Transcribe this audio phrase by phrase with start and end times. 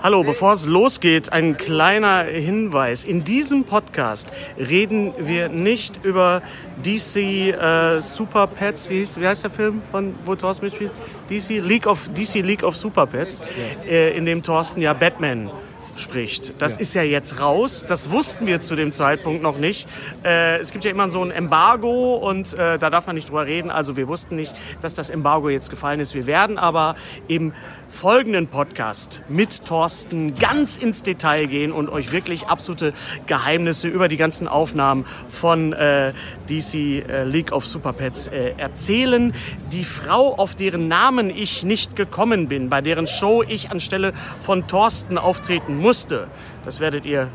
[0.00, 3.04] Hallo, bevor es losgeht, ein kleiner Hinweis.
[3.04, 6.42] In diesem Podcast reden wir nicht über
[6.84, 10.92] DC äh, Super Pets, wie, hieß, wie heißt der Film, von wo Thorsten mitspielt?
[11.28, 13.42] DC League of, DC League of Super Pets,
[13.88, 15.50] äh, in dem Thorsten ja Batman
[15.96, 16.60] spricht.
[16.60, 16.80] Das ja.
[16.80, 17.86] ist ja jetzt raus.
[17.88, 19.88] Das wussten wir zu dem Zeitpunkt noch nicht.
[20.24, 23.46] Äh, es gibt ja immer so ein Embargo und äh, da darf man nicht drüber
[23.46, 23.70] reden.
[23.70, 26.14] Also wir wussten nicht, dass das Embargo jetzt gefallen ist.
[26.14, 26.96] Wir werden aber
[27.28, 27.52] im
[27.96, 32.92] folgenden Podcast mit Thorsten ganz ins Detail gehen und euch wirklich absolute
[33.26, 36.12] Geheimnisse über die ganzen Aufnahmen von äh,
[36.46, 39.34] DC äh, League of Super Pets äh, erzählen.
[39.72, 44.66] Die Frau, auf deren Namen ich nicht gekommen bin, bei deren Show ich anstelle von
[44.66, 46.28] Thorsten auftreten musste,
[46.66, 47.30] das werdet ihr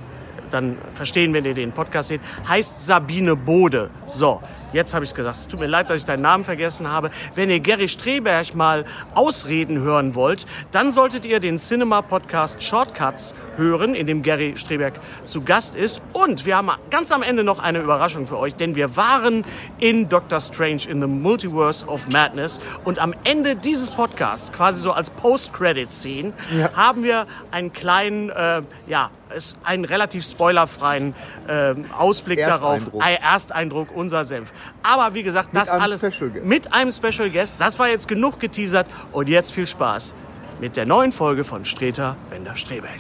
[0.52, 3.90] dann verstehen, wenn ihr den Podcast seht, heißt Sabine Bode.
[4.06, 4.42] So,
[4.74, 7.10] Jetzt habe ich gesagt, es tut mir leid, dass ich deinen Namen vergessen habe.
[7.36, 13.36] Wenn ihr Gary Streberg mal ausreden hören wollt, dann solltet ihr den Cinema Podcast Shortcuts
[13.58, 14.94] hören, in dem Gary Streberg
[15.26, 16.02] zu Gast ist.
[16.14, 19.44] Und wir haben ganz am Ende noch eine Überraschung für euch, denn wir waren
[19.80, 22.60] in Doctor Strange in the Multiverse of Madness.
[22.86, 26.74] Und am Ende dieses Podcasts, quasi so als Post-Credit-Scene, ja.
[26.74, 31.16] haben wir einen kleinen, äh, ja, ist einen relativ spoilerfreien
[31.48, 32.92] äh, Ausblick Ersteindruck.
[33.02, 33.22] darauf.
[33.22, 34.54] Ersteindruck, unser Senf.
[34.84, 36.04] Aber wie gesagt, das alles
[36.44, 37.56] mit einem Special Guest.
[37.60, 40.14] Das war jetzt genug geteasert und jetzt viel Spaß
[40.60, 43.00] mit der neuen Folge von Streter Bender Streberg.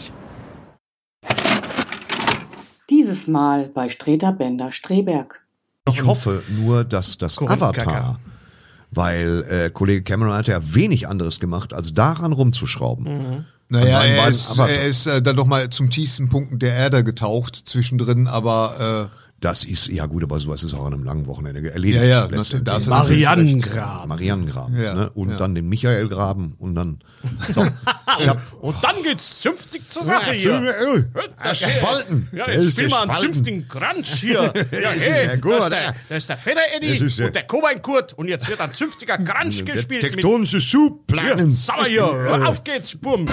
[2.90, 5.46] Dieses Mal bei Streter Bender Streberg.
[5.88, 8.20] Ich hoffe nur, dass das Avatar,
[8.92, 13.06] weil äh, Kollege Cameron hat ja wenig anderes gemacht, als daran rumzuschrauben.
[13.06, 13.46] Mhm.
[13.70, 17.56] Naja, er ist, er ist äh, dann doch mal zum tiefsten Punkt der Erde getaucht
[17.56, 21.68] zwischendrin, aber äh, das ist, ja gut, aber sowas ist auch an einem langen Wochenende
[21.72, 22.04] erledigt.
[22.04, 24.08] Ja, ja, das Marianengraben.
[24.08, 24.80] Marianengraben.
[24.80, 25.10] Ja, ne?
[25.10, 25.38] Und ja.
[25.38, 27.00] dann den Michaelgraben und dann.
[27.50, 27.62] So.
[28.62, 31.10] und dann geht's zünftig zur Sache ja, hier.
[31.44, 32.30] Der Spalten.
[32.34, 34.54] Ja, jetzt spiel mal einen zünftigen Crunch hier.
[34.72, 37.44] Ja, hey, ja, gut, das, ist der, das ist der Feder Eddie ist, und der
[37.44, 40.02] Kobein Kurt und jetzt wird ein zünftiger Crunch gespielt.
[40.02, 41.50] Tektonische Schubplanen.
[41.50, 42.48] Ja, sauer hier.
[42.48, 43.28] Auf geht's, bumm.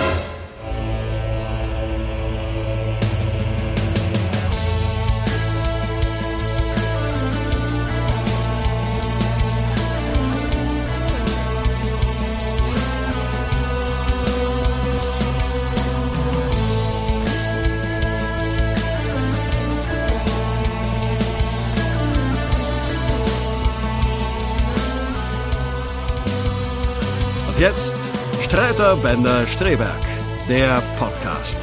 [28.89, 30.03] Streiter Bender Streberg,
[30.49, 31.59] der Podcast.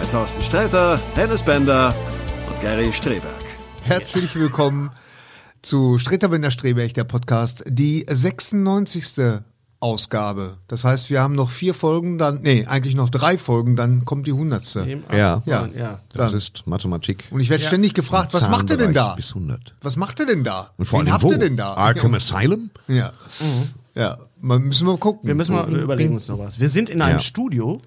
[0.00, 1.94] Mit Thorsten Streiter, Dennis Bender
[2.48, 3.44] und Gary Streberg.
[3.82, 4.90] Herzlich willkommen
[5.60, 9.42] zu Streter Bender Streberg, der Podcast, die 96.
[9.80, 10.56] Ausgabe.
[10.66, 14.26] Das heißt, wir haben noch vier Folgen, dann, nee, eigentlich noch drei Folgen, dann kommt
[14.26, 15.02] die hundertste.
[15.12, 16.00] Ja, ja, ja.
[16.14, 16.38] Das dann.
[16.38, 17.26] ist Mathematik.
[17.30, 17.68] Und ich werde ja.
[17.68, 19.14] ständig gefragt, was macht ihr denn da?
[19.16, 19.74] Bis 100.
[19.82, 20.70] Was macht ihr denn da?
[20.78, 21.74] Und vor allem, habt ihr denn da?
[21.74, 22.70] Arkham Asylum?
[22.88, 23.12] Ja.
[23.38, 23.68] Mhm.
[23.94, 25.26] Ja, mal, müssen wir gucken.
[25.26, 26.60] Wir müssen mal überlegen uns noch was.
[26.60, 27.20] Wir sind in einem ja.
[27.20, 27.80] Studio.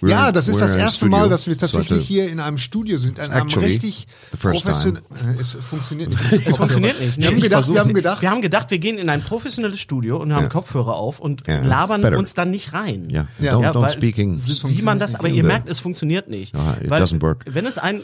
[0.00, 3.18] We're, ja, das ist das erste Mal, dass wir tatsächlich hier in einem Studio sind,
[3.18, 4.06] in einem richtig
[4.38, 5.04] professionellen.
[5.40, 6.46] Es funktioniert nicht.
[6.46, 7.18] Es funktioniert nicht.
[7.18, 10.18] Wir, haben gedacht, wir, haben gedacht, wir haben gedacht, wir gehen in ein professionelles Studio
[10.18, 10.48] und haben ja.
[10.48, 13.10] Kopfhörer auf und yeah, labern uns dann nicht rein.
[13.10, 13.54] Ja, yeah.
[13.54, 14.36] don't, don't speaking.
[14.36, 16.54] Wie man das, aber ihr merkt, es funktioniert nicht.
[16.54, 17.44] No, it weil, doesn't work.
[17.48, 18.02] Wenn es ein,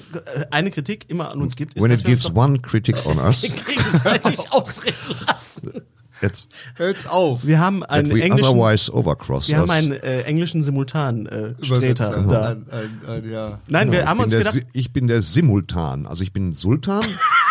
[0.51, 4.41] eine Kritik immer an uns gibt, ist, When it gives one critic on us, gegenseitig
[4.51, 4.97] ausreden
[5.29, 5.71] lassen.
[6.25, 7.44] Jetzt, Hört's auf.
[7.47, 11.55] Wir haben that einen we englischen, otherwise overcross wir haben einen äh, englischen Simultan äh,
[12.29, 12.49] da.
[12.53, 13.59] Ein, ein, ein, ja.
[13.69, 16.06] Nein, wir ich, haben bin uns der, gedacht, Si- ich bin der Simultan.
[16.06, 17.05] Also ich bin Sultan,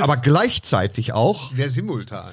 [0.00, 1.52] aber gleichzeitig auch.
[1.54, 2.30] Der Simultan.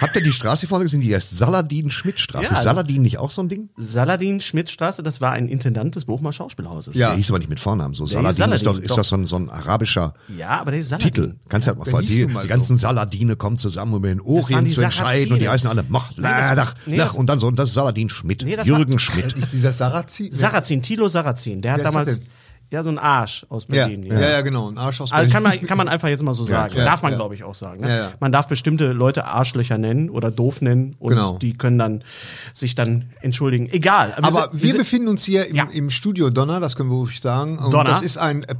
[0.00, 1.00] Habt ihr die Straße vorne gesehen?
[1.00, 2.44] Die heißt Saladin-Schmidt-Straße.
[2.52, 2.56] Ja.
[2.58, 3.68] Ist Saladin nicht auch so ein Ding?
[3.76, 6.94] Saladin Schmidtstraße, das war ein Intendant des Bochumer Schauspielhauses.
[6.94, 7.08] Ja.
[7.08, 7.94] Der hieß aber nicht mit Vornamen.
[7.94, 8.96] So hieß Saladin, ist Saladin, doch, ist doch.
[8.96, 11.12] doch so ein, so ein arabischer Ja, aber der ist Saladin.
[11.12, 11.34] Titel.
[11.48, 12.02] Kannst du halt mal vor.
[12.02, 12.54] Die, mal die so.
[12.54, 15.32] ganzen Saladine kommen zusammen, um den Orient zu entscheiden.
[15.34, 17.08] Und die heißen alle Mach, das war- Lach, nee, Lach.
[17.08, 18.42] das- Und dann so, und das ist Saladin Schmidt.
[18.44, 19.36] Nee, das Jürgen war- Schmidt.
[19.36, 20.32] Nicht dieser Sarrazin?
[20.32, 22.20] Sarrazin, Tilo Sarrazin, der hat das damals?
[22.70, 23.86] Ja, so ein Arsch aus Ja.
[23.86, 24.04] Berlin.
[24.04, 24.18] Ja.
[24.20, 24.68] ja, genau.
[24.70, 25.32] Ein Arsch aus Also Berlin.
[25.32, 26.74] kann man, kann man einfach jetzt mal so sagen.
[26.76, 27.18] Ja, Darf man, ja.
[27.18, 27.80] glaube ich, auch sagen.
[27.80, 27.88] Ne?
[27.88, 28.12] Ja, ja.
[28.20, 31.36] Man darf bestimmte Leute Arschlöcher nennen oder doof nennen und Genau.
[31.38, 32.04] die können dann
[32.54, 33.68] sich dann entschuldigen.
[33.70, 34.14] Egal.
[34.16, 35.68] Aber sind- wir, sind- befinden uns hier im, Ja.
[35.72, 37.58] im Studio Donner, das können wir ruhig sagen.
[37.58, 37.84] Und Donner.
[37.84, 38.54] das ist ein äh,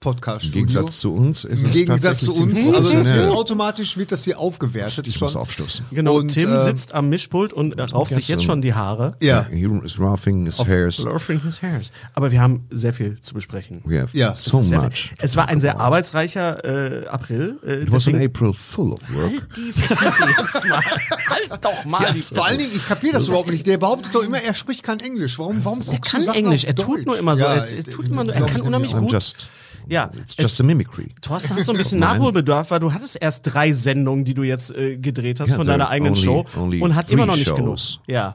[0.00, 0.52] professionelles Im.
[0.52, 2.58] Gegensatz zu uns ist Im Gegensatz zu uns.
[2.68, 5.06] Also das wird automatisch wird das hier aufgewertet.
[5.06, 5.86] Ich muss aufstoßen.
[5.90, 9.16] Genau, Und, Tim äh, sitzt am Mischpult und rauft sich jetzt schon die Haare.
[9.20, 9.46] Ja.
[9.50, 10.98] He is roughing his hairs.
[10.98, 11.92] Laughing his hairs.
[12.14, 13.80] Aber wir haben sehr viel zu besprechen.
[13.84, 15.12] We have Ja, so much.
[15.18, 17.58] Es war ein sehr arbeitsreicher äh, April.
[17.66, 19.30] Äh, It was an April full of work.
[19.30, 20.82] halt die Fresse jetzt mal.
[21.28, 23.66] halt doch mal die Vor allen Dingen, ich kapiere das, überhaupt nicht.
[23.66, 25.38] Der behauptet doch immer, er spricht kein Englisch.
[25.38, 27.42] Warum, warum Er guckst kann Englisch, er tut nur immer so.
[27.42, 29.48] Ja, er, tut immer nur, glaub kann ich unheimlich I'm gut.
[29.88, 31.14] Ja, it's es, just a mimicry.
[31.22, 31.98] Thorsten hat so ein bisschen.
[31.98, 35.66] Nachholbedarf, weil du hattest erst drei Sendungen, die du jetzt äh, gedreht hast Ja, von
[35.66, 37.78] deiner eigenen only- Show only und hat immer noch nicht genug.
[38.06, 38.34] Ja.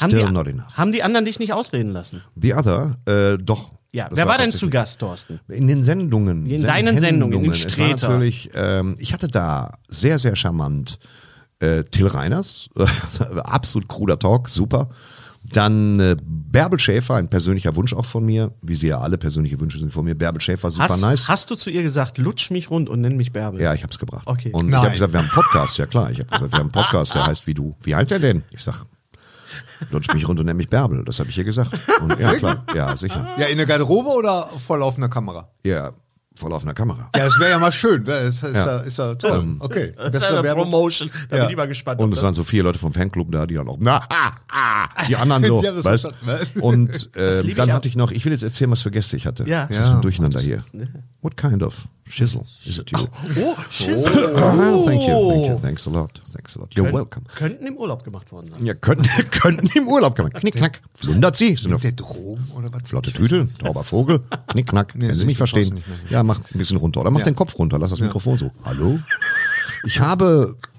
[0.00, 0.76] Haben still die, not enough.
[0.76, 2.22] haben die anderen dich nicht ausreden lassen?
[2.40, 3.72] The other, äh, doch.
[3.92, 4.08] Ja.
[4.08, 5.40] Das Wer war denn zu Gast, Thorsten?
[5.48, 6.46] In den Sendungen.
[6.46, 8.08] In deinen Sendungen, in Es war Streter.
[8.08, 10.98] natürlich, ähm, ich hatte da sehr, sehr charmant
[11.60, 12.70] äh, Till Reiners,
[13.44, 14.88] absolut kruder Talk, super.
[15.56, 19.58] Dann äh, Bärbel Schäfer, ein persönlicher Wunsch auch von mir, wie sie ja alle persönliche
[19.60, 20.14] Wünsche sind von mir.
[20.14, 21.28] Bärbel Schäfer, super Hast, nice.
[21.28, 23.60] hast du zu ihr gesagt, lutsch mich rund und nenn mich Bärbel?
[23.60, 24.26] Ja, ich hab's gebracht.
[24.26, 24.50] Okay.
[24.52, 24.82] Und ich Nein.
[24.82, 26.10] habe gesagt, wir haben einen Podcast, ja klar.
[26.10, 27.74] Ich habe gesagt, wir haben einen Podcast, der heißt wie du.
[27.82, 28.42] Wie heißt der denn?
[28.50, 28.84] Ich sag,
[29.90, 31.04] lutsch mich rund und nenn mich Bärbel.
[31.04, 31.70] Das habe ich ihr gesagt.
[32.00, 33.26] Und ja, klar, ja, sicher.
[33.38, 35.48] Ja, in der Garderobe oder vor laufender Kamera?
[35.64, 35.92] Ja,
[36.36, 37.10] vor laufender Kamera.
[37.16, 38.02] Ja, das wäre ja mal schön.
[38.02, 38.06] ne?
[38.24, 38.76] Das ist, ist, Ja.
[38.78, 39.56] ist ja toll.
[39.60, 39.92] okay.
[39.96, 40.64] Das ist eine Werbung.
[40.64, 41.10] Promotion.
[41.28, 41.42] Da Ja.
[41.44, 42.00] bin ich mal gespannt.
[42.00, 44.88] Und es waren so vier Leute vom Fanclub da, die dann auch, na, ah, ah,
[45.08, 46.04] die anderen so, Die weißt?
[46.26, 46.40] ne?
[46.60, 47.74] Und äh, ich dann auch.
[47.74, 49.44] hatte ich noch, ich will jetzt erzählen, was für Gäste ich hatte.
[49.48, 49.66] Ja.
[49.66, 49.82] Das Ja.
[49.84, 50.64] ist ein Durcheinander hier.
[51.22, 52.98] What kind of shizzle is it you?
[53.38, 54.04] Oh, shit.
[54.36, 56.74] Ah, thank you, thank you, thanks a lot, thanks a lot.
[56.74, 57.24] You're Könnt- welcome.
[57.36, 58.66] Könnten im Urlaub gemacht worden sein.
[58.66, 60.32] Ja, könnten, könnten im Urlaub kommen.
[60.32, 60.80] Knick, knack.
[61.04, 61.54] Wundert Sie.
[61.56, 62.82] Sind Der Drogen oder was?
[62.88, 64.18] flotte Tüte, tauber Vogel.
[64.48, 64.92] Knick, knack.
[64.96, 65.80] Wenn Sie mich verstehen.
[66.10, 67.00] Ja, mach ein bisschen runter.
[67.02, 67.26] Oder mach Ja.
[67.26, 67.78] den Kopf runter.
[67.78, 68.50] Lass das Mikrofon so.
[68.64, 68.98] Hallo?
[69.84, 70.56] Ich habe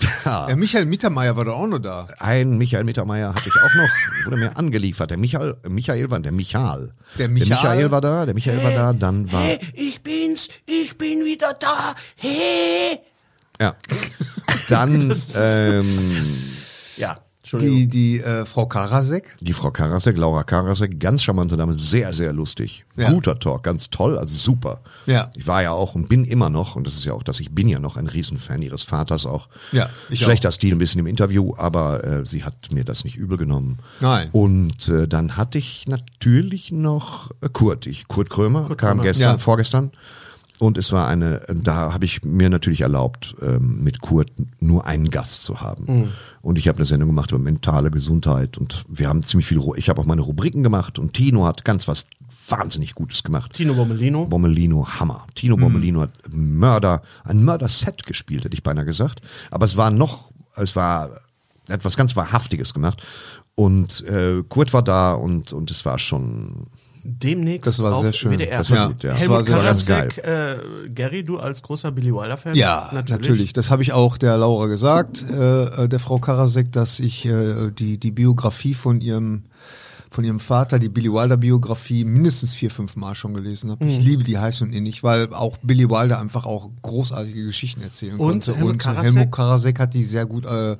[0.24, 2.08] Ja, Michael Mittermeier war doch auch noch da.
[2.18, 5.10] Ein Michael Mittermeier hatte ich auch noch, wurde mir angeliefert.
[5.10, 6.92] Der Michael, Michael war, der Michael.
[7.18, 7.50] Der Michael?
[7.50, 11.54] Michael war da, der Michael war da, dann war, Hey, ich bin's, ich bin wieder
[11.54, 11.94] da.
[12.16, 13.00] Hey.
[13.60, 13.74] ja.
[14.68, 16.08] Dann, ähm,
[16.96, 17.16] Ja.
[17.56, 19.36] Die, die äh, Frau Karasek.
[19.40, 22.84] die Frau Karasek, Laura Karasek, ganz charmante Dame, sehr, sehr lustig.
[22.96, 23.10] Ja.
[23.10, 24.80] Guter Talk, ganz toll, also super.
[25.06, 25.30] Ja.
[25.36, 27.50] Ich war ja auch und bin immer noch, und das ist ja auch das, ich
[27.52, 29.48] bin ja noch ein Riesenfan ihres Vaters auch.
[29.72, 33.16] Ja, ich Schlechter Stil ein bisschen im Interview, aber äh, sie hat mir das nicht
[33.16, 33.78] übel genommen.
[34.00, 34.28] Nein.
[34.32, 39.02] Und äh, dann hatte ich natürlich noch äh, Kurt, ich, Kurt Krömer, kam Krömer.
[39.04, 39.38] gestern, Ja.
[39.38, 39.92] vorgestern.
[40.58, 45.10] Und es war eine, da habe ich mir natürlich erlaubt, ähm, mit Kurt nur einen
[45.10, 45.84] Gast zu haben.
[45.86, 46.08] Mhm.
[46.42, 49.88] Und ich habe eine Sendung gemacht über mentale Gesundheit und wir haben ziemlich viel, ich
[49.88, 52.06] habe auch meine Rubriken gemacht und Tino hat ganz was
[52.48, 53.52] wahnsinnig Gutes gemacht.
[53.52, 54.26] Tino Bommelino.
[54.26, 55.26] Bommelino, Hammer.
[55.34, 55.60] Tino Mhm.
[55.60, 59.20] Bommelino hat Mörder, ein Mörder-Set gespielt, hätte ich beinahe gesagt.
[59.50, 61.10] Aber es war noch, es war
[61.68, 63.02] etwas ganz Wahrhaftiges gemacht.
[63.54, 66.68] Und äh, Kurt war da und, und es war schon,
[67.04, 68.32] Demnächst Das war auf sehr schön.
[68.32, 68.58] WDR.
[68.58, 69.12] Das war gut, ja.
[69.12, 70.56] das war sehr Karasek, äh,
[70.94, 72.54] Gary, du als großer Billy Wilder-Fan?
[72.54, 73.52] Ja, natürlich.
[73.52, 77.70] Das habe ich auch der Laura gesagt, äh, äh, der Frau Karasek, dass ich äh,
[77.70, 79.44] die, die Biografie von ihrem
[80.10, 83.84] von ihrem Vater, die Billy Wilder Biografie, mindestens vier, fünf Mal schon gelesen habe.
[83.84, 83.90] Mhm.
[83.90, 88.16] Ich liebe die heiß und innig, weil auch Billy Wilder einfach auch großartige Geschichten erzählen
[88.16, 88.54] Und konnte.
[88.54, 89.04] Helmut und Karasek?
[89.04, 90.76] Helmut Karasek hat die sehr gut, äh,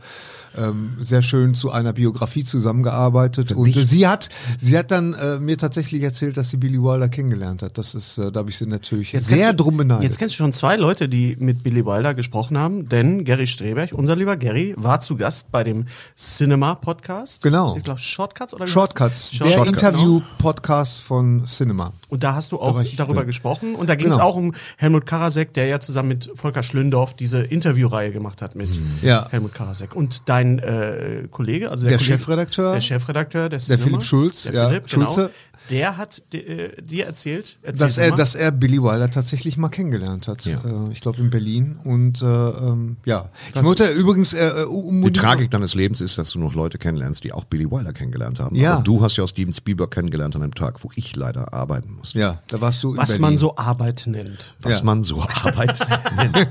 [0.57, 3.53] ähm, sehr schön zu einer Biografie zusammengearbeitet.
[3.53, 4.29] Und äh, sie hat,
[4.59, 7.79] sie hat dann äh, mir tatsächlich erzählt, dass sie Billy Wilder kennengelernt hat.
[7.79, 10.05] Das ist, äh, da habe ich sie natürlich Jetzt sehr drum beneidet.
[10.05, 13.93] Jetzt kennst du schon zwei Leute, die mit Billy Wilder gesprochen haben, denn Gary Streberg,
[13.93, 15.87] unser lieber Gary, war zu Gast bei dem
[16.17, 17.43] Cinema Podcast.
[17.43, 17.77] Genau.
[17.77, 19.51] Ich glaube Shortcuts oder Shortcuts, heißt der?
[19.53, 19.89] Shortcuts, genau.
[19.89, 21.93] Interview-Podcast von Cinema.
[22.09, 23.25] Und da hast du auch ich- darüber ja.
[23.27, 23.75] gesprochen.
[23.75, 24.27] Und da ging es Genau.
[24.29, 28.69] auch um Helmut Karasek, der ja zusammen mit Volker Schlündorf diese Interviewreihe gemacht hat mit
[29.03, 29.29] Ja.
[29.31, 29.95] Helmut Karasek.
[29.95, 32.73] Und dein äh, Kollege, also der, Der Kollege, Chefredakteur?
[32.73, 35.31] der Chefredakteur, der, Cinema, Philipp Schulz, der ja, Philipp, Schulze.
[35.71, 38.17] Der hat äh, dir erzählt, erzähl dass er, mal.
[38.17, 40.45] dass er Billy Wilder tatsächlich mal kennengelernt hat.
[40.45, 40.59] Ja.
[40.65, 41.79] Äh, ich glaube in Berlin.
[41.85, 46.31] Und äh, ähm, ja, ich wollte übrigens äh, um Die Tragik deines Lebens ist, dass
[46.31, 48.57] du noch Leute kennenlernst, die auch Billy Wilder kennengelernt haben.
[48.57, 48.75] Ja.
[48.75, 51.93] Aber du hast ja auch Steven Spielberg kennengelernt an einem Tag, wo ich leider arbeiten
[51.93, 52.19] musste.
[52.19, 53.23] Ja, da warst du in was Berlin.
[53.23, 54.55] man so Arbeit nennt.
[54.63, 54.85] Was Ja.
[54.85, 55.79] man so Arbeit
[56.17, 56.37] nennt.
[56.37, 56.47] Ja,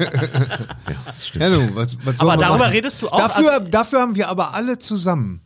[1.05, 1.43] das stimmt.
[1.43, 2.71] Ja, du, was, was Aber darüber machen?
[2.71, 5.41] redest du auch, Dafür, also- dafür haben wir aber alle zusammen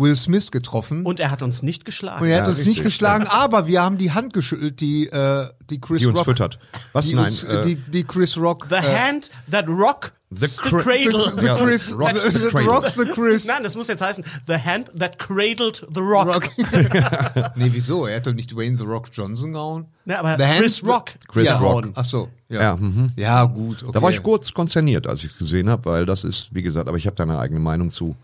[0.00, 1.04] Will Smith getroffen.
[1.04, 2.22] Und er hat uns nicht geschlagen.
[2.22, 2.76] Und er hat Ja, uns richtig.
[2.78, 6.24] nicht geschlagen, aber wir haben die Hand geschüttelt, die, äh, die Chris Die uns Rock.
[6.24, 6.58] füttert.
[6.92, 7.06] Was?
[7.08, 8.66] Die, Nein, uns, äh, die, die Chris Rock.
[8.70, 11.32] The äh, hand that rock the, cra- cradle.
[11.38, 12.68] The Ja, Chris, rocks the the, cradle.
[12.68, 13.46] rocks the Chris.
[13.46, 16.26] Nein, das muss jetzt heißen, the hand that cradled the rock.
[16.28, 16.48] Rock.
[17.56, 18.06] nee, wieso?
[18.06, 19.86] Er hat doch nicht Dwayne The Rock Johnson gehauen.
[20.04, 21.10] Ne, aber The Hand- Chris Rock.
[21.28, 21.58] Chris ja.
[21.58, 21.88] Rock.
[21.94, 22.28] Ach so.
[22.48, 23.10] Ja, Ja, mhm.
[23.16, 23.82] ja gut.
[23.82, 23.92] Okay.
[23.92, 26.88] Da war ich kurz konzerniert, als ich es gesehen habe, weil das ist, wie gesagt,
[26.88, 28.16] aber ich habe da eine eigene Meinung zu.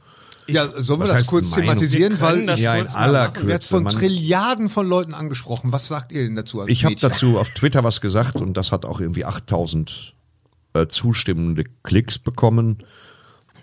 [0.49, 1.65] Ja, sollen wir das kurz Meinung?
[1.65, 2.21] thematisieren?
[2.21, 3.69] Weil das ja, in aller Kürze.
[3.69, 5.73] von Man, Trilliarden von Leuten angesprochen.
[5.73, 8.71] Was sagt ihr denn dazu als ich habe dazu auf Twitter was gesagt und das
[8.73, 10.15] hat auch irgendwie 8000
[10.75, 12.79] äh, zustimmende Klicks bekommen,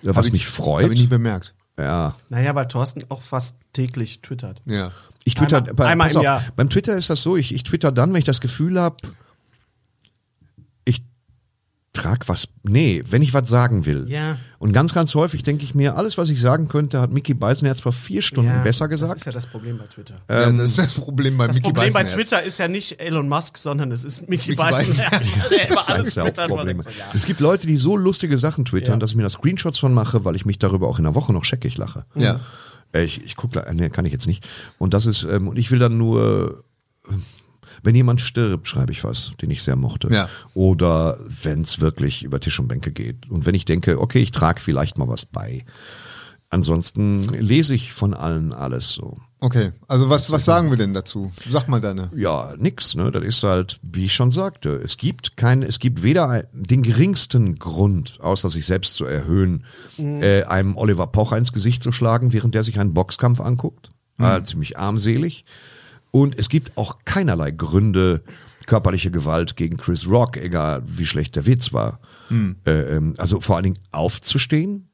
[0.04, 0.84] äh, was ich- mich freut.
[0.84, 1.54] Habe ich nicht bemerkt.
[1.78, 4.62] ja, Naja, weil Thorsten auch fast täglich twittert.
[4.66, 4.92] Ja.
[5.24, 6.44] Ich twitter, Einmal- bei, einmal auf, Jahr.
[6.56, 8.98] Beim Twitter ist das so, ich, ich twitter dann, wenn ich das Gefühl habe,
[11.94, 14.06] trag was, nee, wenn ich was sagen will.
[14.10, 14.38] Ja.
[14.58, 17.82] Und ganz, ganz häufig denke ich mir, alles, was ich sagen könnte, hat Mickey Beisenherz
[17.82, 19.20] vor vier Stunden besser Das gesagt.
[19.20, 20.16] ist ja das Problem bei Twitter.
[20.28, 22.30] ja, das ist das Problem bei Das Mickey Problem bei Beisenherz.
[22.30, 26.08] Twitter ist ja nicht Elon Musk, sondern es ist Mickey, Mickey Beisenherz, der immer Das
[26.08, 26.66] ist Hauptprobleme.
[26.66, 27.06] denkt so, ja.
[27.14, 29.00] Es gibt Leute, die so lustige Sachen twittern, Ja.
[29.00, 31.32] dass ich mir da Screenshots von mache, weil ich mich darüber auch in der Woche
[31.32, 32.06] noch scheckig lache.
[32.16, 32.40] Ja.
[32.92, 34.48] Äh, Ich, ich gucke, nee, kann ich jetzt nicht.
[34.80, 36.64] Und das ist, ähm, und ich will dann nur,
[37.08, 37.14] äh,
[37.84, 40.10] wenn jemand stirbt, schreibe ich was, den ich sehr mochte.
[40.12, 40.30] Ja.
[40.54, 43.30] Oder wenn es wirklich über Tisch und Bänke geht.
[43.30, 45.66] Und wenn ich denke, okay, ich trage vielleicht mal was bei.
[46.50, 49.18] Ansonsten lese ich von allen alles so.
[49.40, 51.32] Okay, also was, was sagen wir denn dazu?
[51.50, 52.12] Sag mal deine.
[52.16, 53.12] Ja, nix, ne?
[53.12, 57.58] Das ist halt, wie ich schon sagte, es gibt kein, es gibt weder den geringsten
[57.58, 59.66] Grund, außer sich selbst zu erhöhen,
[59.98, 63.90] äh, einem Oliver Pocher ins Gesicht zu schlagen, während der sich einen Boxkampf anguckt.
[64.20, 65.46] Äh, ziemlich armselig.
[66.16, 68.24] Und es gibt auch keinerlei Gründe,
[68.68, 72.00] körperliche Gewalt gegen Chris Rock, egal wie schlecht der Witz war.
[72.66, 74.90] Äh, ähm, also vor allen Dingen aufzustehen,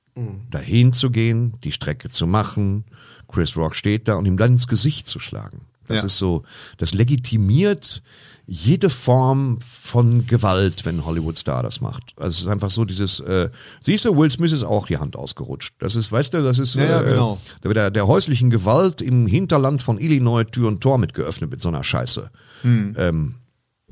[0.49, 2.85] dahin zu gehen, die Strecke zu machen.
[3.27, 5.61] Chris Rock steht da und ihm dann ins Gesicht zu schlagen.
[5.87, 6.05] Das Ja.
[6.05, 6.43] ist so,
[6.77, 8.01] das legitimiert
[8.51, 12.13] jede Form von Gewalt, wenn ein Hollywood-Star das macht.
[12.17, 15.15] Also es ist einfach so dieses, äh, siehst du, Will Smith ist auch die Hand
[15.15, 15.75] ausgerutscht.
[15.77, 17.37] Das ist, weißt du, das ist Ja, ja, äh, genau.
[17.63, 21.61] der, der, der häuslichen Gewalt im Hinterland von Illinois Tür und Tor mit geöffnet mit
[21.61, 22.31] so einer Scheiße.
[22.63, 23.35] Ähm,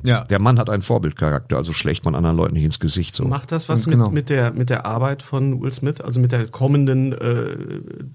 [0.03, 0.23] Ja.
[0.25, 3.25] der Mann hat einen Vorbildcharakter, also schlägt man anderen Leuten nicht ins Gesicht so.
[3.25, 4.05] Macht das was Genau.
[4.05, 7.57] mit, mit, der, mit der Arbeit von Will Smith, also mit der kommenden, äh,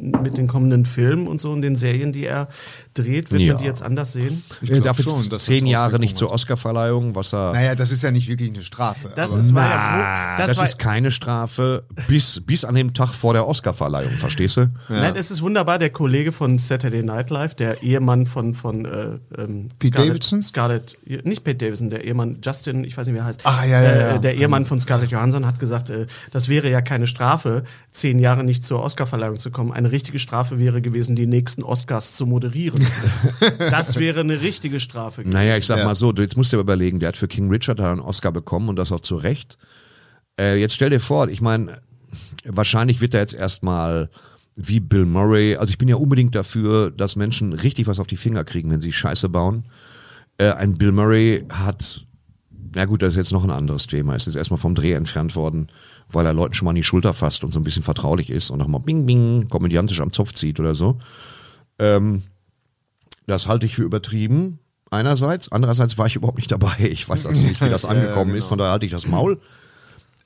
[0.00, 2.46] mit den kommenden Filmen und so und den Serien, die er
[2.94, 3.30] dreht?
[3.30, 3.54] Wird Ja.
[3.54, 4.42] man die jetzt anders sehen?
[4.60, 7.52] Ich glaub darf schon, jetzt dass zehn das Jahre nicht zur Oscarverleihung, was er.
[7.52, 9.12] Naja, das ist ja nicht wirklich eine Strafe.
[9.14, 12.94] Das aber- ist, Na, ja, das, das, war, ist keine Strafe bis, bis an dem
[12.94, 14.70] Tag vor der Oscarverleihung, verstehst du?
[14.88, 15.78] Nein, es ist wunderbar.
[15.78, 20.42] Der Kollege von Saturday Night Live, der Ehemann von, von äh, ähm, Pete Scarlett, Davidson?
[20.42, 23.40] Scarlett, nicht Pete Davidson, der Ehemann Justin, ich weiß nicht, wie er heißt.
[23.44, 24.18] Ah, ja, ja, äh, ja.
[24.18, 28.44] Der Ehemann von Scarlett Johansson hat gesagt, äh, das wäre ja keine Strafe, zehn Jahre
[28.44, 29.72] nicht zur Oscarverleihung zu kommen.
[29.72, 32.81] Eine richtige Strafe wäre gewesen, die nächsten Oscars zu moderieren.
[33.58, 35.22] das wäre eine richtige Strafe.
[35.22, 35.32] gewesen.
[35.34, 35.84] Naja, ich sag Ja.
[35.84, 38.32] mal so, du- jetzt musst du dir überlegen, der hat für King Richard einen Oscar
[38.32, 39.56] bekommen und das auch zu Recht.
[40.38, 41.80] Äh, jetzt stell dir vor, ich meine,
[42.44, 44.10] wahrscheinlich wird er jetzt erstmal
[44.54, 48.16] wie Bill Murray, also ich bin ja unbedingt dafür, dass Menschen richtig was auf die
[48.18, 49.64] Finger kriegen, wenn sie Scheiße bauen.
[50.38, 52.04] Äh, ein Bill Murray hat,
[52.74, 55.36] na gut, das ist jetzt noch ein anderes Thema, ist jetzt erstmal vom Dreh entfernt
[55.36, 55.68] worden,
[56.10, 58.50] weil er Leuten schon mal an die Schulter fasst und so ein bisschen vertraulich ist
[58.50, 60.98] und nochmal bing bing komödiantisch am Zopf zieht oder so.
[61.78, 62.22] Ähm,
[63.26, 64.58] das halte ich für übertrieben.
[64.90, 65.50] Einerseits.
[65.50, 66.76] Andererseits war ich überhaupt nicht dabei.
[66.80, 68.46] Ich weiß also nicht, wie das angekommen ist.
[68.46, 69.40] Von daher halte ich das Maul.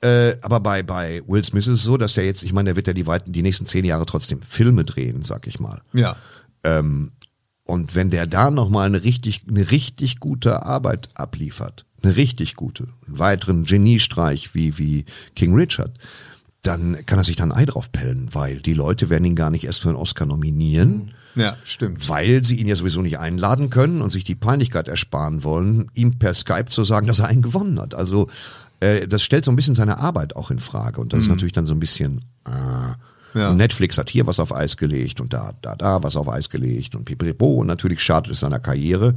[0.01, 2.75] Äh, aber bei, bei Will Smith ist es so, dass der jetzt, ich meine, der
[2.75, 5.81] wird ja die, weiten, die nächsten zehn Jahre trotzdem Filme drehen, sag ich mal.
[5.93, 6.15] ja.
[7.67, 12.87] Und wenn der da nochmal eine richtig, eine richtig gute Arbeit abliefert, eine richtig gute,
[13.05, 15.03] einen weiteren Geniestreich wie, wie
[15.35, 15.91] King Richard,
[16.61, 19.49] dann kann er sich da ein Ei drauf pellen, weil die Leute werden ihn gar
[19.49, 22.09] nicht erst für einen Oscar nominieren, Ja, stimmt.
[22.09, 26.17] weil sie ihn ja sowieso nicht einladen können und sich die Peinlichkeit ersparen wollen, ihm
[26.19, 27.95] per Skype zu sagen, dass er einen gewonnen hat.
[27.95, 28.27] Also
[28.79, 31.53] äh, das stellt so ein bisschen seine Arbeit auch in Frage und das ist natürlich
[31.53, 33.53] dann so ein bisschen äh, Ja.
[33.53, 36.95] Netflix hat hier was auf Eis gelegt und da, da, da was auf Eis gelegt
[36.95, 39.15] und pipipo und natürlich schadet es seiner Karriere.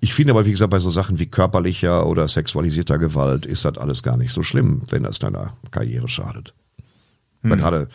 [0.00, 3.78] Ich finde aber, wie gesagt, bei so Sachen wie körperlicher oder sexualisierter Gewalt ist das
[3.78, 6.52] alles gar nicht so schlimm, wenn das deiner Karriere schadet.
[7.42, 7.88] Weil gerade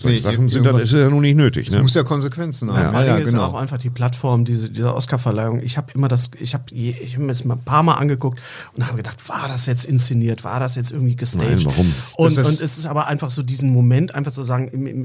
[0.00, 1.66] Solche Nee, Sachen sind dann, ist ja nun nicht nötig.
[1.68, 1.82] Es Ne?
[1.82, 2.80] muss ja Konsequenzen haben.
[2.80, 3.46] Ja, allem ja, ist genau.
[3.46, 5.60] auch einfach die Plattform, diese, diese Oscarverleihung.
[5.60, 8.40] Ich habe immer das, ich habe ich hab mir das mal ein paar Mal angeguckt
[8.74, 11.48] und habe gedacht, war das jetzt inszeniert, war das jetzt irgendwie gestaged?
[11.48, 11.94] Nein, warum?
[12.16, 15.04] Und, Das ist- und es ist aber einfach so diesen Moment, einfach zu sagen,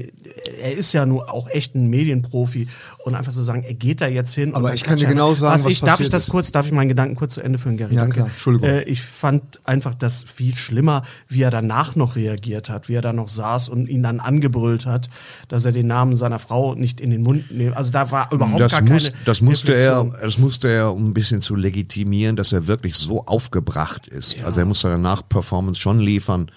[0.62, 2.68] er ist ja nur auch echt ein Medienprofi
[3.04, 4.54] und einfach zu sagen, er geht da jetzt hin.
[4.54, 6.30] Aber ich kann dir genau sagen, was ich, Darf ich das ist.
[6.30, 7.94] kurz, darf ich meinen Gedanken kurz zu Ende führen, Gary?
[7.94, 8.14] Ja, Danke.
[8.16, 8.26] klar.
[8.28, 8.68] Entschuldigung.
[8.68, 13.02] Äh, ich fand einfach das viel schlimmer, wie er danach noch reagiert hat, wie er
[13.02, 15.08] da noch saß und ihn dann angebrüllt hat,
[15.48, 17.76] dass er den Namen seiner Frau nicht in den Mund nimmt.
[17.76, 20.20] Also da war überhaupt Das, gar muss, keine das, musste er, Reflexion.
[20.22, 24.42] das musste er, um ein bisschen zu legitimieren, dass er wirklich so aufgebracht ist.
[24.44, 26.50] Also er musste danach Performance schon liefern,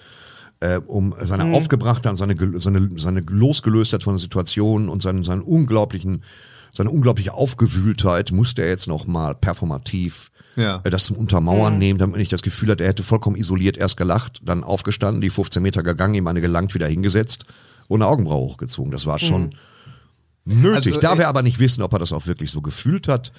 [0.60, 1.54] äh, um seine Mhm.
[1.54, 6.22] Aufgebrachtheit, seine, seine, seine Losgelöstheit von der Situation und seinen, seinen unglaublichen,
[6.72, 10.80] seine unglaubliche Aufgewühltheit musste er jetzt noch mal performativ Ja.
[10.84, 11.78] äh, das zum Untermauern Mhm.
[11.78, 15.30] nehmen, damit nicht das Gefühl hat, er hätte vollkommen isoliert erst gelacht, dann aufgestanden, die
[15.30, 17.44] 15 Meter gegangen, ihm eine gelangt, wieder hingesetzt
[17.96, 18.90] eine Augenbraue hochgezogen.
[18.90, 19.50] Das war schon
[20.44, 20.94] nötig.
[20.94, 23.32] Also, da äh, wir aber nicht wissen, ob er das auch wirklich so gefühlt hat,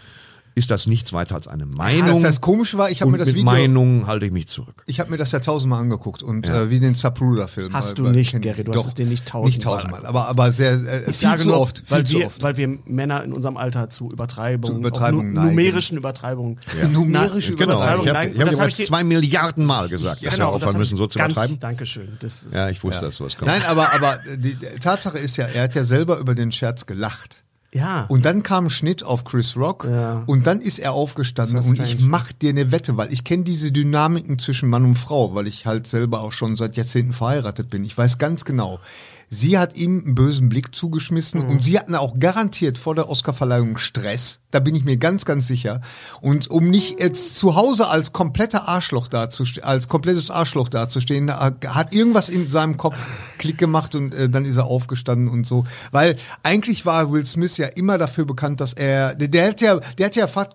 [0.55, 2.07] ist das nichts weiter als eine Ja, Meinung.
[2.15, 4.83] das, das Komische war, ich habe mir das mit Video, Meinungen halte ich mich zurück.
[4.87, 7.73] ich habe mir das ja tausendmal angeguckt und äh, wie den Zapruder-Film.
[7.73, 10.05] Hast Weil- du nicht, kenn- Gary, du doch, hast es dir nicht Nicht tausendmal tausendmal,
[10.05, 11.77] aber, aber sehr, äh, viel Ich sage zu nur, oft.
[11.79, 12.41] Viel weil, zu wir, oft.
[12.43, 16.59] weil wir Männer in unserem Alter zu Übertreibungen, Zu Übertreibungen auch nu numerischen Übertreibungen,
[16.91, 20.23] Numerische Na- Genau, Übertreibungen ich habe hab jetzt hab ich zwei Milliarden Mal gesagt, dass
[20.23, 21.59] wir Genau, das aufhören hab müssen, so zu ganz, übertreiben.
[21.59, 22.17] Dankeschön.
[22.19, 23.51] Das ist, Ja, ich wusste, dass sowas kommt.
[23.51, 27.43] Nein, aber, aber die Tatsache ist ja, er hat ja selber über den Scherz gelacht.
[27.73, 28.05] Ja.
[28.09, 30.23] Und dann kam ein Schnitt auf Chris Rock Ja.
[30.25, 33.71] und dann ist er aufgestanden und ich mach dir eine Wette, weil ich kenne diese
[33.71, 37.83] Dynamiken zwischen Mann und Frau, weil ich halt selber auch schon seit Jahrzehnten verheiratet bin.
[37.83, 38.79] Ich weiß ganz genau.
[39.31, 41.49] Sie hat ihm einen bösen Blick zugeschmissen Mhm.
[41.49, 44.39] und sie hatten auch garantiert vor der Oscarverleihung Stress.
[44.49, 45.81] Da bin ich mir ganz, ganz sicher.
[46.21, 51.53] Und um nicht jetzt zu Hause als kompletter Arschloch dazustehen, als komplettes Arschloch dazustehen, da
[51.67, 52.97] hat irgendwas in seinem Kopf
[53.37, 55.65] Klick gemacht und äh, dann ist er aufgestanden und so.
[55.91, 59.79] Weil eigentlich war Will Smith ja immer dafür bekannt, dass er, der, der hat ja,
[59.99, 60.51] der hat ja fast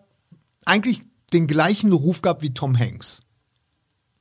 [0.65, 1.03] eigentlich
[1.33, 3.23] den gleichen Ruf gehabt wie Tom Hanks.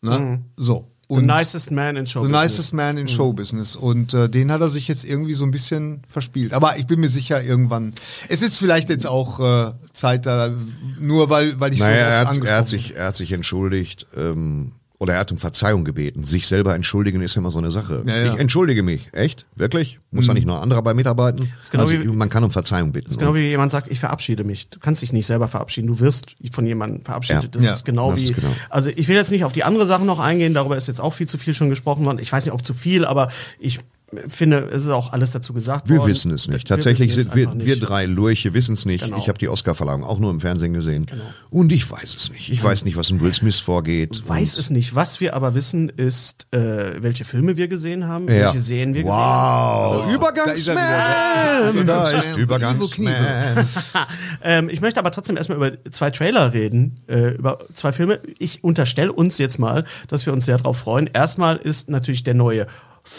[0.01, 0.43] Ne?
[0.57, 0.91] So.
[1.09, 2.43] The nicest man in show The business.
[2.43, 3.75] nicest man in Showbusiness.
[3.75, 6.53] Und äh, den hat er sich jetzt irgendwie so ein bisschen verspielt.
[6.53, 7.93] Aber ich bin mir sicher, irgendwann.
[8.29, 10.51] Es ist vielleicht jetzt auch äh, Zeit da,
[10.99, 13.31] nur weil, weil ich Naja, so er hat, angesprochen er, hat sich, er hat sich
[13.31, 14.71] entschuldigt ähm,
[15.03, 16.23] oder er hat um Verzeihung gebeten.
[16.23, 18.03] Sich selber entschuldigen ist immer so eine Sache.
[18.07, 18.33] Ja, ja.
[18.33, 19.09] Ich entschuldige mich.
[19.11, 19.45] Echt?
[19.57, 19.99] Wirklich?
[20.11, 21.51] Muss da nicht noch andere bei mitarbeiten?
[21.71, 23.09] genau also, wie- man kann um Verzeihung bitten.
[23.09, 24.69] Ist genau wie jemand sagt, ich verabschiede mich.
[24.69, 25.87] Du kannst dich nicht selber verabschieden.
[25.87, 27.53] Du wirst von jemandem verabschiedet.
[27.55, 27.61] Ja.
[27.61, 28.29] Das ist genau das wie.
[28.29, 28.55] ist genau.
[28.69, 30.53] Also ich will jetzt nicht auf die andere Sachen noch eingehen.
[30.53, 32.19] Darüber ist jetzt auch viel zu viel schon gesprochen worden.
[32.19, 33.27] Ich weiß nicht, ob zu viel, aber
[33.59, 33.79] ich
[34.27, 36.09] finde, es ist auch alles dazu gesagt wir worden.
[36.11, 36.69] wissen es nicht.
[36.69, 39.03] Wir Tatsächlich sind wir, wir drei Lurche wissen es nicht.
[39.05, 39.17] Genau.
[39.17, 41.05] Ich habe die Oscarverleihung auch nur im Fernsehen gesehen.
[41.49, 42.49] Und ich weiß es nicht.
[42.49, 44.23] Ich weiß nicht, was in Will Smith vorgeht.
[44.27, 44.95] weiß es nicht.
[44.95, 48.45] Was wir aber wissen, ist, äh, welche Filme wir gesehen haben, Ja.
[48.45, 49.99] welche Serien wir gesehen haben.
[50.07, 51.85] Wow, Übergangsman!
[51.87, 53.67] Da ist Übergangsman.
[54.45, 58.19] Ähm, ich möchte aber trotzdem erstmal über zwei Trailer reden, äh, über zwei Filme.
[58.39, 61.07] Ich unterstelle uns jetzt mal, dass wir uns sehr drauf freuen.
[61.13, 62.67] Erstmal ist natürlich der neue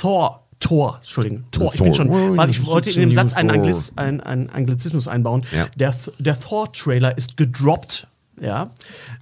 [0.00, 0.43] Thor.
[0.61, 1.71] Thor, Entschuldigung, Thor.
[1.75, 5.45] Ich bin schon, weil ich Oh, wollte in dem Satz einen, Anglizismus einbauen.
[5.55, 5.69] Ja.
[5.77, 8.07] Der, der Thor-Trailer ist gedroppt.
[8.40, 8.70] Ja.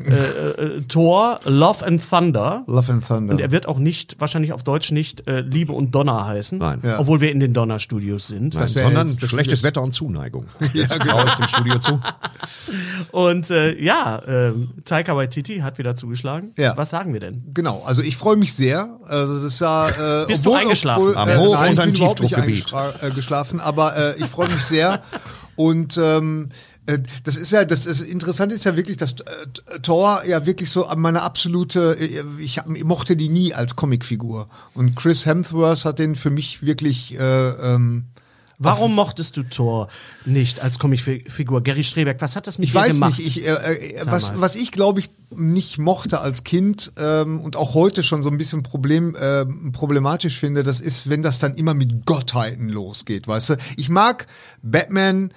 [0.04, 2.64] äh, äh, Thor, Love and Thunder.
[2.66, 3.32] Love and Thunder.
[3.34, 6.58] Und er wird auch nicht, wahrscheinlich auf Deutsch nicht äh, Liebe und Donner heißen.
[6.58, 6.80] Nein.
[6.82, 6.98] Ja.
[6.98, 8.54] Obwohl wir in den Donner-Studios sind.
[8.54, 10.46] Nein, sondern jetzt- das schlechtes Wetter und Zuneigung.
[10.72, 12.00] Jetzt traue ich dem Studio zu.
[13.10, 16.52] Und äh, ja, ähm, Taika Waititi hat wieder zugeschlagen.
[16.56, 16.76] Ja.
[16.76, 17.42] Was sagen wir denn?
[17.54, 18.98] Genau, also ich freue mich sehr.
[19.06, 21.16] Also das sah, äh, Bist du eingeschlafen?
[21.16, 22.66] Am äh, Hoch- nein, und ich ein bin überhaupt nicht Tiefdruckgebiet.
[22.68, 25.02] eingeschla- äh, geschlafen, aber äh, ich freue mich sehr.
[25.54, 26.71] Und ähm, äh,
[27.22, 30.88] das ist ja, das ist interessant ist ja wirklich, dass äh, Thor ja wirklich so
[30.96, 34.48] meine absolute, äh, ich, mochte die nie als Comicfigur.
[34.74, 38.06] Und Chris Hemsworth hat den für mich wirklich äh, ähm,
[38.58, 39.88] Warum mochtest du Thor
[40.24, 41.62] nicht als Comicfigur?
[41.62, 43.18] Gary Streberg, was hat das mit Ich dir weiß gemacht?
[43.18, 47.56] nicht, ich, äh, äh, was, was ich glaube ich nicht mochte als Kind ähm, und
[47.56, 51.54] auch heute schon so ein bisschen Problem, ähm, problematisch finde, das ist, wenn das dann
[51.54, 53.56] immer mit Gottheiten losgeht, weißt du?
[53.76, 54.26] Ich mag
[54.62, 55.32] Batman,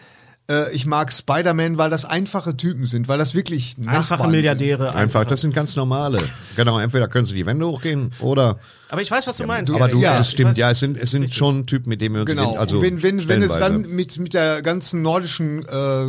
[0.49, 4.93] äh, ich mag Spider-Man, weil das einfache Typen sind, weil das wirklich Einfache Nachbarn Milliardäre.
[4.95, 6.19] Einfach, das sind ganz normale.
[6.55, 8.59] Genau, entweder können sie die Wände hochgehen oder.
[8.89, 9.71] Aber ich weiß, was du meinst.
[9.71, 9.91] Aber Gary.
[9.93, 12.21] du, Ja, es stimmt, weiß- ja, es sind, es sind schon Typen, mit denen wir
[12.21, 16.05] uns Genau, ident- also wenn, wenn, wenn es dann mit, mit der ganzen nordischen äh,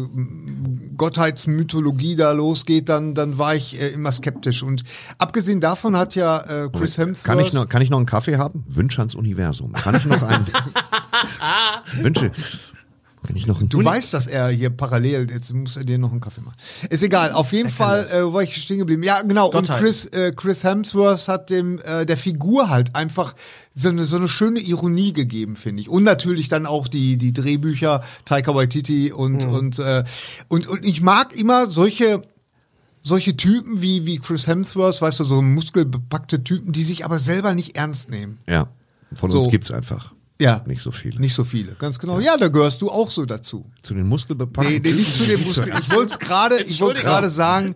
[0.96, 4.62] Gottheitsmythologie da losgeht, dann, dann war ich äh, immer skeptisch.
[4.62, 4.82] Und
[5.18, 7.24] abgesehen davon hat ja äh, Chris Hemsworth...
[7.24, 8.64] Kann ich, noch, kann ich noch einen Kaffee haben?
[8.68, 9.72] Wünsche ans Universum.
[9.72, 10.46] Kann ich noch einen?
[12.02, 12.30] Wünsche.
[13.26, 16.12] Kann ich noch einen Du weißt, dass er hier parallel, jetzt muss er dir noch
[16.12, 16.56] einen Kaffee machen.
[16.90, 19.02] Ist egal, auf jeden Fall äh, war ich stehen geblieben.
[19.02, 19.50] Ja, genau.
[19.50, 19.78] Gottheit.
[19.78, 23.34] Und Chris, äh, Chris Hemsworth hat dem äh, der Figur halt einfach
[23.74, 25.88] so eine, so eine schöne Ironie gegeben, finde ich.
[25.88, 30.04] Und natürlich dann auch die, die Drehbücher, Taika Waititi und, und, äh,
[30.48, 32.22] und, und ich mag immer solche,
[33.02, 37.54] solche Typen wie, wie Chris Hemsworth, weißt du, so muskelbepackte Typen, die sich aber selber
[37.54, 38.38] nicht ernst nehmen.
[38.48, 38.68] Ja,
[39.14, 39.38] von So.
[39.38, 40.62] uns gibt's einfach Ja.
[40.66, 41.18] nicht so viele.
[41.20, 42.18] Nicht so viele, ganz genau.
[42.20, 43.64] Ja, da gehörst du auch so dazu.
[43.82, 44.74] Zu den Muskelbepackten.
[44.74, 45.72] Nee, nee, nicht zu dem Muskel.
[45.80, 47.02] Ich wollte es gerade, ich wollte Entschuldigung.
[47.10, 47.74] gerade sagen,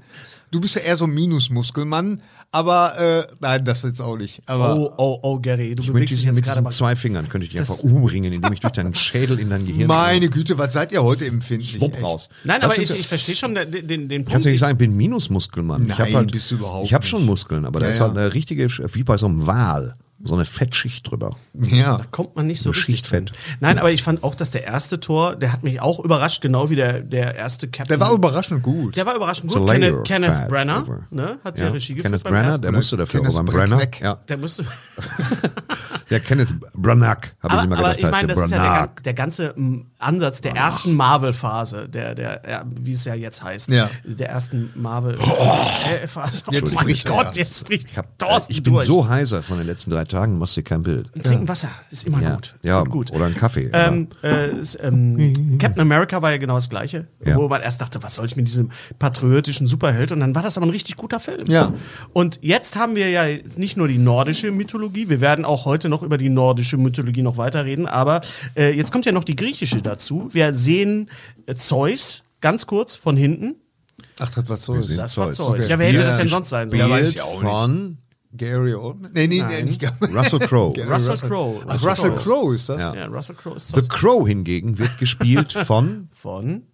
[0.51, 4.42] du bist ja eher so ein Minusmuskelmann, aber äh, nein, das jetzt auch nicht.
[4.46, 6.70] Aber Oh, oh, oh, Gary, du Ich bewegst dich jetzt mit gerade mal.
[6.70, 9.87] zwei Fingern könnte ich dich einfach umringen, indem ich durch deinen Schädel in dein Gehirn
[9.87, 11.77] meine Güte, was seid ihr heute empfindlich?
[11.77, 12.03] Schwupp echt?
[12.03, 12.29] raus.
[12.44, 14.33] Nein, Das aber ich, ich verstehe schon den, den, den Punkt.
[14.33, 15.87] Kannst du nicht sagen, ich bin Minusmuskelmann.
[15.88, 17.99] ich hab Nein, halt, bist du überhaupt Ich habe schon Muskeln, aber da Ja, ist
[18.01, 18.07] ja.
[18.09, 21.37] halt eine richtige, wie bei so einem Wal, so eine Fettschicht drüber.
[21.54, 21.98] Ja.
[21.98, 23.30] Da kommt man nicht so Eine richtig Schicht drin.
[23.61, 26.68] Nein, aber ich fand auch, dass der erste Tor, der hat mich auch überrascht, genau
[26.70, 27.98] wie der, der erste Captain.
[27.98, 28.96] Der war überraschend gut.
[28.96, 29.66] Der war überraschend gut.
[29.68, 31.64] Kenneth, Kenneth Brenner ne, hat Ja.
[31.64, 33.80] der Regie geführt Kenneth Brenner, der musste dafür, Kenneth aber Brenner.
[34.00, 34.14] Ja.
[34.28, 34.64] Der musste.
[36.11, 38.50] Der Kenneth Branagh, habe ich aber, immer aber gedacht, ich heißt meine, der das ist
[38.50, 39.02] ja der, Branagh.
[39.04, 39.54] der ganze
[40.00, 43.90] Ansatz der ersten Marvel-Phase, der, der, ja, wie es ja jetzt heißt, Ja.
[44.04, 46.42] der ersten Marvel-Phase.
[46.48, 47.36] Oh, Jetzt mein bricht er Gott, erst.
[47.36, 48.86] jetzt bricht Ich, hab, Thorsten ich bin durch.
[48.86, 51.10] so heiser von den letzten drei Tagen, machst dir kein Bild.
[51.22, 52.54] Trinken Wasser ist immer Ja, gut.
[52.62, 53.70] ja gut, oder einen Kaffee.
[53.72, 57.36] Ähm, äh, es, ähm, Captain America war ja genau das gleiche, Ja.
[57.36, 60.12] wo man erst dachte, was soll ich mit diesem patriotischen Superheld?
[60.12, 61.46] Und dann war das aber ein richtig guter Film.
[61.46, 61.72] Ja.
[62.12, 63.24] Und jetzt haben wir ja
[63.56, 67.36] nicht nur die nordische Mythologie, wir werden auch heute noch über die nordische Mythologie noch
[67.36, 68.20] weiterreden, aber
[68.56, 70.29] äh, jetzt kommt ja noch die griechische dazu.
[70.33, 71.11] Wir sehen
[71.46, 73.57] äh, Zeus ganz kurz von hinten.
[74.18, 75.37] Ach, das war sehen Das war Zeus.
[75.37, 75.50] Zeus.
[75.61, 75.68] Okay.
[75.68, 76.81] Ja, wer hätte das denn sonst sein sollen?
[76.81, 77.50] Ja, weiß ich auch nicht.
[77.50, 77.98] von
[78.33, 79.11] Gary Oldman?
[79.12, 79.64] Nee, nee, nee, Nein.
[79.64, 79.83] nicht
[80.14, 80.74] Russell Crowe.
[80.87, 81.62] Russell Crowe.
[81.66, 82.81] Ach, Russell Crowe ist das?
[82.81, 82.94] Ja.
[82.94, 83.88] Ja, Russell Crowe ist The Zeus.
[83.88, 86.66] Crow hingegen wird gespielt von, Von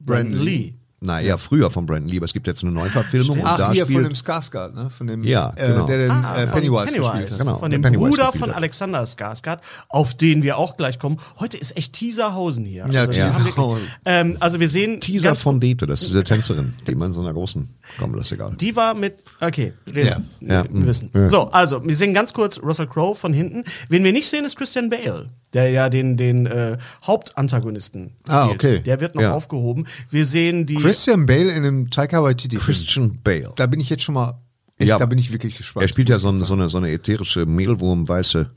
[0.00, 1.08] Brandon Brandon Lee.
[1.12, 3.86] naja, früher von Brandon Lee, aber es gibt jetzt eine Neuverfilmung und Ach, da hier
[3.86, 4.90] von dem Skarsgård, ne?
[4.90, 5.86] Von dem, Ja, äh, genau.
[5.86, 7.38] der den Ah, äh, von Pennywise, gespielt hat.
[7.38, 8.56] Genau, von der dem Pennywise Bruder von hat.
[8.56, 11.18] Alexander Skarsgård, auf den wir auch gleich kommen.
[11.38, 12.86] Heute ist echt Teaserhausen hier.
[12.86, 13.82] Ja, wir haben Teaserhausen.
[13.82, 17.12] wirklich- Ähm, also wir sehen Teaser von Dete, das ist diese Tänzerin, die man in
[17.12, 18.54] so einer großen, komm, das ist egal.
[18.60, 20.24] Die war mit, okay, reden.
[20.40, 20.54] Ja.
[20.56, 21.10] Ja, wir mm, wissen.
[21.14, 21.28] ja.
[21.28, 23.64] So, also, wir sehen ganz kurz Russell Crowe von hinten.
[23.88, 28.64] Wen wir nicht sehen, ist Christian Bale, der ja den, den äh, Hauptantagonisten Ah, spielt.
[28.64, 28.80] okay.
[28.80, 29.32] Der wird noch Ja.
[29.32, 29.86] aufgehoben.
[30.10, 30.74] Wir sehen die...
[30.74, 32.56] Christian Bale in einem Taika Waititi.
[32.56, 33.52] Christian Bale.
[33.56, 34.40] Da bin ich jetzt schon mal,
[34.78, 34.98] echt, Ja.
[34.98, 35.84] da bin ich wirklich gespannt.
[35.84, 38.50] Er spielt ja so, ein, so, eine, so eine ätherische, mehlwurmweiße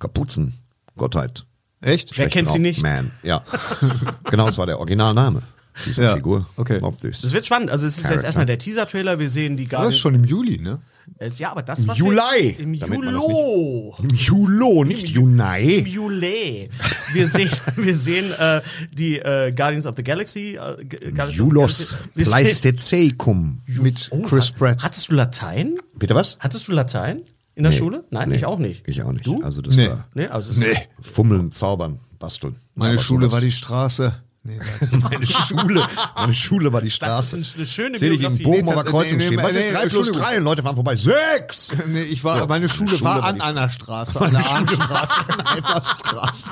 [0.00, 1.44] Kapuzengottheit.
[1.80, 2.16] Echt?
[2.18, 2.82] Wer kennt sie nicht?
[2.82, 3.42] Man, ja.
[4.30, 5.42] genau, das war der Originalname
[5.86, 6.46] dieser Ja, Figur.
[6.56, 6.80] okay.
[6.80, 7.70] Das wird spannend.
[7.70, 8.26] Also es ist jetzt Character.
[8.26, 9.18] erstmal der Teaser-Trailer.
[9.18, 9.94] Wir sehen die Das Guardians.
[9.96, 10.80] ist schon im Juli, ne?
[11.18, 12.50] Es, ja, aber das was Juli.
[12.58, 13.96] Im das Julo.
[14.02, 15.78] Im Julo, nicht Im Junai.
[15.86, 16.68] Juli.
[17.14, 18.60] Wir sehen, wir sehen äh,
[18.92, 20.56] die äh, Guardians of the Galaxy.
[20.56, 23.60] Äh, Guardians Julos Pleistezeikum.
[23.66, 24.82] Mit Oh, Chris Pratt.
[24.82, 25.78] Hattest du Latein?
[25.98, 26.36] Bitte was?
[26.40, 27.22] Hattest du Latein
[27.54, 27.78] in der Nee.
[27.78, 28.04] Schule?
[28.10, 28.36] Nein, Nee.
[28.36, 28.86] ich auch nicht.
[28.86, 29.26] Ich auch nicht.
[29.26, 29.42] Du?
[29.42, 29.88] Also das Nee.
[29.88, 30.76] war Nee, also Nee.
[31.00, 32.56] Fummeln, Zaubern, Basteln.
[32.74, 34.14] Meine Aber Schule war die Straße.
[34.44, 34.58] Nee,
[35.02, 35.86] meine Schule.
[36.14, 37.38] Meine Schule war die Das Straße.
[37.40, 38.38] ist eine schöne Sehe ich in.
[38.38, 39.36] Bochum Nee, Kreuzung nee, stehen.
[39.36, 40.20] nee, Was ist nee, 3 plus Entschuldigung.
[40.22, 40.38] 3?
[40.38, 40.96] Und Leute fahren vorbei.
[40.96, 41.72] 6!
[41.88, 45.14] nee, ich war, So, meine Schule, Schule war war an einer Straße, an der Ahnstraße.
[45.28, 46.50] einer Straße.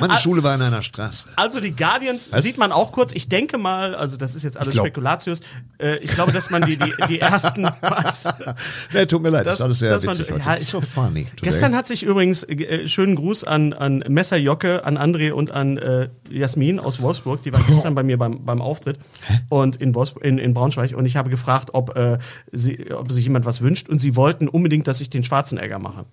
[0.00, 1.30] Meine Schule war in einer Straße.
[1.36, 3.12] Also die Guardians sieht man auch kurz.
[3.12, 5.40] Ich denke mal, also das ist jetzt alles glaub- Spekulatius.
[5.78, 8.24] Äh, ich glaube, dass man die, die, die ersten was,
[8.92, 10.40] Nee, tut mir leid, das, ist alles sehr man- witzig heute.
[10.44, 11.36] ja, It's so funny today.
[11.42, 15.78] Gestern hat sich übrigens äh, schönen Gruß an, an Messer Jocke, an André und an
[15.78, 17.42] äh, Jasmin aus Wolfsburg.
[17.42, 18.98] Die waren gestern bei mir beim, beim Auftritt
[19.48, 20.94] und in, Wolfsburg, in, in Braunschweig.
[20.96, 22.18] Und ich habe gefragt, ob, äh,
[22.52, 23.88] sie, ob sich jemand was wünscht.
[23.88, 26.04] Und sie wollten unbedingt, dass ich den Schwarzenegger mache.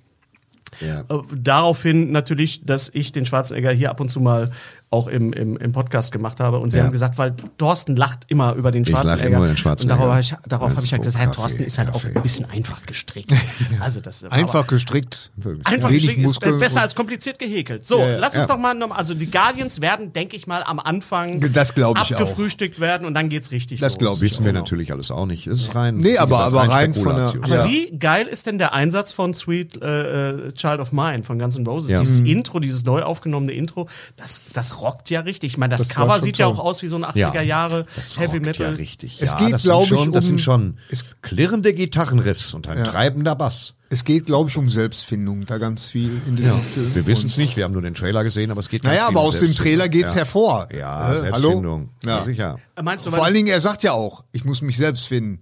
[0.81, 1.01] ja.
[1.01, 4.51] Äh, Daraufhin natürlich, dass ich den Schwarzenegger hier ab und zu mal
[4.91, 6.59] auch im, im, im Podcast gemacht habe.
[6.59, 6.83] Und sie Ja.
[6.85, 9.27] haben gesagt, weil Thorsten lacht immer über den Ich lache Schwarzenegger.
[9.27, 9.93] immer über den Schwarzenegger.
[9.95, 12.15] Und darauf habe ich, darauf habe ich halt gesagt, Kaffee, Thorsten ist halt auch Kaffee.
[12.15, 13.33] ein bisschen einfach gestrickt.
[13.81, 15.31] Also das Einfach gestrickt.
[15.63, 17.85] Einfach Wenig gestrickt ist Muskeln besser als kompliziert gehäkelt.
[17.85, 20.63] So, Ja, ja, lass uns doch mal nochmal, also die Guardians werden, denke ich mal,
[20.63, 21.95] am Anfang Das ich auch.
[21.95, 23.99] abgefrühstückt werden und dann geht's richtig Das los.
[23.99, 24.55] glaub ich Wissen wir auch.
[24.55, 25.47] natürlich alles auch nicht.
[25.47, 25.97] Ist rein.
[25.97, 27.33] Nee, aber- aber rein von der-.
[27.41, 27.65] Aber Ja.
[27.67, 31.57] wie geil ist denn der Einsatz von Sweet äh, äh, Child of Mine von Guns
[31.57, 31.89] N' Roses?
[31.89, 31.99] Ja.
[31.99, 32.27] Dieses Mhm.
[32.27, 35.53] Intro, dieses neu aufgenommene Intro, das, das rockt ja richtig.
[35.53, 36.55] Ich meine, das, Das Cover sieht ja toll.
[36.55, 38.71] auch aus wie so ein 80er Jahre Das Heavy rockt Metal.
[38.71, 39.21] Ja, richtig.
[39.21, 42.53] Es ja, geht, das glaub sind schon, ich, Das um- sind schon es- klirrende Gitarrenriffs
[42.53, 42.83] und ein Ja.
[42.85, 43.73] treibender Bass.
[43.89, 46.95] Es geht, glaube ich, um Selbstfindung, da ganz viel in diesem Film.
[46.95, 49.21] Wir wissen es nicht, wir haben nur den Trailer gesehen, aber es geht Naja, aber
[49.21, 49.53] um aus dem.
[49.53, 50.17] Trailer geht's ja.
[50.19, 50.67] hervor.
[50.75, 51.63] Ja, Äh, Selbstfindung.
[51.63, 51.89] hallo?
[52.03, 52.17] Ja.
[52.19, 52.23] Ja.
[52.25, 52.59] sicher.
[52.81, 55.39] Meinst du, Vor allen das- Dingen, er sagt ja auch, ich muss mich selbst finden.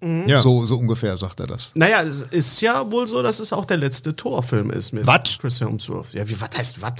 [0.00, 0.42] Ja.
[0.42, 1.72] So, so ungefähr sagt er das.
[1.74, 5.38] Naja, es ist ja wohl so, dass es auch der letzte Torfilm ist mit Wat?
[5.40, 6.12] Chris Hemsworth.
[6.12, 6.92] Ja, wie, was heißt was?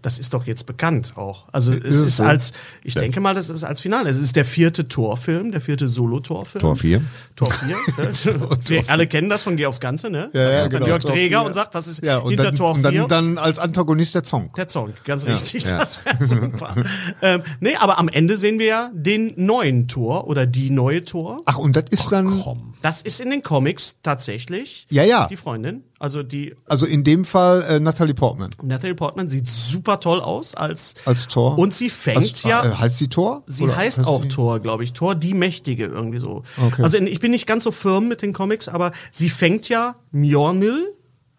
[0.00, 1.44] Das ist doch jetzt bekannt auch.
[1.52, 2.24] Also es ist so?
[2.24, 4.08] als, ich denke mal, das ist als Finale.
[4.08, 6.62] Es ist der vierte Torfilm, der vierte Solo-Torfilm.
[6.62, 7.02] Tor 4.
[7.36, 7.68] Tor 4.
[7.98, 8.58] ne?
[8.64, 10.30] Wir alle kennen das von Geh aufs Ganze, ne?
[10.32, 10.86] Ja, ja, genau.
[10.86, 13.06] Jörg Tor Träger und sagt, was ist Ja, und hinter dann, Tor und 4?
[13.06, 14.50] dann, dann als Antagonist der Song.
[14.56, 15.64] Der Song, ganz richtig.
[15.64, 16.74] Das wäre super.
[17.22, 21.42] ähm, nee, aber am Ende sehen wir ja den neuen Tor oder die neue Tor.
[21.44, 22.45] Ach, und das ist dann,
[22.82, 25.26] Das ist in den Comics tatsächlich Ja, ja.
[25.28, 25.82] die Freundin.
[25.98, 30.54] Also die also in dem Fall äh, Natalie Portman Natalie Portman sieht super toll aus
[30.54, 31.58] als als Tor.
[31.58, 33.42] und sie fängt als, ja Äh, heißt sie Tor?
[33.46, 34.92] Sie Oder heißt auch sie- Thor, glaube ich.
[34.92, 36.42] Thor, die Mächtige, irgendwie so.
[36.62, 36.82] Okay.
[36.82, 39.96] Also in, ich bin nicht ganz so firm mit den Comics, aber sie fängt ja
[40.12, 40.74] Mjolnir.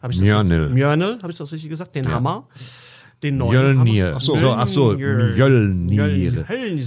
[0.02, 0.70] Hab ich das Mjolnir.
[0.70, 1.96] Mjolnir, habe ich das richtig gesagt?
[1.96, 2.48] Den Hammer.
[3.24, 3.52] Den neuen
[3.84, 4.06] Mjölnir.
[4.08, 4.18] Hammer.
[4.18, 5.74] Ach so, ach so, Mjölnir.
[5.74, 6.46] Mjölnir.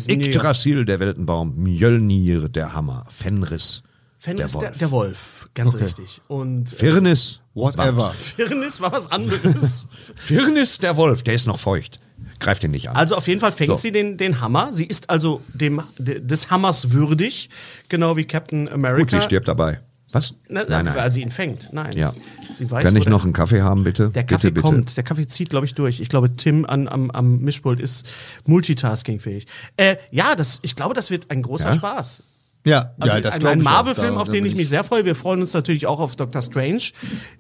[0.09, 1.55] Yggdrasil, der Weltenbaum.
[1.57, 3.05] Mjölnir, der Hammer.
[3.11, 3.83] Fenris,
[4.23, 4.79] Fenris, der der, Wolf.
[4.79, 5.49] der Wolf.
[5.55, 6.21] Ganz richtig.
[6.29, 7.41] Und äh, Firnis.
[7.55, 8.11] Whatever.
[8.11, 9.87] Firnis war was anderes.
[10.15, 11.99] Firnis, der Wolf, der ist noch feucht.
[12.39, 12.97] Greift ihn nicht an.
[12.97, 13.77] Also auf jeden Fall fängt So.
[13.77, 14.73] sie den, den Hammer.
[14.73, 17.49] Sie ist also dem, de, des Hammers würdig,
[17.89, 18.99] genau wie Captain America.
[19.01, 19.81] Gut, sie stirbt dabei.
[20.13, 20.35] Was?
[20.49, 21.13] Na, nein, Weil nein.
[21.13, 21.73] sie ihn fängt.
[21.73, 21.97] Nein.
[21.97, 22.13] Ja.
[22.51, 24.11] Sie, weiß, Kann ich der- noch einen Kaffee haben, bitte?
[24.11, 24.75] Der Kaffee bitte, bitte.
[24.75, 26.01] kommt, der Kaffee zieht, glaube ich, durch.
[26.01, 28.07] Ich glaube, Tim an, am, am Mischpult ist
[28.45, 29.47] multitaskingfähig.
[29.77, 31.75] Äh, ja, das, ich glaube, das wird ein großer Ja?
[31.75, 32.23] Spaß.
[32.67, 33.63] Ja, Also ja, das ein, ein.
[33.63, 35.05] Marvel-Film, auf den ich mich sehr freue.
[35.05, 36.83] Wir freuen uns natürlich auch auf Doctor Strange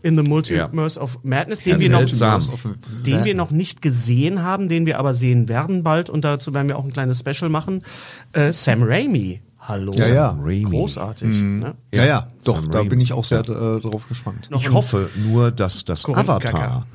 [0.02, 2.08] in the Multiverse of Madness, den wir, noch,
[3.04, 6.08] den wir noch nicht gesehen haben, den wir aber sehen werden bald.
[6.08, 7.82] Und dazu werden wir auch ein kleines Special machen.
[8.32, 9.42] Äh, Sam Raimi.
[9.60, 9.92] Hallo.
[9.94, 10.38] Ja, ja.
[10.40, 10.70] Raimi.
[10.70, 11.28] Großartig.
[11.28, 11.74] Ne?
[11.92, 12.88] Ja, ja, doch, Sam da Raimi.
[12.88, 14.50] bin ich auch sehr äh, drauf gespannt.
[14.50, 16.56] Noch Ich hoffe nur, dass das Korinthenkacker.
[16.58, 16.86] Avatar,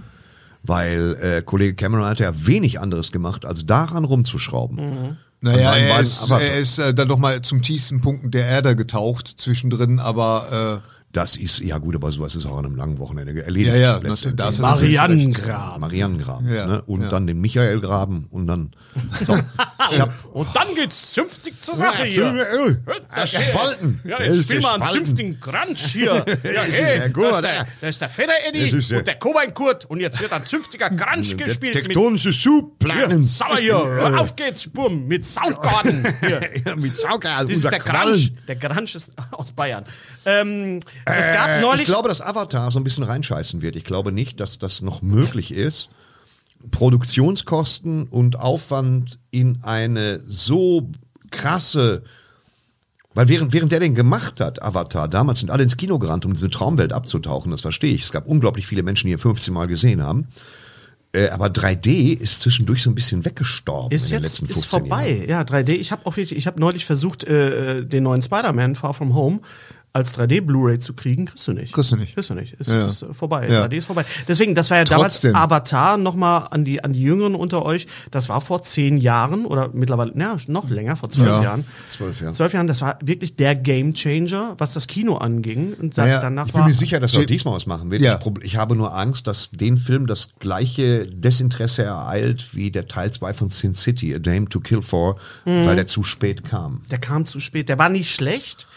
[0.63, 4.77] weil äh, Kollege Cameron hat ja wenig anderes gemacht, als daran rumzuschrauben.
[4.77, 5.17] Mhm.
[5.45, 9.27] Naja, er ist, er ist äh, dann noch mal zum tiefsten Punkten der Erde getaucht
[9.27, 10.81] zwischendrin, aber
[11.15, 13.73] Das ist, ja gut, aber sowas ist auch an einem langen Wochenende erledigt.
[13.73, 14.35] Ja, ja, letztendlich.
[14.35, 15.79] da ist er natürlich Marianengrab.
[15.79, 16.53] Marianengraben.
[16.53, 16.81] Ja, ne?
[16.81, 17.07] Und ja.
[17.09, 18.71] dann den Michaelgraben und dann.
[19.23, 19.33] So.
[19.91, 22.25] ich hab, Und dann geht's zünftig zur Sache hier.
[23.13, 24.01] Er spalten.
[24.03, 26.25] Ja, jetzt ist spiel mal einen zünftigen Crunch hier.
[26.43, 28.91] Ja, hey, ja gut, da, ist der, der- da ist der Feder Eddie Das ist
[28.91, 31.75] ja- und der Kobein Kurt und jetzt wird ein zünftiger Crunch gespielt.
[31.75, 33.23] mit, Tektonische hier, Schubplanen.
[33.23, 36.05] sauer hier, auf geht's, bumm, mit Soundgarden.
[36.19, 36.41] Hier.
[36.65, 38.33] Ja, mit Sauger, Das ist der Crunch.
[38.47, 39.85] Der Crunch ist aus Bayern.
[40.25, 41.81] Ähm, es gab Äh, neulich...
[41.81, 43.75] Ich glaube, dass Avatar so ein bisschen reinscheißen wird.
[43.75, 45.89] Ich glaube nicht, dass das noch möglich ist,
[46.71, 50.89] Produktionskosten und Aufwand in eine so
[51.31, 52.03] krasse
[53.15, 56.33] weil während, während der den gemacht hat, Avatar, damals sind alle ins Kino gerannt, um
[56.33, 58.03] diese Traumwelt abzutauchen, das verstehe ich.
[58.03, 60.27] Es gab unglaublich viele Menschen, die ihn 15 Mal gesehen haben.
[61.13, 64.63] Äh, aber 3D ist zwischendurch so ein bisschen weggestorben ist in den jetzt letzten 15
[64.63, 65.11] ist vorbei.
[65.11, 65.29] Jahren.
[65.29, 65.69] Ja, 3D.
[65.69, 69.39] Ich habe auch wirklich, ich habe neulich versucht, äh, den neuen Spider-Man Far From Home
[69.95, 71.73] als 3D Blu-ray zu kriegen, kriegst du nicht.
[71.73, 72.13] Kriegst du nicht.
[72.15, 72.53] Kriegst du nicht.
[72.53, 72.85] Ist, Ja.
[72.85, 73.47] ist vorbei.
[73.49, 73.63] Ja.
[73.65, 74.03] 3D ist vorbei.
[74.27, 75.31] Deswegen, das war ja Trotzdem.
[75.33, 77.87] damals Avatar nochmal an die, an die Jüngeren unter euch.
[78.11, 81.43] Das war vor zehn Jahren oder mittlerweile, ja, noch länger, vor zwölf Ja.
[81.43, 81.65] Jahren.
[81.89, 82.33] Zwölf Jahre.
[82.33, 85.73] Zwölf Jahren, das war wirklich der Game Changer, was das Kino anging.
[85.73, 88.01] Und Naja, danach Ich bin mir sicher, dass er auch diesmal was machen wird.
[88.01, 88.19] Ja.
[88.41, 93.33] Ich habe nur Angst, dass den Film das gleiche Desinteresse ereilt wie der Teil 2
[93.33, 95.65] von Sin City, A Dame to Kill For, Mhm.
[95.65, 96.81] weil der zu spät kam.
[96.91, 97.69] Der kam zu spät.
[97.69, 98.67] Der war nicht schlecht,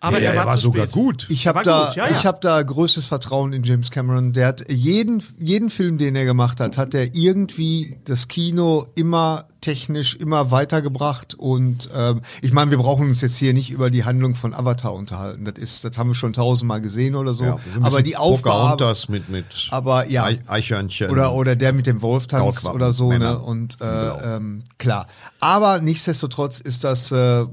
[0.00, 0.94] aber Ja, der er war, war zu sogar spät.
[0.94, 1.26] gut.
[1.28, 2.12] Ich Der habe da, gut, ja, ja.
[2.16, 4.32] ich habe da größtes Vertrauen in James Cameron.
[4.32, 9.44] Der hat jeden, jeden Film, den er gemacht hat, hat er irgendwie das Kino immer
[9.60, 14.04] technisch immer weitergebracht und ähm, ich meine, wir brauchen uns jetzt hier nicht über die
[14.04, 15.44] Handlung von Avatar unterhalten.
[15.44, 17.44] Das ist, das haben wir schon tausendmal gesehen oder so.
[17.44, 21.10] Ja, aber die Aufgabe, mit, mit aber ja, Ei- Eichhörnchen.
[21.10, 23.18] oder oder der mit dem Wolf tanzt oder so, ne?
[23.18, 23.44] Männer.
[23.44, 24.20] Und äh, Genau.
[24.36, 25.06] ähm, klar.
[25.40, 27.46] Aber nichtsdestotrotz ist das, äh,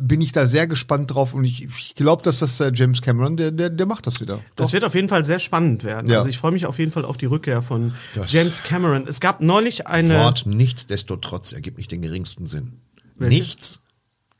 [0.00, 3.36] bin ich da sehr gespannt drauf und ich, ich glaube, dass das äh, James Cameron,
[3.36, 4.40] der, der, der macht das wieder.
[4.56, 6.08] Das wird auf jeden Fall sehr spannend werden.
[6.10, 6.18] Ja.
[6.18, 9.06] Also ich freue mich auf jeden Fall auf die Rückkehr von Das- James Cameron.
[9.08, 10.18] Es gab neulich eine.
[10.20, 11.19] Wort nichtsdestotrotz
[11.52, 12.80] ergibt nicht den geringsten Sinn.
[13.16, 13.80] Welches?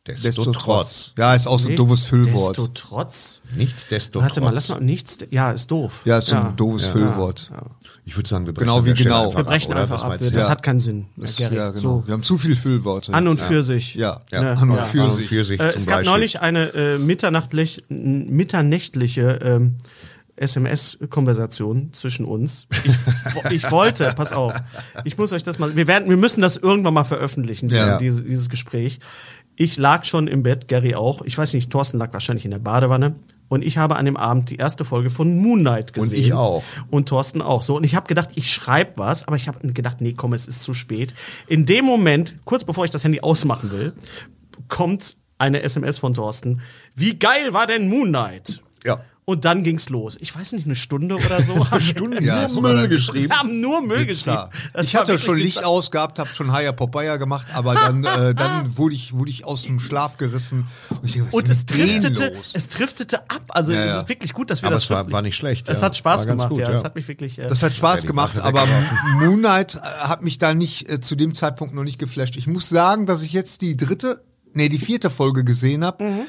[0.09, 1.13] Nichtsdestotrotz.
[1.19, 2.57] Ja, ist auch so ein Nichts doofes Füllwort.
[2.57, 3.43] Desto trotz.
[3.55, 4.31] Nichtsdestotrotz.
[4.31, 5.19] Warte mal, lass mal nichts.
[5.31, 6.01] Ja, ist doof.
[6.05, 6.93] Ja, ist so ein doofes Ja.
[6.93, 7.51] Füllwort.
[7.53, 7.63] Ja.
[8.07, 9.27] Ich würde sagen, wir brechen Genau wie genau.
[9.27, 10.17] einfach Wir brechen ab, einfach ab.
[10.19, 10.49] Das Ja.
[10.49, 11.77] hat keinen Sinn, Das, ja, genau.
[11.77, 12.03] so.
[12.07, 13.13] Wir haben zu viel Füllworte.
[13.13, 13.95] An und für sich.
[13.95, 14.41] Ja, Ja.
[14.43, 14.51] Ne?
[14.59, 14.85] an und Ja.
[14.87, 15.29] für An und sich.
[15.29, 16.13] für sich Äh, zum es gab Beispiel.
[16.13, 19.77] neulich eine äh, mitternächtliche ähm,
[20.41, 22.67] SMS-Konversation zwischen uns.
[22.85, 22.95] Ich,
[23.65, 24.55] ich wollte, pass auf,
[25.05, 27.99] ich muss euch das mal, wir werden, wir müssen das irgendwann mal veröffentlichen, Ja.
[27.99, 29.01] diese, dieses Gespräch.
[29.57, 31.23] Ich lag schon im Bett, Gary auch.
[31.23, 33.17] Ich weiß nicht, Thorsten lag wahrscheinlich in der Badewanne.
[33.49, 36.21] Und ich habe an dem Abend die erste Folge von Moon Knight Und gesehen.
[36.21, 36.63] ich auch.
[36.89, 37.63] Und Thorsten auch.
[37.63, 37.77] So.
[37.77, 40.63] Und ich habe gedacht, ich schreibe was, aber ich habe gedacht, nee, komm, es ist
[40.63, 41.15] zu spät.
[41.49, 43.93] In dem Moment, kurz bevor ich das Handy ausmachen will,
[44.69, 46.61] kommt eine SMS von Thorsten.
[46.95, 48.63] Wie geil war denn Moon Knight?
[48.85, 49.01] Ja.
[49.27, 50.17] Und dann ging's los.
[50.21, 51.55] Ich weiß nicht, eine Stunde oder so.
[51.71, 53.29] eine Stunde Ja, nur Müll geschrieben.
[53.29, 54.49] Wir haben nur Müll geschrieben.
[54.73, 58.77] Das Ich hatte schon Licht ausgehabt, habe schon Haya Popeye gemacht, aber dann, äh, dann
[58.77, 60.67] wurde, ich, wurde ich aus dem Schlaf gerissen.
[60.89, 63.43] Und, ich denke, Und es driftete, es driftete ab.
[63.51, 64.01] Also Ja, es ja.
[64.01, 65.87] ist wirklich gut, dass wir Aber das es war- schriftlich- war nicht schlecht, Es ja.
[65.87, 66.67] hat Spaß gemacht, gut, ja.
[66.69, 66.73] ja.
[66.73, 67.39] Es hat mich wirklich.
[67.39, 68.99] Äh, Das hat Spaß gemacht, aber weggeworfen.
[69.21, 72.37] Moon Knight äh, hat mich da nicht äh, zu dem Zeitpunkt noch nicht geflasht.
[72.37, 76.03] Ich muss sagen, dass ich jetzt die dritte, nee, die vierte Folge gesehen habe.
[76.05, 76.21] Mhm.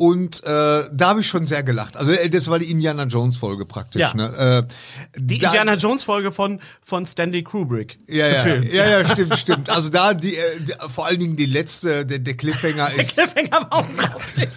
[0.00, 0.48] Und äh,
[0.90, 1.98] da habe ich schon sehr gelacht.
[1.98, 4.00] Also äh, das war die Indiana Jones Folge praktisch.
[4.00, 4.14] Ja.
[4.14, 4.66] Ne?
[4.66, 7.98] Äh, die da- Indiana Jones Folge von, von Stanley Kubrick.
[8.08, 8.72] Ja, ja, gefilmt.
[8.72, 9.68] ja, ja, stimmt, stimmt.
[9.68, 13.12] Also da die, äh, die vor allen Dingen die letzte, der, der Cliffhanger Der ist.
[13.12, 14.48] Cliffhanger war unglaublich.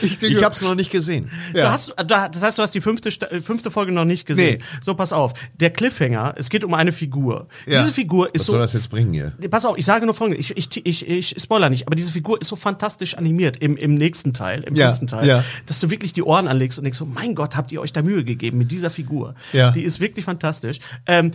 [0.00, 1.30] Ich denke, Ich habe es noch nicht gesehen.
[1.52, 4.58] Du hast, da- das heißt, du hast die fünfte, äh, fünfte Folge noch nicht gesehen.
[4.60, 4.64] Nee.
[4.80, 5.32] So, pass auf.
[5.58, 7.48] Der Cliffhanger, es geht um eine Figur.
[7.66, 7.80] Ja.
[7.80, 8.52] Diese Figur ist Was so.
[8.52, 9.32] soll das jetzt bringen hier?
[9.50, 12.40] Pass auf, ich sage nur folgendes, ich, ich, ich, ich spoiler nicht, aber diese Figur
[12.40, 15.44] ist so fantastisch animiert im, im nächsten Teil, im Ja, fünften Teil, ja.
[15.66, 18.02] dass du wirklich die Ohren anlegst und denkst so, mein Gott, habt ihr euch da
[18.02, 19.34] Mühe gegeben mit dieser Figur.
[19.52, 19.70] Ja.
[19.72, 20.78] Die ist wirklich fantastisch.
[21.06, 21.32] Ähm,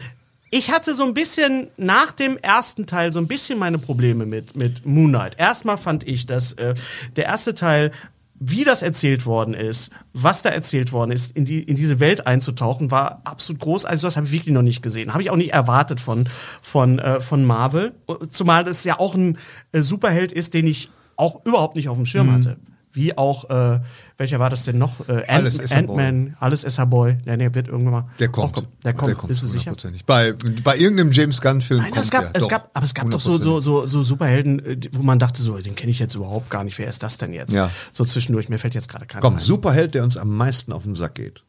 [0.50, 4.56] ich hatte so ein bisschen nach dem ersten Teil so ein bisschen meine Probleme mit,
[4.56, 5.36] mit Moon Knight.
[5.38, 6.74] Erstmal fand ich, dass äh,
[7.18, 7.92] der erste Teil
[8.40, 12.28] wie das erzählt worden ist, was da erzählt worden ist, in, die, in diese Welt
[12.28, 13.86] einzutauchen, war absolut groß.
[13.86, 15.14] Also das habe ich wirklich noch nicht gesehen.
[15.14, 16.30] Habe ich auch nicht erwartet von,
[16.62, 17.94] von, äh, von Marvel.
[18.32, 19.38] Zumal das ja auch ein
[19.72, 22.58] äh, Superheld ist, den ich auch überhaupt nicht auf dem Schirm hatte.
[22.98, 23.80] Wie auch, äh,
[24.18, 25.08] welcher war das denn noch?
[25.08, 25.90] Äh, Alles Ant-.
[25.90, 27.20] Ant-Man, alles Esser-Boy.
[27.26, 28.10] Der, der wird irgendwann mal.
[28.20, 28.50] der kommt.
[28.50, 28.68] auch kommen.
[28.84, 29.76] Der kommt, bist du sicher?
[30.08, 30.34] Bei,
[30.64, 32.32] bei irgendeinem James Gunn-Film Nein, kommt es gab, der.
[32.36, 35.20] es Doch, gab, aber es gab doch so, so, so, so Superhelden, äh, wo man
[35.20, 36.80] dachte, so, den kenne ich jetzt überhaupt gar nicht.
[36.80, 37.54] Wer ist das denn jetzt?
[37.54, 37.70] Ja.
[37.94, 39.40] So zwischendurch, mir fällt jetzt gerade keiner Komm, ein.
[39.40, 41.44] Superheld, der uns am meisten auf den Sack geht.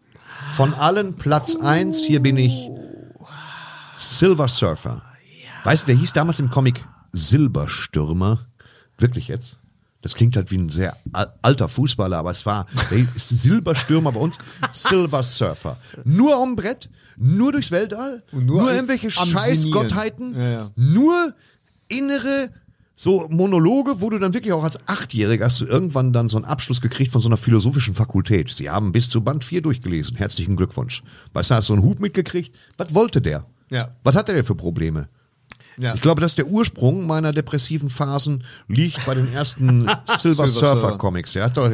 [0.52, 2.68] Von allen Platz eins hier bin ich
[3.96, 5.02] Silver Surfer.
[5.64, 8.38] Weißt du, der hieß damals im Comic Silberstürmer.
[8.98, 9.56] Wirklich jetzt?
[10.00, 14.12] Das klingt halt wie ein sehr al- alter Fußballer, aber es war der ist Silberstürmer
[14.12, 14.38] bei uns,
[14.72, 15.76] Silver Surfer.
[16.04, 20.34] Nur am Brett, nur durchs Weltall, Und nur nur, irgendwelche Scheißgottheiten.
[20.38, 20.70] Ja, ja.
[20.76, 21.34] nur
[21.88, 22.50] innere
[22.94, 26.44] so Monologe, wo du dann wirklich auch als Achtjähriger hast du irgendwann dann so einen
[26.46, 28.50] Abschluss gekriegt von so einer philosophischen Fakultät.
[28.50, 30.16] Sie haben bis zu Band 4 durchgelesen.
[30.16, 31.04] Herzlichen Glückwunsch.
[31.32, 32.54] Weißt du, hast du einen Hut mitgekriegt?
[32.76, 33.46] Was wollte der?
[33.70, 33.92] Ja.
[34.02, 35.08] Was hat er denn für Probleme?
[35.78, 35.94] Ja.
[35.94, 39.82] Ich glaube, dass der Ursprung meiner depressiven Phasen liegt bei den ersten
[40.18, 40.98] Silver Silver Surfer.
[40.98, 41.32] Comics.
[41.34, 41.70] Der hat doch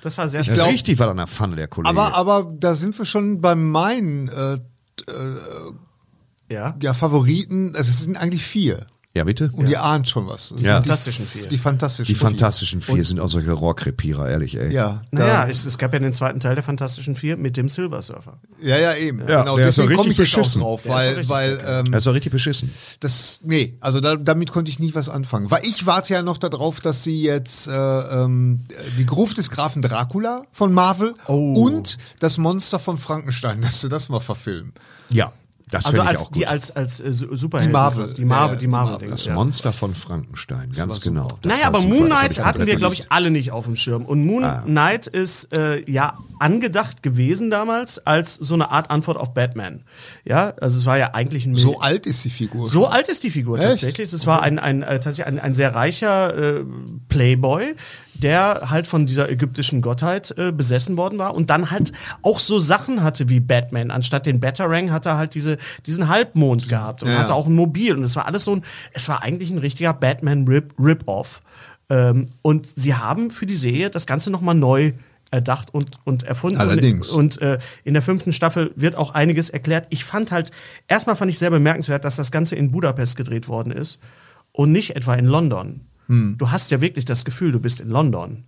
[0.00, 1.90] Das war sehr Ich glaub- richtig was an der Pfanne, der Kollege.
[1.90, 4.58] Aber, aber da sind wir schon bei meinen äh,
[6.48, 6.76] Ja.
[6.80, 7.68] ja, Favoriten.
[7.76, 8.86] Also es sind eigentlich vier.
[9.14, 9.50] Ja, bitte?
[9.52, 10.50] Und ihr ahnt schon was.
[10.50, 10.80] Das Ja.
[10.80, 11.46] die- Fantastischen Vier.
[11.48, 12.26] Die fantastischen Die Vier.
[12.28, 14.72] fantastischen vier sind auch solche Rohrkrepierer, ehrlich, ey.
[14.72, 18.00] Ja, Naja, es, es gab ja den zweiten Teil der Fantastischen Vier mit dem Silver
[18.00, 18.38] Surfer.
[18.62, 19.20] ja, ja, eben.
[19.28, 20.60] Ja, genau, der deswegen komme ich richtig jetzt auch beschissen.
[20.62, 22.72] drauf, weil, richtig weil ähm, Er ist auch richtig beschissen.
[23.00, 25.50] das, nee, also da, damit konnte ich nie was anfangen.
[25.50, 28.60] Weil ich warte ja noch darauf, dass sie jetzt äh, ähm,
[28.98, 31.52] die Gruft des Grafen Dracula von Marvel Oh.
[31.66, 34.72] und das Monster von Frankenstein, dass sie das mal verfilmen.
[35.10, 35.32] Ja,
[35.72, 36.36] das Also finde ich als auch gut.
[36.36, 37.70] die als als äh, Su- Superhelden.
[37.70, 38.14] Die Marvel.
[38.14, 38.92] Die Marvel, die Marvel.
[38.92, 39.08] Marvel.
[39.08, 39.34] Das ja.
[39.34, 41.26] Monster von Frankenstein, ganz genau.
[41.42, 44.04] Das naja, aber super, Moon Knight hatten wir, glaube ich, alle nicht auf dem Schirm.
[44.06, 44.62] Und Moon Ah.
[44.64, 49.82] Knight ist äh, ja angedacht gewesen damals als so eine Art Antwort auf Batman.
[50.24, 52.64] Ja, also es war ja eigentlich ein So alt ist die Figur.
[52.64, 52.92] So schon.
[52.92, 53.66] alt ist die Figur Echt?
[53.68, 54.10] tatsächlich.
[54.10, 56.64] Das war ein, ein, äh, tatsächlich ein, ein sehr reicher äh,
[57.08, 57.74] Playboy,
[58.14, 62.58] der halt von dieser ägyptischen Gottheit äh, besessen worden war und dann halt auch so
[62.58, 63.90] Sachen hatte wie Batman.
[63.90, 67.18] Anstatt den Batarang hat er halt diese, diesen Halbmond gehabt und Ja.
[67.18, 67.96] hatte auch ein Mobil.
[67.96, 71.40] Und es war alles so ein, es war eigentlich ein richtiger Batman-Rip- Rip-Off.
[71.90, 74.92] Ähm, und sie haben für die Serie das Ganze nochmal neu
[75.30, 76.58] erdacht und, und erfunden.
[76.60, 77.08] Allerdings.
[77.08, 79.86] Und, und äh, in der fünften Staffel wird auch einiges erklärt.
[79.88, 80.50] Ich fand halt,
[80.88, 83.98] erstmal fand ich sehr bemerkenswert, dass das Ganze in Budapest gedreht worden ist
[84.52, 85.80] und nicht etwa in London.
[86.08, 86.36] Hm.
[86.38, 88.44] Du hast ja wirklich das Gefühl, du bist in London.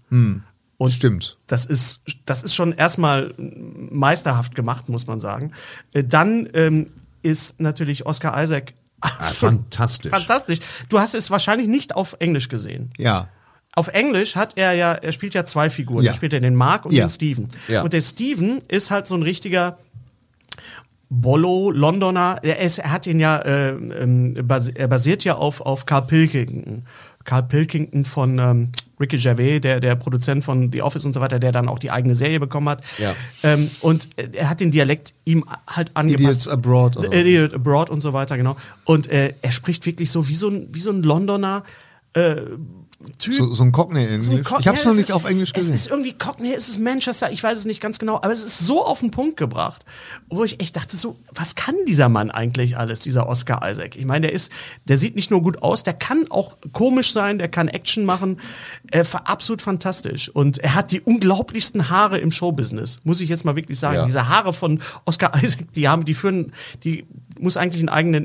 [0.77, 1.38] Und Stimmt.
[1.47, 5.53] das ist, das ist schon erstmal meisterhaft gemacht, muss man sagen.
[5.93, 6.90] Äh, Dann ähm,
[7.23, 10.11] ist natürlich Oscar Isaac absolut fantastisch.
[10.11, 10.59] fantastisch.
[10.88, 12.90] Du hast es wahrscheinlich nicht auf Englisch gesehen.
[12.99, 13.29] Ja.
[13.77, 16.05] Auf Englisch hat er ja, er spielt ja zwei Figuren.
[16.05, 16.12] Ja.
[16.12, 17.07] Er spielt ja den Mark und Ja.
[17.07, 17.49] den Steven.
[17.69, 17.83] Ja.
[17.83, 19.79] Und der Steven ist halt so ein richtiger
[21.11, 22.38] Bollo, Londoner.
[22.43, 26.07] Er, ist, er hat ihn ja, äh, ähm, basi er basiert ja auf, auf Carl
[26.07, 26.85] Pilkington.
[27.24, 31.38] Carl Pilkington von ähm, Ricky Gervais, der, der Produzent von The Office und so weiter,
[31.38, 32.82] der dann auch die eigene Serie bekommen hat.
[32.98, 33.14] Ja.
[33.42, 36.20] Ähm, und er hat den Dialekt ihm halt angepasst.
[36.20, 37.10] Idiots Abroad, oder?
[37.10, 38.56] The Idiot Abroad und so weiter, genau.
[38.84, 41.64] Und äh, er spricht wirklich so wie so ein, wie so ein Londoner,
[42.12, 42.37] äh,
[43.18, 43.35] Typ.
[43.35, 44.26] So, so ein Cockney-Englisch.
[44.26, 45.74] So Cockney- ich habe es noch nicht auf Englisch gesehen.
[45.74, 48.44] Es ist irgendwie Cockney, es ist Manchester, ich weiß es nicht ganz genau, aber es
[48.44, 49.85] ist so auf den Punkt gebracht,
[50.29, 53.96] wo ich echt dachte so, was kann dieser Mann eigentlich alles, dieser Oscar Isaac?
[53.96, 54.50] Ich meine, der ist,
[54.85, 58.40] der sieht nicht nur gut aus, der kann auch komisch sein, der kann Action machen,
[58.90, 60.29] äh, absolut fantastisch.
[60.31, 63.96] Und er hat die unglaublichsten Haare im Showbusiness, muss ich jetzt mal wirklich sagen.
[63.96, 64.06] Ja.
[64.06, 66.52] Diese Haare von Oscar Isaac, die haben, die führen,
[66.85, 67.06] die
[67.38, 68.25] muss eigentlich einen eigenen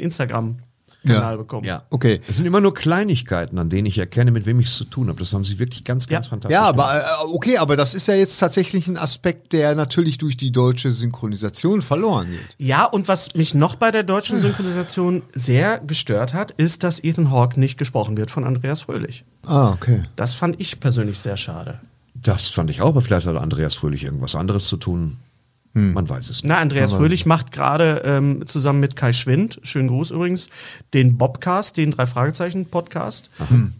[1.10, 1.38] Instagram-Kanal Ja.
[1.38, 1.66] bekommen.
[1.66, 1.84] Ja.
[1.90, 2.22] Okay.
[2.28, 5.08] Es sind immer nur Kleinigkeiten, an denen ich erkenne, mit wem ich es zu tun
[5.10, 5.20] habe.
[5.20, 6.30] Das haben sie wirklich ganz, ganz Ja.
[6.30, 6.90] fantastisch Ja, gemacht.
[6.90, 10.52] aber äh, okay, aber das ist ja jetzt tatsächlich ein Aspekt, der natürlich durch die
[10.52, 12.56] deutsche Synchronisation verloren geht.
[12.58, 17.32] Ja, und was mich noch bei der deutschen Synchronisation sehr gestört hat, ist, dass Ethan
[17.32, 19.24] Hawke nicht gesprochen wird von Andreas Fröhlich.
[19.46, 20.04] Ah, okay.
[20.16, 21.80] Das fand ich persönlich sehr schade.
[22.16, 25.18] Das fand ich auch, aber vielleicht hat Andreas Fröhlich irgendwas anderes zu tun.
[25.94, 26.46] Man weiß es nicht.
[26.46, 30.50] Na, Andreas Fröhlich macht gerade ähm, zusammen mit Kai Schwind, schönen Gruß übrigens,
[30.94, 33.30] den Bobcast, den Drei-Fragezeichen-Podcast,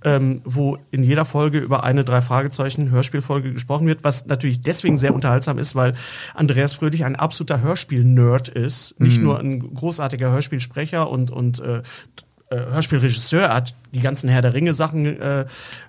[0.04, 5.58] ähm, wo in jeder Folge über eine Drei-Fragezeichen-Hörspielfolge gesprochen wird, was natürlich deswegen sehr unterhaltsam
[5.58, 5.94] ist, weil
[6.34, 11.82] Andreas Fröhlich ein absoluter Hörspiel-Nerd ist, nicht nur ein großartiger Hörspielsprecher und, und äh,
[12.50, 15.46] äh, Hörspielregisseur, er hat die ganzen Herr der Ringe Sachen äh, äh,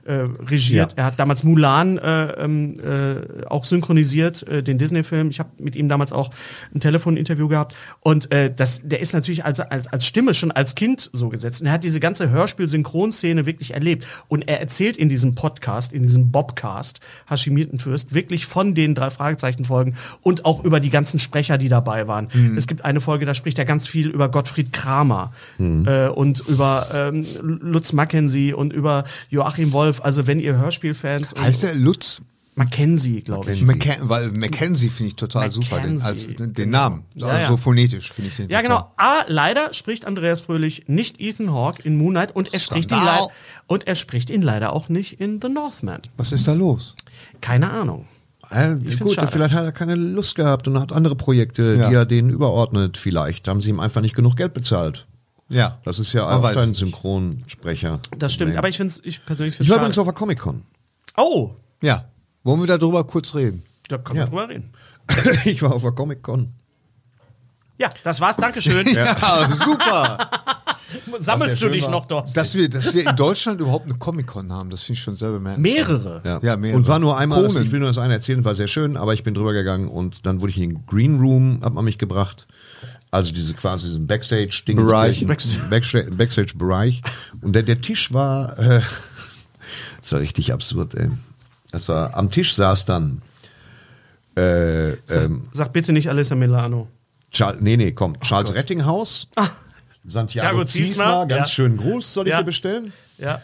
[0.06, 0.92] regiert.
[0.92, 0.98] Ja.
[0.98, 5.30] Er hat damals Mulan äh, ähm, äh, auch synchronisiert, äh, den Disney-Film.
[5.30, 6.30] Ich habe mit ihm damals auch
[6.74, 7.74] ein Telefoninterview gehabt.
[8.00, 11.60] Und äh, das, der ist natürlich als, als, als Stimme schon als Kind so gesetzt.
[11.60, 14.06] Und er hat diese ganze Hörspiel-Synchronszene wirklich erlebt.
[14.28, 19.10] Und er erzählt in diesem Podcast, in diesem Bobcast, Hashimiten Fürst, wirklich von den drei
[19.10, 22.28] Fragezeichen-Folgen und auch über die ganzen Sprecher, die dabei waren.
[22.56, 26.86] Es gibt eine Folge, da spricht er ganz viel über Gottfried Kramer äh, und über
[26.92, 30.00] ähm, Lutz Mackenzie und über Joachim Wolf.
[30.02, 32.20] Also wenn ihr Hörspielfans Heißt der Lutz?
[32.56, 33.64] Mackenzie, glaube ich.
[33.64, 34.08] Mackenzie.
[34.08, 36.78] weil Mackenzie finde ich total super, den, als, Mackenzie, den genau.
[36.78, 37.04] Namen.
[37.14, 37.46] Ja, also ja.
[37.48, 38.78] so phonetisch finde ich den Ja, total.
[38.78, 38.92] genau.
[38.96, 42.98] Aber leider spricht Andreas Fröhlich nicht Ethan Hawke in Moon Knight und er spricht ihn
[43.66, 46.00] und er spricht ihn leider auch nicht in The Northman.
[46.18, 46.96] Was ist da los?
[47.40, 48.06] Keine Ahnung.
[48.50, 49.30] Äh, find's gut, schade.
[49.30, 51.88] vielleicht hat er keine Lust gehabt und hat andere Projekte, Ja.
[51.88, 52.98] die er denen überordnet.
[52.98, 55.06] Vielleicht haben sie ihm einfach nicht genug Geld bezahlt.
[55.50, 55.78] Ja.
[55.84, 56.78] Das ist ja Man auch weiß ein es nicht.
[56.78, 58.00] Synchronsprecher.
[58.18, 58.56] Das stimmt.
[58.56, 59.84] Aber ich finde ich persönlich ich finde war schade.
[59.86, 60.62] übrigens auf der Comic-Con.
[61.16, 61.50] Oh,
[61.82, 62.04] Ja.
[62.42, 63.62] Wollen wir darüber kurz reden?
[63.88, 64.24] da können Ja.
[64.26, 64.70] wir drüber reden.
[65.44, 66.52] ich war auf der Comic-Con.
[67.78, 68.36] Ja, das war's.
[68.36, 68.86] Dankeschön.
[68.94, 70.30] Ja, super.
[71.18, 71.90] Sammelst du ja schön dich war.
[71.90, 72.36] noch dort?
[72.36, 75.30] dass, wir, dass wir in Deutschland überhaupt eine Comic-Con haben, das finde ich schon sehr
[75.30, 75.88] bemerkenswert.
[75.88, 76.22] Mehrere.
[76.24, 76.40] Ja.
[76.42, 76.76] Ja, mehrere.
[76.78, 77.62] Und war nur einmal, Kronen.
[77.64, 80.26] ich will nur das eine erzählen, war sehr schön, aber ich bin drüber gegangen und
[80.26, 82.46] dann wurde ich in den Green Room, hat man mich gebracht.
[83.12, 84.76] Also diese quasi diesen Backstage-Ding.
[84.76, 85.26] Bereich.
[85.26, 87.02] Backstage- Backstage-Bereich.
[87.40, 88.80] Und der, der Tisch war, äh,
[90.00, 91.08] das war richtig absurd, ey.
[91.72, 93.22] Das war, am Tisch saß dann,
[94.36, 96.88] äh, ähm, Sag bitte nicht Alessa Milano.
[97.32, 99.28] Charles, nee, nee, komm, Charles Rettinghaus,
[100.04, 101.52] Santiago Thiago Ziesmer, Ziesmer, ganz ja.
[101.54, 102.38] schönen Gruß, soll ich Ja.
[102.38, 102.92] dir bestellen?
[103.18, 103.40] Ja.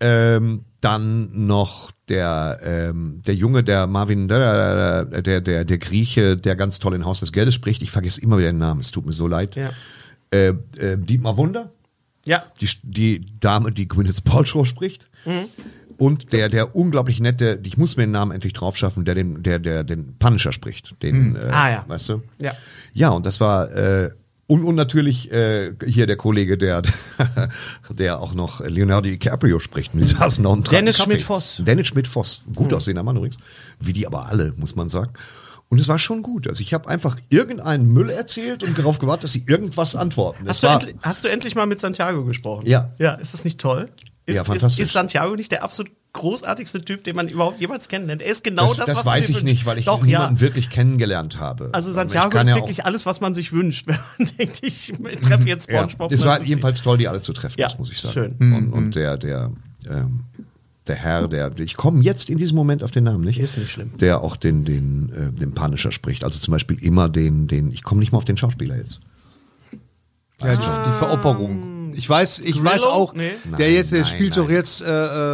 [0.00, 6.56] Ähm, dann noch der, ähm, der Junge, der Marvin, der, der, der, der Grieche, der
[6.56, 7.82] ganz toll in Haus des Geldes spricht.
[7.82, 9.56] Ich vergesse immer wieder den Namen, es tut mir so leid.
[9.56, 9.70] Ja.
[10.30, 10.48] Äh,
[10.78, 11.70] äh, Dietmar Wunder,
[12.26, 12.44] Ja.
[12.60, 15.08] die, die Dame, die Gwyneth Paltrow spricht.
[15.24, 15.44] Mhm.
[15.96, 19.42] Und der, der unglaublich nette, ich muss mir den Namen endlich drauf schaffen, der den,
[19.44, 21.00] der, der den Punisher spricht.
[21.02, 21.84] Den, äh, Ah, ja.
[21.86, 22.22] Weißt du?
[22.42, 22.52] Ja.
[22.92, 24.10] Ja, und das war, äh,
[24.46, 26.82] und, und natürlich äh, hier der Kollege, der,
[27.90, 29.94] der auch noch Leonardo DiCaprio spricht.
[29.94, 30.98] Und die saßen noch tranken Dennis.
[31.02, 31.62] Schmidt-Voss.
[31.64, 32.44] Dennis Schmidt-Voss.
[32.54, 32.76] Gut Mhm.
[32.76, 33.36] aussehender Mann übrigens.
[33.80, 35.12] Wie die aber alle, muss man sagen.
[35.70, 36.46] Und es war schon gut.
[36.46, 40.46] Also ich habe einfach irgendeinen Müll erzählt und darauf gewartet, dass sie irgendwas antworten.
[40.46, 42.66] Hast du, endlich, hast du endlich mal mit Santiago gesprochen?
[42.66, 42.92] Ja.
[42.98, 43.88] Ja, ist das nicht toll?
[44.26, 44.82] Ist, Ja, ist, fantastisch.
[44.82, 48.22] ist Santiago nicht der absolut großartigste Typ, den man überhaupt jemals kennenlernt?
[48.22, 50.36] Er ist genau das, das, das, was man weiß ich nicht, weil ich Doch, niemanden
[50.36, 50.40] ja.
[50.40, 51.68] wirklich kennengelernt habe.
[51.72, 54.92] Also Aber Santiago ist ja wirklich alles, was man sich wünscht, wenn man denkt, ich
[55.20, 56.12] treffe jetzt ja, SpongeBob.
[56.12, 58.36] Es und war jedenfalls toll, die alle zu treffen, Ja, das muss ich sagen.
[58.38, 58.54] schön.
[58.54, 59.50] Und, und der, der,
[59.90, 60.20] ähm,
[60.86, 63.38] der Herr, der, ich komme jetzt in diesem Moment auf den Namen nicht.
[63.40, 63.92] Ist nicht schlimm.
[63.98, 66.24] Der auch den, den, äh, den Punisher spricht.
[66.24, 69.00] Also zum Beispiel immer den, den, ich komme nicht mal auf den Schauspieler jetzt.
[70.42, 71.73] Ja, die, die Veropperung.
[71.96, 72.64] Ich weiß, ich Grillo?
[72.64, 73.30] weiß auch, Nee.
[73.58, 74.44] der jetzt, der Nein, spielt nein.
[74.46, 74.86] doch jetzt äh,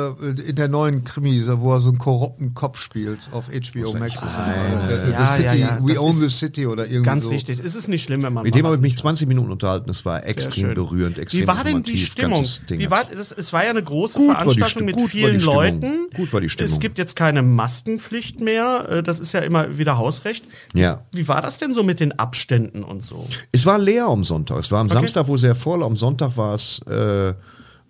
[0.08, 4.14] äh, in der neuen Krimi, wo er so einen korrupten Kopf spielt auf HBO Max.
[4.14, 4.48] Ist das.
[4.48, 7.24] Äh, Ja, the ja, City, ja, We das Own ist the City oder irgendwie Ganz
[7.24, 7.30] so.
[7.30, 7.60] wichtig.
[7.64, 9.90] Es ist nicht schlimm, wenn man Mit dem habe ich mich nicht 20 Minuten unterhalten.
[9.90, 10.74] Es war Sehr extrem schön.
[10.74, 12.44] berührend, extrem Wie war denn die Stimmung?
[12.68, 15.40] Wie war, das, es war ja eine große Gut Veranstaltung mit gut war vielen die
[15.40, 15.54] Stimmung.
[15.56, 16.06] Leuten.
[16.14, 16.72] Gut war die Stimmung.
[16.72, 18.86] Es gibt jetzt keine Maskenpflicht mehr.
[18.90, 20.44] Äh, Das ist ja immer wieder Hausrecht.
[20.74, 21.02] Ja.
[21.12, 23.26] Wie war das denn so mit den Abständen und so?
[23.52, 24.58] Es war leer am Sonntag.
[24.58, 25.82] Es war am Samstag wohl sehr voll.
[25.82, 27.34] Am Sonntag war es, äh,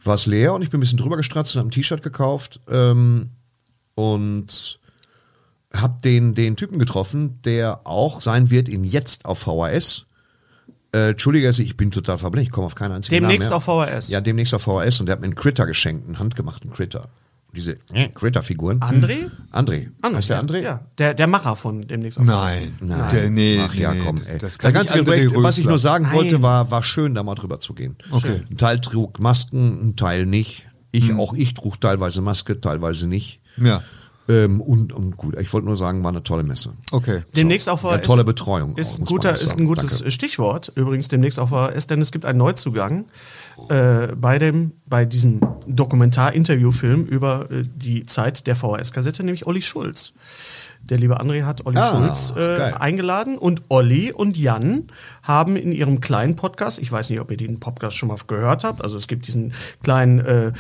[0.03, 2.61] war es leer und ich bin ein bisschen drüber gestratzt und habe ein T-Shirt gekauft
[2.71, 3.31] ähm,
[3.95, 4.81] und
[5.73, 10.07] habe den, den Typen getroffen, der auch sein wird in jetzt auf VHS.
[10.93, 13.89] Äh, Entschuldige, also ich bin total verblendet, ich komme auf keinen einzigen Demnächst Namen auf
[13.89, 14.09] VHS.
[14.09, 17.09] Ja, demnächst auf VHS und der hat mir einen Critter geschenkt, einen handgemachten Critter.
[17.55, 17.77] Diese
[18.15, 18.81] Critter-Figuren.
[18.81, 19.31] André?
[19.53, 19.89] André.
[20.03, 20.43] André, Heißt der ja.
[20.43, 20.59] André?
[20.63, 22.19] Ja, der, der Macher von demnächst.
[22.19, 23.11] auf- Nein, Nein.
[23.13, 24.39] Der, nee, Ach ja, nee, komm, ey.
[24.39, 26.15] Das Der kann ganze nicht André Projekt, was ich nur sagen Nein.
[26.15, 27.97] wollte, war, war schön, da mal drüber zu gehen.
[28.11, 28.43] Okay.
[28.51, 30.67] Ein Teil trug Masken, ein Teil nicht.
[30.93, 33.41] Ich, auch ich trug teilweise Maske, teilweise nicht.
[33.57, 33.83] Ja,
[34.31, 36.73] Ähm, und, und gut, ich wollte nur sagen, war eine tolle Messe.
[36.93, 37.23] okay.
[37.37, 38.03] Demnächst auf Ja, VHS.
[38.07, 38.77] tolle Betreuung.
[38.77, 40.11] Ist auch, ein, guter, ist ein gutes Danke.
[40.11, 43.07] Stichwort, übrigens demnächst auf VHS, denn es gibt einen Neuzugang
[43.69, 50.13] äh, bei, dem, bei diesem Dokumentar-Interview-Film über äh, die Zeit der VHS-Kassette, nämlich Olli Schulz.
[50.83, 54.85] Der liebe André hat Olli Ah, Schulz äh, eingeladen und Olli und Jan
[55.23, 58.65] haben in ihrem kleinen Podcast, ich weiß nicht, ob ihr den Podcast schon mal gehört
[58.65, 59.53] habt, also es gibt diesen
[59.83, 60.53] kleinen, äh,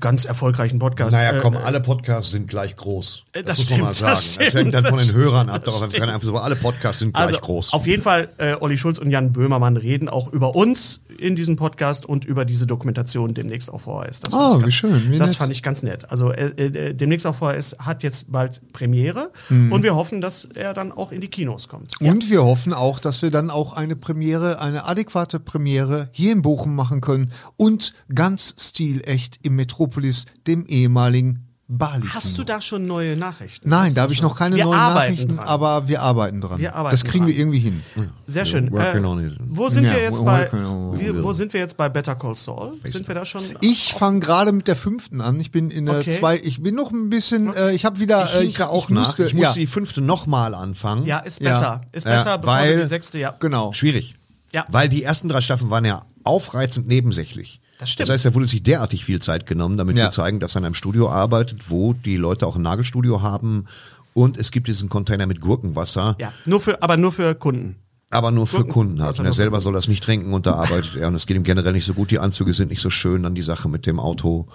[0.00, 1.12] ganz erfolgreichen Podcast.
[1.12, 3.24] Naja, äh, komm, alle Podcasts sind gleich groß.
[3.32, 4.10] Äh, Das, das muss man mal stimmt, sagen.
[4.14, 5.56] das Das, stimmt, hängt dann von das den Hörern ab.
[5.62, 7.72] stimmt, Darauf das kann einfach so, alle Podcasts sind gleich Also, groß.
[7.72, 11.56] Auf jeden Fall, äh, Olli Schulz und Jan Böhmermann reden auch über uns in diesem
[11.56, 14.20] Podcast und über diese Dokumentation demnächst auf VHS.
[14.20, 15.38] Das Ah, ich wie ganz, schön, wie das nett.
[15.38, 16.10] fand ich ganz nett.
[16.10, 19.72] Also äh, äh, demnächst auf VHS hat jetzt bald Premiere Mhm.
[19.72, 22.00] und wir hoffen, dass er dann auch in die Kinos kommt.
[22.00, 26.42] Und wir hoffen auch, dass wir dann auch eine Premiere, eine adäquate Premiere hier in
[26.42, 29.54] Bochum machen können und ganz stilecht im
[29.88, 32.06] Metropolis, dem ehemaligen Bali.
[32.08, 33.68] Hast du da schon neue Nachrichten?
[33.70, 35.46] Nein, Hast da habe ich noch keine wir neuen Nachrichten, dran.
[35.46, 36.58] aber wir arbeiten dran.
[36.58, 37.28] Wir arbeiten das kriegen dran.
[37.28, 37.82] wir irgendwie hin.
[38.26, 38.70] Sehr schön.
[38.70, 39.36] Working Äh, on it.
[39.46, 40.50] wo sind Ja, wir jetzt bei?
[40.52, 42.74] Wie, wo sind wir jetzt bei Better Call Saul?
[42.84, 43.42] Sind wir da schon?
[43.62, 45.40] Ich fange gerade mit der fünften an.
[45.40, 46.18] Ich bin in der Okay.
[46.18, 46.36] zwei.
[46.38, 47.52] Ich bin noch ein bisschen.
[47.54, 48.24] Äh, ich habe wieder.
[48.24, 49.00] Ich äh, hinke auch nach.
[49.00, 51.06] musste, ich muss ja, die fünfte nochmal anfangen.
[51.06, 51.48] ja, ist Ja.
[51.50, 51.80] besser.
[51.92, 53.18] Ist Ja, besser, bevor weil- wir die sechste.
[53.18, 53.34] Ja.
[53.40, 53.72] genau.
[53.72, 54.14] Schwierig.
[54.52, 54.66] Ja.
[54.68, 57.60] Weil die ersten drei Staffeln waren ja aufreizend nebensächlich.
[57.78, 58.08] Das stimmt.
[58.08, 60.10] Das heißt, er wurde sich derartig viel Zeit genommen, damit Ja.
[60.10, 63.66] zu zeigen, dass er in einem Studio arbeitet, wo die Leute auch ein Nagelstudio haben.
[64.14, 67.76] Und es gibt diesen Container mit Gurkenwasser, Ja, nur für, aber nur für Kunden.
[68.10, 69.18] aber nur für Gurken- Kunden halt.
[69.18, 71.08] Und er selber soll das nicht trinken und da arbeitet er.
[71.08, 72.12] Und es geht ihm generell nicht so gut.
[72.12, 73.24] Die Anzüge sind nicht so schön.
[73.24, 74.46] Dann die Sache mit dem Auto.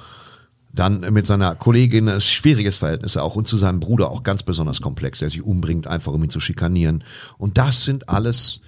[0.72, 3.36] Dann mit seiner Kollegin, ein schwieriges Verhältnis auch.
[3.36, 6.40] Und zu seinem Bruder auch ganz besonders komplex, der sich umbringt, einfach um ihn zu
[6.40, 7.04] schikanieren.
[7.38, 8.62] Und das sind alles,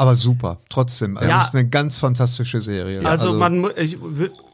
[0.00, 0.56] Aber super.
[0.70, 1.18] Trotzdem.
[1.18, 1.38] Also Ja.
[1.40, 3.04] Das ist eine ganz fantastische Serie.
[3.04, 3.98] Also, man mu- ich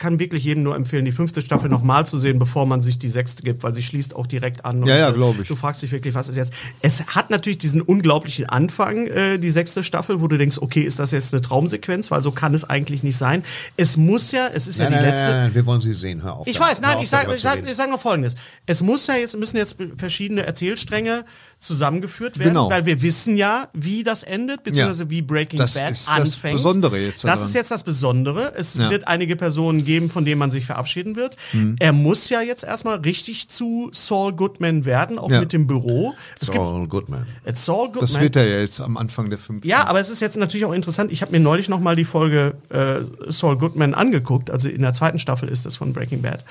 [0.00, 3.08] kann wirklich jedem nur empfehlen, die fünfte Staffel nochmal zu sehen, bevor man sich die
[3.08, 4.84] sechste gibt, weil sie schließt auch direkt an.
[4.84, 5.46] Ja, ja, äh, glaub ich.
[5.46, 6.52] Du fragst dich wirklich, was ist jetzt?
[6.82, 10.98] Es hat natürlich diesen unglaublichen Anfang, äh, die sechste Staffel, wo du denkst, okay, ist
[10.98, 12.10] das jetzt eine Traumsequenz?
[12.10, 13.44] Weil so kann es eigentlich nicht sein.
[13.76, 15.50] Es muss ja, es ist ja die letzte.
[15.52, 16.24] wir wollen sie sehen.
[16.24, 16.46] Hör auf.
[16.48, 18.34] Ich da- weiß, nein, ich sage ich sag, ich sag noch Folgendes.
[18.66, 21.24] Es muss ja jetzt, müssen jetzt verschiedene Erzählstränge
[21.58, 22.70] zusammengeführt werden, Genau.
[22.70, 25.10] weil wir wissen ja, wie das endet, beziehungsweise Ja.
[25.10, 26.56] wie Breaking Das Bad ist das anfängt.
[26.58, 28.52] Besondere jetzt Das ist jetzt das Besondere.
[28.54, 28.90] Es Ja.
[28.90, 31.36] wird einige Personen geben, von denen man sich verabschieden wird.
[31.52, 31.76] Mhm.
[31.80, 35.40] Er muss ja jetzt erstmal richtig zu Saul Goodman werden, auch Ja.
[35.40, 36.14] mit dem Büro.
[36.40, 37.26] Es gibt Saul Goodman.
[37.44, 38.00] äh, Saul Goodman.
[38.02, 39.66] das wird er ja jetzt am Anfang der fünften.
[39.66, 41.10] Ja, aber es ist jetzt natürlich auch interessant.
[41.10, 44.50] Ich habe mir neulich noch mal die Folge äh, Saul Goodman angeguckt.
[44.50, 46.44] Also in der zweiten Staffel ist das von Breaking Bad.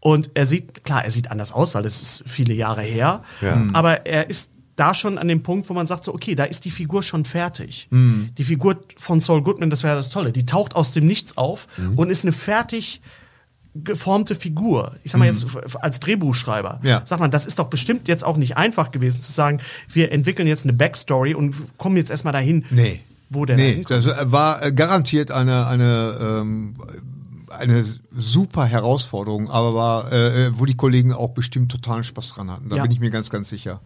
[0.00, 3.22] Und er sieht, klar, er sieht anders aus, weil das ist viele Jahre her.
[3.72, 6.64] Aber er ist da schon an dem Punkt, wo man sagt so, okay, da ist
[6.64, 7.88] die Figur schon fertig.
[7.90, 10.32] Die Figur von Saul Goodman, das wäre das Tolle.
[10.32, 11.66] Die taucht aus dem Nichts auf
[11.96, 13.00] und ist eine fertig
[13.74, 14.94] geformte Figur.
[15.04, 16.80] Ich sag mal jetzt f- als Drehbuchschreiber.
[16.82, 17.02] Ja.
[17.04, 19.60] Sag mal, das ist doch bestimmt jetzt auch nicht einfach gewesen zu sagen,
[19.92, 23.00] wir entwickeln jetzt eine Backstory und kommen jetzt erstmal dahin, Nee.
[23.28, 26.74] wo der Nee, das war äh, garantiert eine, eine, ähm,
[27.50, 27.84] eine
[28.16, 32.68] super Herausforderung, aber war, äh, wo die Kollegen auch bestimmt totalen Spaß dran hatten.
[32.68, 32.82] Da Ja.
[32.82, 33.80] bin ich mir ganz, ganz sicher.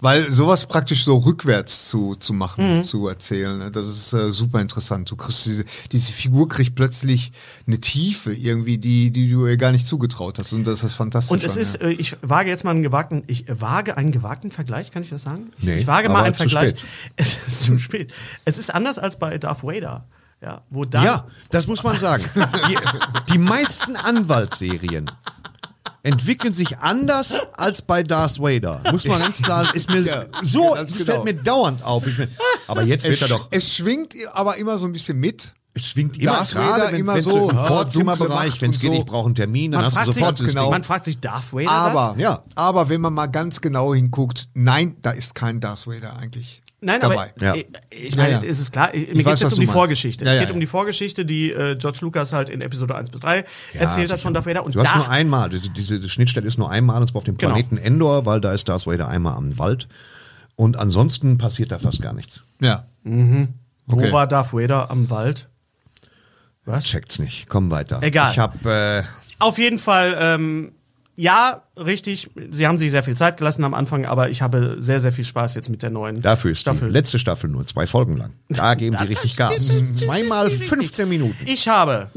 [0.00, 2.84] Weil sowas praktisch so rückwärts zu, zu machen, Mhm.
[2.84, 5.10] zu erzählen, ne, das ist äh, super interessant.
[5.10, 7.32] Du kriegst diese, diese Figur kriegt plötzlich
[7.66, 10.52] eine Tiefe irgendwie, die, die du ihr gar nicht zugetraut hast.
[10.52, 11.32] Und das ist fantastisch.
[11.32, 11.88] Und es ist, ja.
[11.88, 15.22] äh, ich wage jetzt mal einen gewagten, ich wage einen gewagten Vergleich, kann ich das
[15.22, 15.52] sagen?
[15.58, 16.70] Ich, Nee, ich wage mal einen zu Vergleich.
[16.70, 16.84] spät.
[17.16, 18.12] Es ist zu spät.
[18.44, 20.06] Es ist anders als bei Darth Vader.
[20.44, 22.22] Ja, wo da Ja, das muss man sagen.
[22.68, 22.76] Die,
[23.32, 25.10] die meisten Anwaltsserien
[26.02, 28.82] entwickeln sich anders als bei Darth Vader.
[28.92, 31.04] Muss man ganz klar, ist mir Ja, so, das genau.
[31.04, 32.06] fällt mir dauernd auf.
[32.06, 32.28] Ich bin,
[32.68, 35.54] aber jetzt wird er doch, es schwingt aber immer so ein bisschen mit.
[35.72, 38.96] es schwingt immer Darth gerade, Vader wenn, immer so, im Vorzimmerbereich, wenn es geht, und
[38.96, 39.06] ich so.
[39.06, 40.70] brauche einen Termin, dann man hast du fragt, sofort sich, das genau.
[40.70, 42.20] man fragt sich Darth Vader Aber, das?
[42.20, 42.42] Ja.
[42.54, 47.00] aber wenn man mal ganz genau hinguckt, nein, da ist kein Darth Vader eigentlich Nein,
[47.00, 47.32] dabei.
[47.36, 47.54] aber Ja.
[47.90, 48.48] ich meine, Ja, ja.
[48.48, 49.72] es ist klar, mir Ich geht es jetzt um die meinst.
[49.72, 50.24] Vorgeschichte.
[50.24, 50.54] Ja, es geht ja.
[50.54, 54.20] um die Vorgeschichte, die äh, George Lucas halt in Episode 1 bis 3 erzählt hat
[54.20, 54.64] von Darth Vader.
[54.64, 57.36] Und Du hast nur einmal, diese, diese Schnittstelle ist nur einmal, und zwar auf dem
[57.36, 57.52] Genau.
[57.52, 59.88] Planeten Endor, weil da ist Darth Vader einmal am Wald.
[60.56, 62.42] Und ansonsten passiert da fast gar nichts.
[62.60, 62.84] Ja.
[63.02, 64.12] wo okay.
[64.12, 65.48] war Darth Vader am Wald?
[66.64, 66.84] Was?
[66.84, 67.48] Checkt's nicht.
[67.48, 67.98] Komm weiter.
[68.02, 68.30] Egal.
[68.32, 69.02] Ich habe äh,
[69.38, 70.72] Auf jeden Fall, ähm,
[71.16, 72.30] ja, richtig.
[72.50, 75.24] Sie haben sich sehr viel Zeit gelassen am Anfang, aber ich habe sehr, sehr viel
[75.24, 76.88] Spaß jetzt mit der neuen Dafür ist Staffel.
[76.88, 78.32] die letzte Staffel nur zwei Folgen lang.
[78.48, 79.68] Da geben sie richtig Gas.
[79.96, 81.36] Zweimal 15 Minuten.
[81.46, 82.10] Ich habe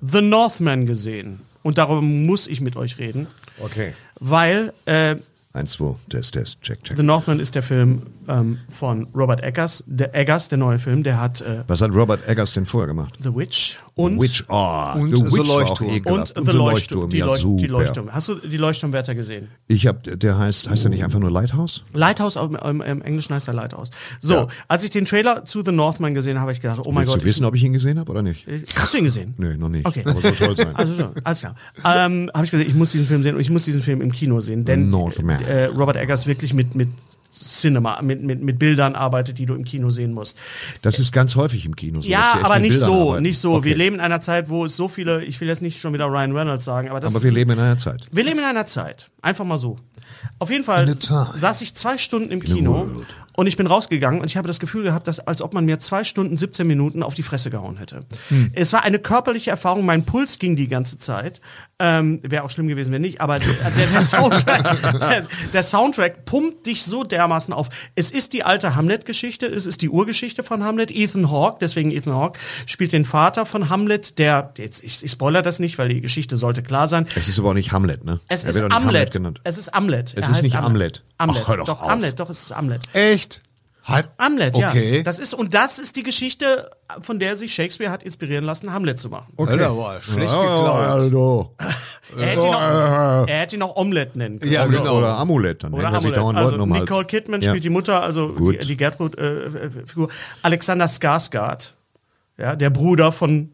[0.00, 1.40] The Northman gesehen.
[1.62, 3.26] Und darüber muss ich mit euch reden,
[3.58, 3.92] Okay.
[4.18, 5.16] weil äh,
[5.52, 6.96] Eins, zwei, Test, Test, check, check.
[6.96, 11.20] The Northman ist der Film ähm, von Robert Eggers, der Eggers, der neue Film, der
[11.20, 13.14] hat äh, Was hat Robert Eggers denn vorher gemacht?
[13.20, 15.46] The Witch und Witch, oh, und The The Witch war auch
[15.80, 15.90] Leuchtturm.
[15.90, 16.38] ekelhaft.
[16.38, 17.60] und The Leuchtturm, die, ja, super.
[17.60, 18.12] die Leuchtturm.
[18.12, 19.48] Hast du die Leuchtturmwärter gesehen?
[19.68, 21.82] Ich hab, der heißt, heißt er nicht einfach nur Lighthouse?
[21.92, 23.90] Lighthouse, im, im, im Englischen heißt er Lighthouse.
[24.20, 24.46] So, Ja.
[24.68, 27.14] als ich den Trailer zu The Northman gesehen habe, habe ich gedacht, oh mein Willst
[27.14, 27.22] Gott.
[27.22, 28.46] du wissen, ob ich ihn gesehen habe oder nicht?
[28.48, 29.34] ich, hast du ihn gesehen?
[29.36, 29.86] Nee, noch nicht.
[29.86, 30.02] Okay.
[30.06, 30.68] Aber soll toll sein.
[30.74, 31.54] Also schon, alles klar.
[31.84, 34.12] Ähm, habe ich gesagt, ich muss diesen Film sehen und ich muss diesen Film im
[34.12, 35.42] Kino sehen, denn Northman.
[35.44, 36.88] äh, Robert Eggers wirklich mit mit
[37.30, 40.36] Cinema, mit, mit, mit Bildern arbeitet, die du im Kino sehen musst.
[40.82, 42.08] das ist ganz häufig im Kino so.
[42.08, 43.22] ja, aber nicht Bildern so, arbeiten.
[43.22, 43.54] nicht so.
[43.54, 43.64] Okay.
[43.64, 46.06] Wir leben in einer Zeit, wo es so viele, ich will jetzt nicht schon wieder
[46.06, 48.06] Ryan Reynolds sagen, aber das aber wir ist, leben in einer Zeit.
[48.10, 49.10] wir leben in einer Zeit.
[49.22, 49.78] Einfach mal so.
[50.38, 52.90] Auf jeden Fall In saß ich zwei Stunden im Kino
[53.36, 55.78] und ich bin rausgegangen und ich habe das Gefühl gehabt, dass, als ob man mir
[55.78, 58.04] zwei Stunden, 17 Minuten auf die Fresse gehauen hätte.
[58.28, 58.50] Hm.
[58.54, 61.40] Es war eine körperliche Erfahrung, mein Puls ging die ganze Zeit.
[61.78, 66.24] Ähm, Wäre auch schlimm gewesen, wenn nicht, aber der, der, der, Soundtrack, der, der Soundtrack
[66.26, 67.68] pumpt dich so dermaßen auf.
[67.94, 70.90] Es ist die alte Hamlet-Geschichte, es ist die Urgeschichte von Hamlet.
[70.90, 75.40] Ethan Hawke, deswegen Ethan Hawke, spielt den Vater von Hamlet, der, jetzt, ich, ich spoiler
[75.40, 77.06] das nicht, weil die Geschichte sollte klar sein.
[77.14, 78.20] Es ist aber auch nicht Hamlet, ne?
[78.28, 78.94] Es er ist wird auch nicht Amlet.
[78.94, 79.40] Hamlet genannt.
[79.44, 80.14] Es ist Amlet.
[80.16, 81.02] Es Er ist nicht Amlet.
[81.20, 81.42] Amlet.
[81.44, 81.90] Ach, hör doch doch, auf.
[81.90, 82.80] Amlet, doch, es ist Amlet.
[82.94, 83.42] Echt?
[83.82, 84.96] Hat, Amlet, Okay.
[84.98, 85.02] ja.
[85.02, 88.98] Das ist, und das ist die Geschichte, von der sich Shakespeare hat inspirieren lassen, Hamlet
[88.98, 89.32] zu machen.
[89.36, 89.52] okay.
[89.52, 90.86] Alter, war schlecht Ja, geklaut.
[90.86, 91.54] also.
[92.18, 92.60] Er hätte, ihn noch,
[93.28, 94.50] er hätte ihn noch Omelette nennen können.
[94.52, 94.98] Ja, oder, genau.
[94.98, 96.20] oder Amulett, dann Oder nennen wir sich Amulett.
[96.20, 97.04] dauernd Also Leuten Nicole.
[97.04, 97.50] Kidman Ja.
[97.52, 98.68] spielt die Mutter, also die, Gut.
[98.68, 100.08] die Gertrud-Figur.
[100.42, 101.74] Alexander Skarsgård,
[102.36, 103.52] ja, der Bruder von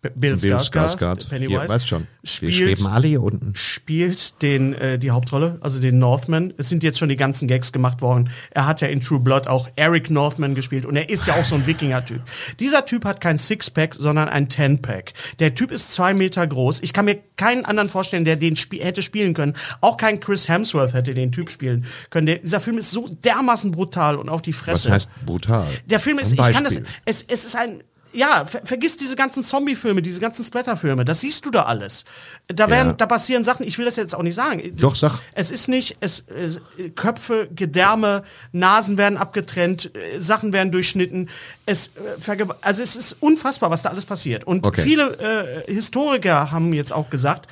[0.00, 1.28] Bill, Bill Skarsgård, Skarsgård.
[1.28, 2.06] Pennywise, Ja, weißt schon.
[2.22, 3.52] Wir spielt, schweben alle hier unten.
[3.56, 6.54] spielt den, äh, die Hauptrolle, also den Northman.
[6.56, 8.30] Es sind jetzt schon die ganzen Gags gemacht worden.
[8.50, 11.44] Er hat ja in True Blood auch Eric Northman gespielt und er ist ja auch
[11.44, 12.20] so ein Wikinger-Typ.
[12.60, 15.14] Dieser Typ hat kein Sixpack, sondern ein Tenpack.
[15.40, 16.80] Der Typ ist zwei Meter groß.
[16.82, 19.54] Ich kann mir keinen anderen vorstellen, der den spie hätte spielen können.
[19.80, 22.26] Auch kein Chris Hemsworth hätte den Typ spielen können.
[22.28, 24.88] Der, dieser Film ist so dermaßen brutal und auf die Fresse.
[24.90, 25.66] Was heißt brutal?
[25.86, 27.82] Der Film ist, ich kann das, es, es ist ein,
[28.12, 32.04] ja, ver, vergiss diese ganzen Zombie-Filme, diese ganzen Splatter-Filme, das siehst du da alles.
[32.48, 32.92] Da werden, Ja.
[32.94, 34.62] da passieren Sachen, ich will das jetzt auch nicht sagen.
[34.76, 35.20] Doch, sag.
[35.34, 36.60] Es ist nicht, es, es
[36.94, 41.28] Köpfe, Gedärme, Nasen werden abgetrennt, äh, Sachen werden durchschnitten.
[41.66, 41.88] Es,
[42.28, 44.44] äh, also es ist unfassbar, was da alles passiert.
[44.44, 44.82] Und Okay.
[44.82, 47.46] viele äh, Historiker haben jetzt auch gesagt,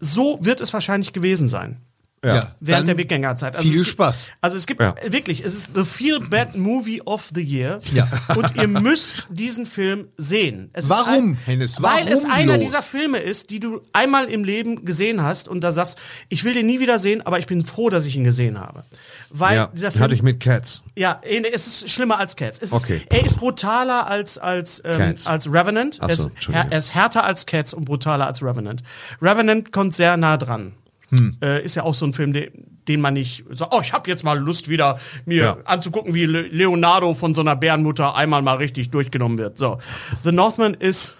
[0.00, 1.80] so wird es wahrscheinlich gewesen sein.
[2.24, 2.40] Ja.
[2.58, 3.56] Während Dann der Wikingerzeit.
[3.58, 4.30] viel es gibt, Spaß.
[4.40, 4.94] Also es gibt Ja.
[5.08, 7.78] wirklich, es ist the feel bad movie of the year.
[7.94, 8.08] Ja.
[8.34, 10.70] Und ihr müsst diesen Film sehen.
[10.72, 11.80] Es ist Warum, ein, Hennes?
[11.80, 15.62] Weil es Warum einer dieser Filme ist, die du einmal im Leben gesehen hast und
[15.62, 15.96] da sagst,
[16.28, 18.84] ich will den nie wieder sehen, aber ich bin froh, dass ich ihn gesehen habe.
[19.30, 20.82] Weil Ja, dieser Film hatte ich mit Cats.
[20.96, 22.58] ja, es ist schlimmer als Cats.
[22.60, 22.96] Es Okay.
[22.96, 25.98] ist, er ist brutaler als, als, ähm, als Revenant.
[26.00, 26.70] Ach er, so, ist, Entschuldigung.
[26.72, 28.82] er ist härter als Cats und brutaler als Revenant.
[29.22, 30.72] Revenant kommt sehr nah dran.
[31.10, 31.36] Hm.
[31.42, 32.50] Äh, ist ja auch so ein Film, den,
[32.86, 35.56] den man nicht sagt, oh, ich habe jetzt mal Lust, wieder mir Ja.
[35.64, 39.56] anzugucken, wie Le Leonardo von so einer Bärenmutter einmal mal richtig durchgenommen wird.
[39.56, 39.78] So.
[40.24, 41.14] The Northman ist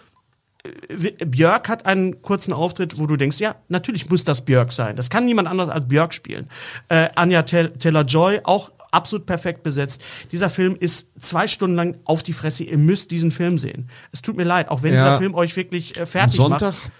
[0.90, 4.96] W- Björk hat einen kurzen Auftritt, wo du denkst, ja, natürlich muss das Björk sein.
[4.96, 6.48] Das kann niemand anderes als Björk spielen.
[6.88, 10.02] Äh, Anja Taylor-Joy, auch absolut perfekt besetzt.
[10.32, 12.64] Dieser Film ist zwei Stunden lang auf die Fresse.
[12.64, 13.88] Ihr müsst diesen Film sehen.
[14.12, 15.04] Es tut mir leid, auch wenn Ja.
[15.04, 16.90] dieser Film euch wirklich äh, fertig Sonntag macht.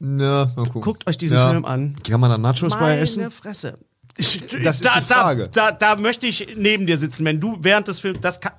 [0.00, 0.80] Na, mal gucken.
[0.82, 1.50] Guckt euch diesen Ja.
[1.50, 1.96] Film an.
[2.08, 3.30] kann man da Nachos bei Meine essen.
[3.30, 3.74] Fresse.
[4.20, 5.48] Ich, Das ist da, die Frage.
[5.52, 8.52] Da, da, da möchte ich neben dir sitzen, wenn du während des Films, das kann,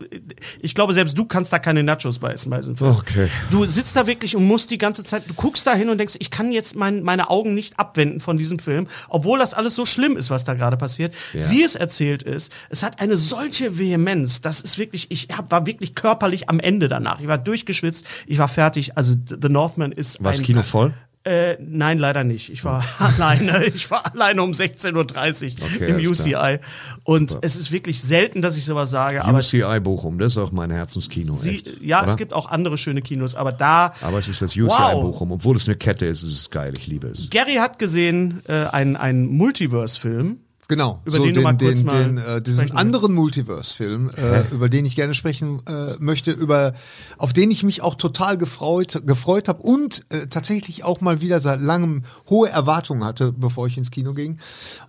[0.61, 2.91] ich glaube selbst du kannst da keine Nachos bei essen bei diesem Film.
[2.91, 3.29] Okay.
[3.51, 6.15] Du sitzt da wirklich und musst die ganze Zeit, du guckst da hin und denkst,
[6.19, 9.85] ich kann jetzt mein, meine Augen nicht abwenden von diesem Film, obwohl das alles so
[9.85, 11.13] schlimm ist, was da gerade passiert.
[11.33, 11.49] Ja.
[11.51, 15.65] Wie es erzählt ist, es hat eine solche Vehemenz, das ist wirklich, ich hab, war
[15.65, 17.19] wirklich körperlich am Ende danach.
[17.19, 18.95] Ich war durchgeschwitzt, ich war fertig.
[18.97, 20.93] Also The Northman ist War das Kino voll?
[21.25, 22.49] Äh, nein, leider nicht.
[22.49, 23.65] Ich war alleine.
[23.65, 26.29] Ich war alleine um 16.30 Uhr Okay, im UCI.
[26.29, 26.59] klar.
[27.03, 29.23] Und es ist wirklich selten, dass ich sowas sage.
[29.25, 31.33] Aber UCI Bochum, das ist auch mein Herzenskino.
[31.33, 32.09] sie, echt, ja, oder?
[32.11, 33.93] es gibt auch andere schöne Kinos, aber da.
[34.01, 35.01] Aber es ist das UCI Wow.
[35.03, 35.31] Bochum.
[35.33, 36.73] Obwohl es eine Kette ist, ist es geil.
[36.77, 37.29] Ich liebe es.
[37.29, 40.37] Gary hat gesehen äh, einen, einen Multiverse-Film.
[40.69, 44.69] Genau, Über den du mal kurz mal den, äh, diesen sprechen anderen Multiverse-Film, äh, über
[44.69, 46.73] den ich gerne sprechen äh, möchte, über
[47.17, 51.39] auf den ich mich auch total gefreut, gefreut habe und äh, tatsächlich auch mal wieder
[51.39, 54.37] seit langem hohe Erwartungen hatte, bevor ich ins Kino ging.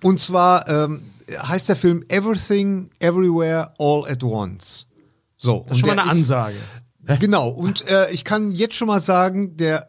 [0.02, 1.00] Und zwar ähm,
[1.30, 4.86] heißt der Film Everything, Everywhere, All at Once.
[5.38, 6.56] So, Das ist schon mal eine Ansage.
[7.18, 9.88] Genau, und äh, ich kann jetzt schon mal sagen, der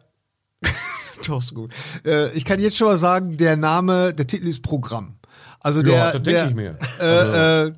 [1.26, 1.74] Doch, so gut.
[2.06, 5.18] Äh, ich kann jetzt schon mal sagen, der Name, der Titel ist Programm.
[5.62, 6.76] Also der, Ja, das denk der, ich mir.
[7.00, 7.72] Äh, äh,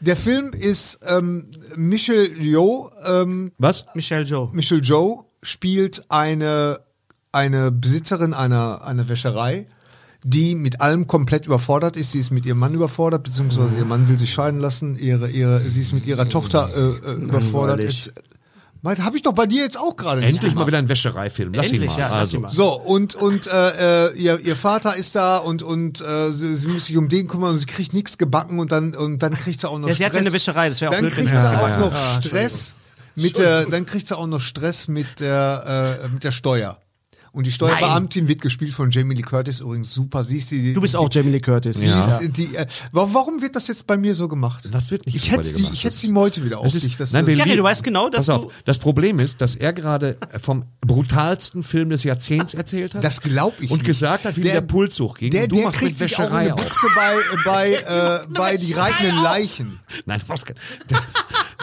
[0.00, 1.44] der Film ist ähm,
[1.76, 3.86] Michelle Yeoh, ähm, Was?
[3.94, 4.48] Michelle Joe.
[4.52, 6.80] Michelle Joe spielt eine
[7.32, 9.66] eine Besitzerin einer, einer Wäscherei,
[10.24, 12.12] die mit allem komplett überfordert ist.
[12.12, 14.96] Sie ist mit ihrem Mann überfordert, beziehungsweise ihr Mann will sich scheiden lassen.
[14.96, 17.78] Ihre, ihre, sie ist mit ihrer Tochter äh, äh, überfordert.
[17.78, 18.10] Langweilig.
[18.82, 21.52] Jetzt, habe ich doch bei dir jetzt auch gerade nicht Endlich mal wieder ein Wäschereifilm.
[21.52, 21.98] Lass ihn Endlich, mal.
[21.98, 22.36] ja, lass also.
[22.36, 22.48] ihn mal.
[22.50, 26.68] So, und, und äh, äh, ihr, ihr Vater ist da und, und äh, sie, sie
[26.68, 29.60] muss sich um den kümmern und sie kriegt nichts gebacken und dann, und dann kriegt
[29.60, 30.06] sie auch noch Ja, sie Stress.
[30.06, 31.92] hat ja eine Wäscherei, das wäre auch Dann blöd, kriegt sie sie auch gemacht noch.
[31.92, 32.74] Ah, Stress
[33.16, 36.78] mit der, dann kriegt sie auch noch Stress mit der, äh, mit der Steuer.
[37.32, 40.24] Und die Steuerbeamtin wird gespielt von Jamie Lee Curtis, übrigens super.
[40.24, 41.78] Sie ist die, Du bist auch Jamie Lee Curtis.
[41.78, 42.18] die, Ja.
[42.22, 44.68] die, äh, wa- warum wird das jetzt bei mir so gemacht?
[44.72, 45.74] Das wird nicht ich bei hätte dir die, gemacht.
[45.74, 46.96] ich hätte die Meute wieder auf dich.
[46.96, 49.54] Das, nein, äh, lieben- du weißt genau, dass Pass auf, du- das Problem ist, dass
[49.54, 53.04] er gerade vom brutalsten Film des Jahrzehnts erzählt hat.
[53.04, 53.86] Das glaub ich Und nicht.
[53.86, 55.30] gesagt hat, wie Der- der, Puls hochging.
[55.30, 56.64] der, du der machst kriegt mit sich auch Wäscherei eine auf.
[56.64, 59.78] Buchse bei, bei, äh, bei die reitenden Leichen.
[60.04, 60.44] Nein, was,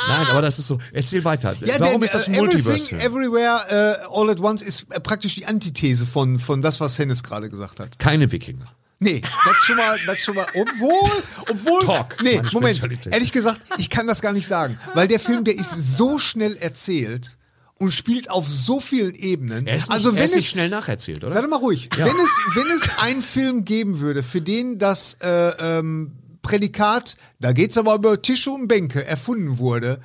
[0.08, 0.78] nein, aber das ist so.
[0.94, 1.56] Erzähl weiter.
[1.66, 3.02] Ja, Warum der, ist das ein äh, Everything, Multiverse-Film?
[3.02, 7.24] Everywhere, uh, All at Once ist äh, praktisch die Antithese von, von das, was Hennes
[7.24, 7.98] gerade gesagt hat.
[7.98, 8.72] Keine Wikinger.
[9.00, 12.82] Nee, das schon mal, das schon mal, obwohl, obwohl, Talk, nee, Moment,
[13.12, 16.58] ehrlich gesagt, ich kann das gar nicht sagen, weil der Film, der ist so schnell
[16.58, 17.38] erzählt
[17.76, 19.68] und spielt auf so vielen Ebenen.
[19.68, 21.32] Er ist nicht, also er wenn ist nicht es, schnell nacherzählt, oder?
[21.32, 25.18] sei doch mal ruhig, wenn es, wenn es einen Film geben würde, für den das
[25.22, 30.00] äh, ähm, Prädikat, da geht's aber über Tische und Bänke, erfunden wurde,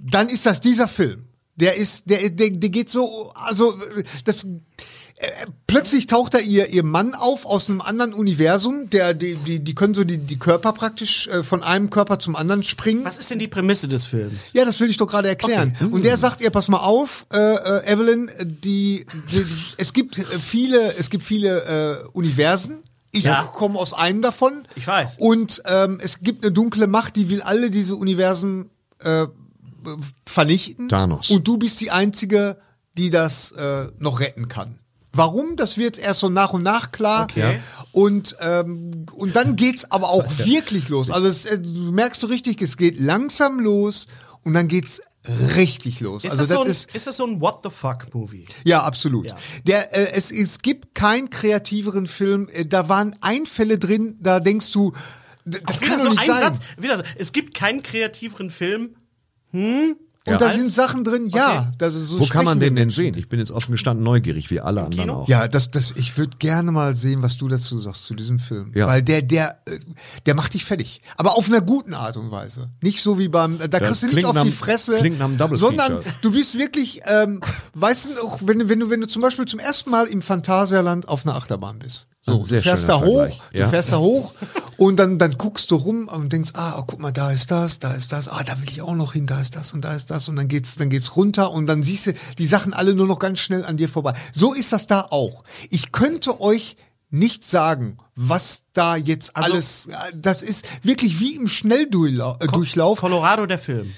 [0.00, 1.26] dann ist das dieser Film.
[1.56, 3.74] Der ist, der, der, der geht so, also
[4.24, 4.44] das.
[4.44, 5.28] äh,
[5.66, 9.74] Plötzlich taucht da ihr, ihr Mann auf aus einem anderen Universum, der, die, die, die
[9.74, 13.04] können so die, die Körper praktisch äh, von einem Körper zum anderen springen.
[13.04, 14.50] Was ist denn die Prämisse des Films?
[14.52, 15.76] Ja, das will ich doch gerade erklären.
[15.90, 19.44] Und der sagt ihr, pass mal auf, äh, äh, Evelyn, die, die,
[19.78, 22.78] es gibt äh, viele, es gibt viele äh, Universen.
[23.10, 23.44] Ich Ja.
[23.44, 24.66] komme aus einem davon.
[24.74, 25.16] Ich weiß.
[25.18, 29.26] Und ähm, es gibt eine dunkle Macht, die will alle diese Universen äh,
[30.26, 30.88] vernichten.
[30.88, 31.30] Thanos.
[31.30, 32.58] Und du bist die einzige,
[32.96, 34.78] die das äh, noch retten kann.
[35.12, 35.56] Warum?
[35.56, 37.24] Das wird erst so nach und nach klar.
[37.24, 37.60] Okay.
[37.92, 41.10] Und, ähm, und dann geht's aber auch wirklich los.
[41.10, 44.08] Also es, äh, du merkst so richtig, es geht langsam los
[44.42, 45.00] und dann geht's
[45.56, 46.24] richtig los.
[46.24, 48.44] Ist, also das, so ein, ist ist das so ein What the fuck Movie?
[48.64, 49.26] ja, absolut.
[49.26, 49.36] Ja.
[49.66, 52.48] Der, äh, es, es gibt keinen kreativeren Film.
[52.52, 54.92] Äh, da waren Einfälle drin, da denkst du,
[55.44, 56.40] das Wieder kann so doch ein nicht sein.
[56.40, 56.58] Satz.
[56.78, 57.02] Wieder so.
[57.16, 58.96] Es gibt keinen kreativeren Film.
[60.26, 60.38] Und Ja.
[60.38, 61.60] da Als- sind Sachen drin, ja.
[61.60, 61.68] Okay.
[61.76, 63.14] Das ist so Wo kann man den denn sehen?
[63.18, 65.28] Ich bin jetzt offen gestanden neugierig, wie alle anderen auch.
[65.28, 68.72] Ja, das, das, ich würde gerne mal sehen, was du dazu sagst, zu diesem Film.
[68.74, 68.86] Ja.
[68.86, 69.78] Weil der, der, äh,
[70.24, 71.02] der macht dich fertig.
[71.18, 72.70] Aber auf einer guten Art und Weise.
[72.80, 75.58] Nicht so wie beim, da kriegst du nicht auf die Fresse, klingt nach einem Double
[75.58, 77.40] sondern du bist wirklich, ähm,
[77.74, 80.22] weißt du, auch wenn du, wenn du, wenn du zum Beispiel zum ersten Mal im
[80.22, 82.08] Phantasialand auf einer Achterbahn bist.
[82.26, 83.64] So, du fährst da hoch, ja.
[83.64, 84.32] du fährst da hoch
[84.78, 87.80] und dann, dann guckst du rum und denkst, ah, oh, guck mal, da ist das,
[87.80, 89.94] da ist das, ah, da will ich auch noch hin, da ist das und da
[89.94, 92.94] ist das und dann geht's, dann geht's runter und dann siehst du die Sachen alle
[92.94, 94.14] nur noch ganz schnell an dir vorbei.
[94.32, 95.44] So ist das da auch.
[95.68, 96.76] Ich könnte euch
[97.10, 102.38] nicht sagen, was da jetzt Also- alles, das ist wirklich wie im Schnelldurchlauf.
[102.40, 103.00] Äh, Durchlauf.
[103.00, 103.92] Colorado der Film.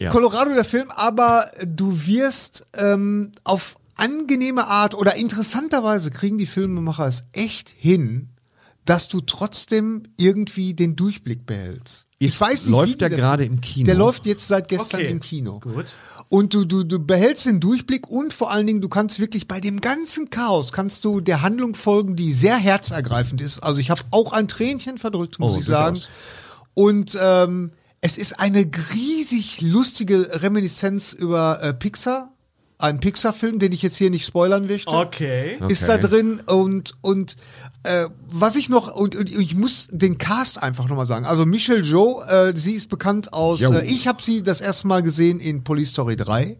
[0.00, 0.10] Ja.
[0.10, 7.06] Colorado der Film, aber du wirst ähm, auf angenehme Art oder interessanterweise kriegen die Filmemacher
[7.06, 8.30] es echt hin,
[8.84, 12.06] dass du trotzdem irgendwie den Durchblick behältst.
[12.18, 13.86] Ist- läuft wie der das- gerade im Kino?
[13.86, 15.60] Der läuft jetzt seit gestern Okay, im Kino.
[15.60, 15.86] gut.
[16.30, 19.60] Und du, du, du behältst den Durchblick und vor allen Dingen, du kannst wirklich bei
[19.60, 23.60] dem ganzen Chaos, kannst du der Handlung folgen, die sehr herzergreifend ist.
[23.62, 25.94] Also ich habe auch ein Tränchen verdrückt, muss Oh, ich sagen.
[25.94, 26.10] durchaus.
[26.74, 32.33] Und ähm, es ist eine riesig lustige Reminiszenz über äh, Pixar.
[32.76, 34.90] Ein Pixar-Film, den ich jetzt hier nicht spoilern möchte.
[34.90, 35.58] Okay.
[35.68, 37.36] Ist da drin und, und
[37.84, 41.24] äh, was ich noch, und, und ich muss den Cast einfach nochmal sagen.
[41.24, 45.02] Also Michelle Joe, äh, sie ist bekannt aus, äh, ich habe sie das erste Mal
[45.02, 46.58] gesehen in Police Story 3.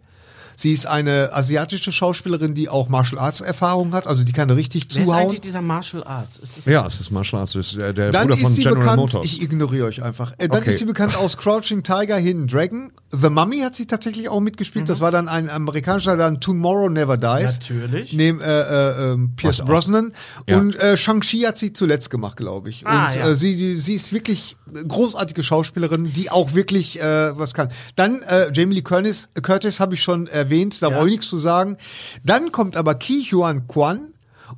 [0.55, 4.87] Sie ist eine asiatische Schauspielerin, die auch Martial Arts Erfahrung hat, also die kann richtig
[4.93, 5.23] Wer ist zuhauen.
[5.27, 6.37] eigentlich dieser Martial Arts?
[6.37, 8.55] Ist das Ja, es ist Martial Arts, es ist äh, der Dann Bruder von ist
[8.55, 9.25] sie General bekannt, Motors.
[9.25, 10.33] ich ignoriere euch einfach.
[10.37, 10.71] Äh, dann Okay.
[10.71, 12.91] ist sie bekannt aus Crouching Tiger, Hidden Dragon.
[13.11, 14.89] The Mummy hat sie tatsächlich auch mitgespielt.
[14.89, 17.53] Das war dann ein amerikanischer, dann Tomorrow Never Dies.
[17.59, 18.11] Natürlich.
[18.13, 19.65] Neben äh, äh, ähm, Pierce Was auch.
[19.69, 20.11] Brosnan.
[20.49, 20.57] Ja.
[20.57, 22.85] Und äh, Shang-Chi hat sie zuletzt gemacht, glaube ich.
[22.85, 23.29] Ah, Und ja.
[23.29, 27.69] äh, sie, die, sie ist wirklich eine großartige Schauspielerin, die auch wirklich äh, was kann.
[27.95, 30.95] Dann äh, Jamie Lee Curtis, Curtis habe ich schon erwähnt, da Ja.
[30.97, 31.77] brauche ich nichts zu sagen.
[32.23, 34.07] Dann kommt aber Ki Huan Kwan.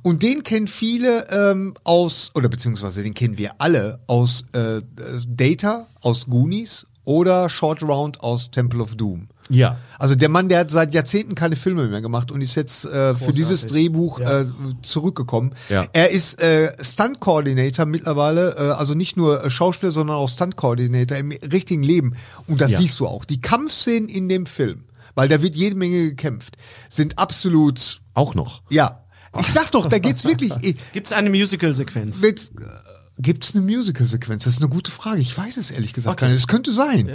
[0.02, 4.82] Und den kennen viele ähm, aus, oder beziehungsweise den kennen wir alle aus äh,
[5.26, 9.28] Data, aus Goonies oder Short Round aus Temple of Doom.
[9.48, 9.78] Ja.
[9.98, 13.14] Also der Mann, der hat seit Jahrzehnten keine Filme mehr gemacht und ist jetzt äh,
[13.14, 14.42] für dieses Drehbuch Ja.
[14.42, 14.46] äh,
[14.82, 15.54] zurückgekommen.
[15.70, 15.86] Ja.
[15.94, 20.56] Er ist äh, Stunt Coordinator mittlerweile, äh, also nicht nur äh, Schauspieler, sondern auch Stunt
[20.56, 22.14] Coordinator im richtigen Leben.
[22.46, 22.78] Und das Ja.
[22.78, 23.24] siehst du auch.
[23.24, 24.84] Die Kampfszenen in dem Film,
[25.18, 26.56] weil da wird jede Menge gekämpft,
[26.88, 28.62] sind absolut Auch noch.
[28.70, 29.04] ja,
[29.40, 30.52] Ich sag doch, da geht's wirklich.
[30.92, 32.20] Gibt es eine Musical-Sequenz?
[32.20, 32.52] Mit,
[33.18, 34.44] Gibt es eine Musical-Sequenz?
[34.44, 35.20] Das ist eine gute Frage.
[35.20, 36.36] Ich weiß es ehrlich gesagt gar nicht.
[36.36, 37.08] Es könnte sein.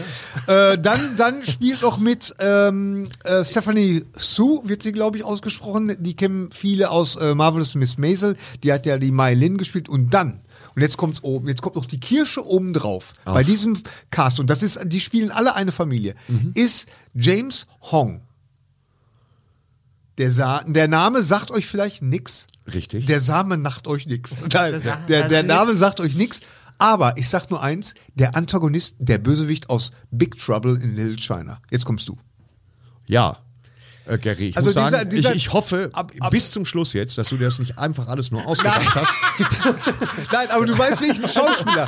[0.48, 5.96] Äh, dann, dann spielt noch mit ähm, äh, Stephanie Sue, wird sie, glaube ich, ausgesprochen.
[5.98, 8.36] Die kennen viele aus äh, Marvelous Miss Maisel.
[8.64, 9.88] Die hat ja die Mai Lin gespielt.
[9.88, 10.40] Und dann,
[10.76, 13.14] und jetzt kommt's oben, jetzt kommt noch die Kirsche oben drauf.
[13.26, 16.16] Bei diesem Cast, und das ist, die spielen alle eine Familie,
[16.56, 18.22] ist James Hong.
[20.18, 22.48] Der, Sa der Name sagt euch vielleicht nix.
[22.72, 23.08] Richtig.
[23.08, 24.48] Der Same macht euch nix.
[24.54, 26.42] Nein, der, der, Name sagt euch nix.
[26.78, 31.60] Aber ich sag nur eins, der Antagonist, der Bösewicht aus Big Trouble in Little China.
[31.72, 32.18] Jetzt kommst du.
[33.08, 33.43] Ja.
[34.06, 36.66] Äh, Gary, ich Also muss dieser- sagen, dieser- ich, ich hoffe ab- ab- bis zum
[36.66, 39.12] Schluss jetzt, dass du dir das nicht einfach alles nur ausgedacht hast.
[40.32, 41.88] Nein, aber du weißt welchen Schauspieler.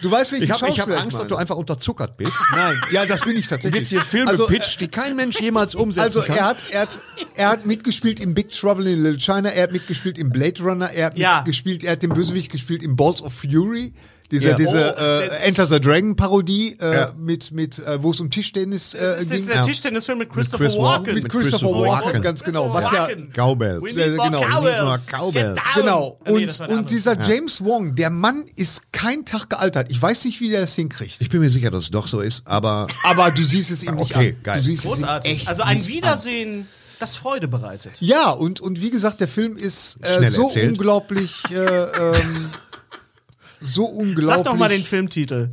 [0.00, 1.28] Du weißt welchen Ich habe ich hab Schauspieler Angst, dass meine.
[1.28, 2.32] du einfach unterzuckert bist.
[2.52, 3.80] Nein, ja, das bin ich tatsächlich.
[3.82, 6.36] jetzt hier Filme also, pitcht, die kein Mensch jemals umsetzen Also kann.
[6.36, 7.00] er hat, er, hat,
[7.36, 10.88] er hat mitgespielt in Big Trouble in Little China, er hat mitgespielt in Blade Runner,
[10.90, 11.36] er hat Ja.
[11.36, 13.92] mitgespielt, er hat den Bösewicht gespielt in Balls of Fury.
[14.30, 14.54] Diese, Ja.
[14.54, 17.14] diese Oh, äh, Enter the Dragon Parodie, äh, Ja.
[17.16, 19.38] mit, mit äh, wo es um Tischtennis äh, Das ist, das ging.
[19.38, 19.62] ist der Ja.
[19.62, 20.84] Tischtennisfilm mit Christopher Chris Walken.
[20.86, 21.14] Walken.
[21.14, 22.22] mit mit Christopher Christopher Walken, Walken.
[22.22, 22.72] ganz genau.
[22.74, 23.08] Was ja.
[23.34, 23.82] Cowbells.
[23.82, 25.60] We Ja, need more genau, cowbells.
[25.74, 26.18] Genau.
[26.24, 29.86] Ah, nee, Und, das und dieser James Wong, der Mann ist kein Tag gealtert.
[29.90, 31.20] Ich weiß nicht, wie der das hinkriegt.
[31.20, 33.94] Ich bin mir sicher, dass es doch so ist, aber Aber du siehst es ihm
[33.96, 34.42] nicht Okay, an.
[34.42, 34.58] geil.
[34.58, 35.32] Du siehst es ihm Großartig.
[35.32, 35.94] echt Also ein nicht an.
[35.94, 36.66] Wiedersehen,
[36.98, 37.92] das Freude bereitet.
[38.00, 40.70] Ja, und, und wie gesagt, der Film ist äh, so erzählt.
[40.70, 42.50] unglaublich, äh, ähm,
[43.60, 44.26] so unglaublich.
[44.26, 45.50] Sag doch mal den Filmtitel.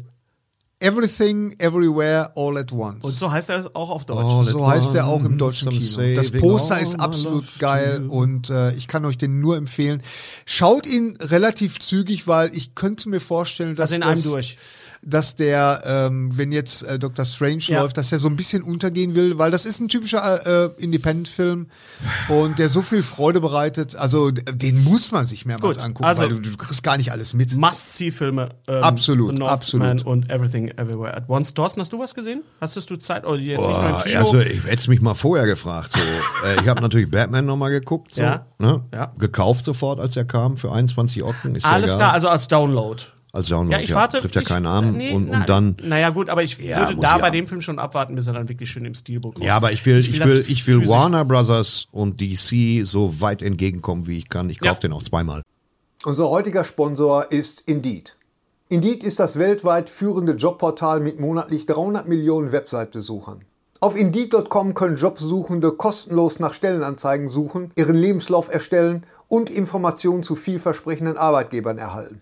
[0.79, 3.05] Everything, Everywhere, All at Once.
[3.05, 4.19] Und so heißt er auch auf Deutsch.
[4.19, 6.15] All so at heißt er auch im deutschen Kino.
[6.15, 10.03] Das Poster ist absolut geil und äh, ich kann euch den nur empfehlen.
[10.45, 14.57] Schaut ihn relativ zügig, weil ich könnte mir vorstellen, dass Also in einem das, durch.
[15.05, 17.25] Dass der, ähm, wenn jetzt äh, Dr.
[17.25, 17.81] Strange Ja.
[17.81, 21.67] läuft, dass er so ein bisschen untergehen will, weil das ist ein typischer äh, Independent-Film
[22.29, 23.95] und der so viel Freude bereitet.
[23.95, 27.11] Also den muss man sich mehrmals Gut, angucken, also- weil du, du kriegst gar nicht
[27.11, 27.53] alles mit.
[27.55, 28.49] Must-See-Filme.
[28.67, 30.05] Ähm, Absolut, absolut.
[30.05, 31.53] und Everything Everywhere at Once.
[31.53, 32.43] Thorsten, hast du was gesehen?
[32.61, 33.25] Hattest du Zeit?
[33.25, 34.19] Oder jetzt nicht nur Boah, im Kino?
[34.19, 35.91] also ich hätte mich mal vorher gefragt.
[35.93, 35.99] So.
[36.47, 38.15] äh, ich habe natürlich Batman nochmal geguckt.
[38.15, 38.45] So, Ja.
[38.59, 38.83] Ne?
[38.93, 39.11] Ja.
[39.17, 41.55] Gekauft sofort, als er kam, für 21 Ocken.
[41.55, 41.97] Ist ja Alles egal.
[41.99, 43.01] klar, also als Download.
[43.35, 44.19] Als Download, Ja, ich warte.
[44.19, 44.91] Trifft ja ich, keinen Arm.
[44.95, 45.75] nee, und, na, und dann...
[45.81, 47.17] Naja, gut, aber ich Ja, würde da ja.
[47.17, 49.43] bei dem Film schon abwarten, bis er dann wirklich schön im Steelbook kommt.
[49.45, 53.41] Ja, aber ich will, ich will, ich will physisch- Warner Brothers und DC so weit
[53.41, 54.51] entgegenkommen, wie ich kann.
[54.51, 54.69] Ich Ja.
[54.69, 55.41] kaufe den auch zweimal.
[56.05, 58.15] Unser heutiger Sponsor ist Indeed.
[58.69, 63.39] Indeed ist das weltweit führende Jobportal mit monatlich 300 Millionen Website-Besuchern.
[63.79, 71.17] Auf Indeed.com können Jobsuchende kostenlos nach Stellenanzeigen suchen, ihren Lebenslauf erstellen und Informationen zu vielversprechenden
[71.17, 72.21] Arbeitgebern erhalten.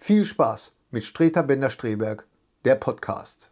[0.00, 2.26] viel Spaß mit Streter Bender-Streberg,
[2.64, 3.50] der Podcast.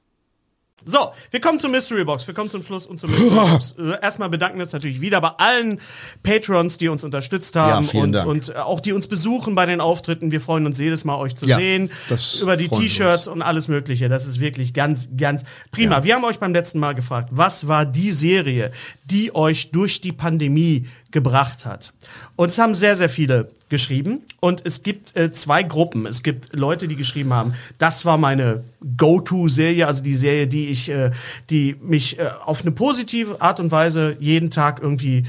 [0.85, 2.27] So, wir kommen zur Mystery Box.
[2.29, 3.75] Wir kommen zum Schluss und zur Mystery Box.
[3.79, 5.81] Äh, Erstmal bedanken wir uns natürlich wieder bei allen
[6.23, 9.81] Patrons, die uns unterstützt haben Ja, und, und äh, auch die uns besuchen bei den
[9.81, 10.31] Auftritten.
[10.31, 11.91] Wir freuen uns jedes Mal, euch zu Ja, sehen.
[12.09, 14.09] das Über die T-Shirts und alles Mögliche.
[14.09, 16.05] Das ist wirklich ganz, ganz prima.
[16.05, 18.71] Wir haben euch beim letzten Mal gefragt, was war die Serie,
[19.05, 21.93] die euch durch die Pandemie gebracht hat?
[22.37, 24.23] Und es haben sehr, sehr viele geschrieben.
[24.41, 26.07] Und es gibt äh, zwei Gruppen.
[26.07, 28.65] Es gibt Leute, die geschrieben haben, das war meine
[28.97, 31.11] Go-To-Serie, also die Serie, die ich, äh,
[31.51, 35.25] die mich äh, auf eine positive Art und Weise jeden Tag irgendwie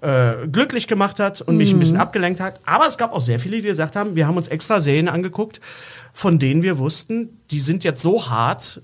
[0.00, 2.60] äh, glücklich gemacht hat und mich ein bisschen abgelenkt hat.
[2.66, 5.60] Aber es gab auch sehr viele, die gesagt haben, wir haben uns extra Serien angeguckt,
[6.12, 8.82] von denen wir wussten, die sind jetzt so hart,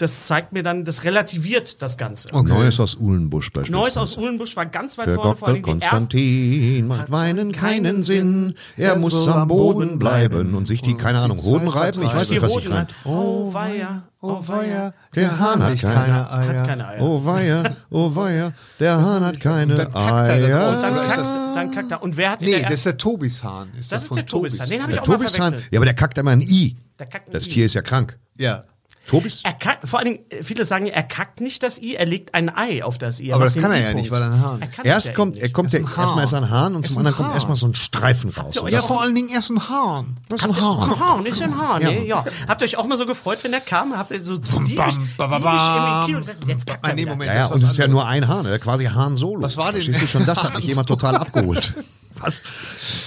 [0.00, 2.28] das zeigt mir dann, das relativiert das Ganze.
[2.42, 3.72] Neues aus Uhlenbusch beispielsweise.
[3.72, 5.62] Neues aus Uhlenbusch war ganz weit vorne, vor allem.
[5.62, 8.54] Konstantin macht Weinen keinen Sinn.
[8.76, 12.02] Er muss am Boden bleiben und sich die, keine Ahnung, Hoden reiben.
[12.02, 12.78] Ich weiß nicht, was ich rein.
[12.78, 14.94] hat, oh weia, oh weia.
[15.14, 17.02] Der Hahn hat keine Hat keine Eier.
[17.02, 20.74] Oh weia, oh weia, der Hahn hat keine dann er drauf.
[20.74, 21.08] Und dann Eier.
[21.08, 22.02] kackt, dann kackt er.
[22.02, 23.68] Und wer hat Nee, der das ist der Tobishahn.
[23.78, 24.68] Ist das ist von der Tobishahn.
[24.68, 25.72] Den habe ich Der auch mal Tobishahn, verwechselt.
[25.72, 26.76] ja, aber der kackt immer ein I.
[26.98, 27.50] Der kackt ein Das I.
[27.50, 28.18] Tier ist ja krank.
[28.36, 28.64] Ja.
[29.10, 29.40] Tobis?
[29.42, 32.32] Er kackt, vor allen Dingen, äh, viele sagen, er kackt nicht das I, er legt
[32.34, 33.32] ein Ei auf das I.
[33.32, 34.84] Aber das kann er ja nicht, weil er ein Hahn Er ist.
[34.84, 37.28] Erst ja kommt, er kommt ein erstmal ist er ein Hahn und zum anderen kommt
[37.30, 37.34] Hahn.
[37.34, 38.54] erstmal so ein Streifen raus.
[38.54, 38.68] Ja?
[38.68, 40.16] Ja, vor allen Dingen erst ein Hahn.
[40.28, 41.00] Das ist ein Ein Hahn.
[41.00, 41.90] Hahn, ist ein Hahn, ja.
[41.90, 42.24] ja.
[42.46, 43.98] Habt ihr euch auch mal so gefreut, wenn der kam?
[43.98, 46.06] Habt ihr so diebisch, diebisch im bam.
[46.06, 47.06] Kino gesagt, jetzt kackt er Nee.
[47.06, 47.24] Moment.
[47.30, 49.42] Ja, ja, und es ist ja nur ein Hahn, der quasi Hahn Solo.
[49.42, 51.74] Was war denn- schon, das hat mich jemand total abgeholt.
[52.18, 52.42] Was?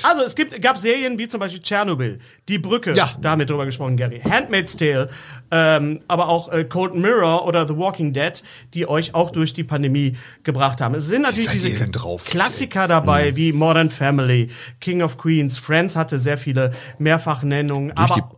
[0.02, 3.12] Also es gibt, gab Serien wie zum Beispiel Tschernobyl, Die Brücke, Ja.
[3.22, 5.10] da haben wir drüber gesprochen, Gary, Handmaid's Tale,
[5.52, 8.42] ähm, aber auch äh, Cold Mirror oder The Walking Dead,
[8.74, 10.96] die euch auch durch die Pandemie gebracht haben.
[10.96, 14.50] Es sind natürlich diese drauf, Klassiker dabei, wie Modern Family,
[14.80, 18.32] King of Queens, Friends hatte sehr viele Mehrfachnennungen, Durch aber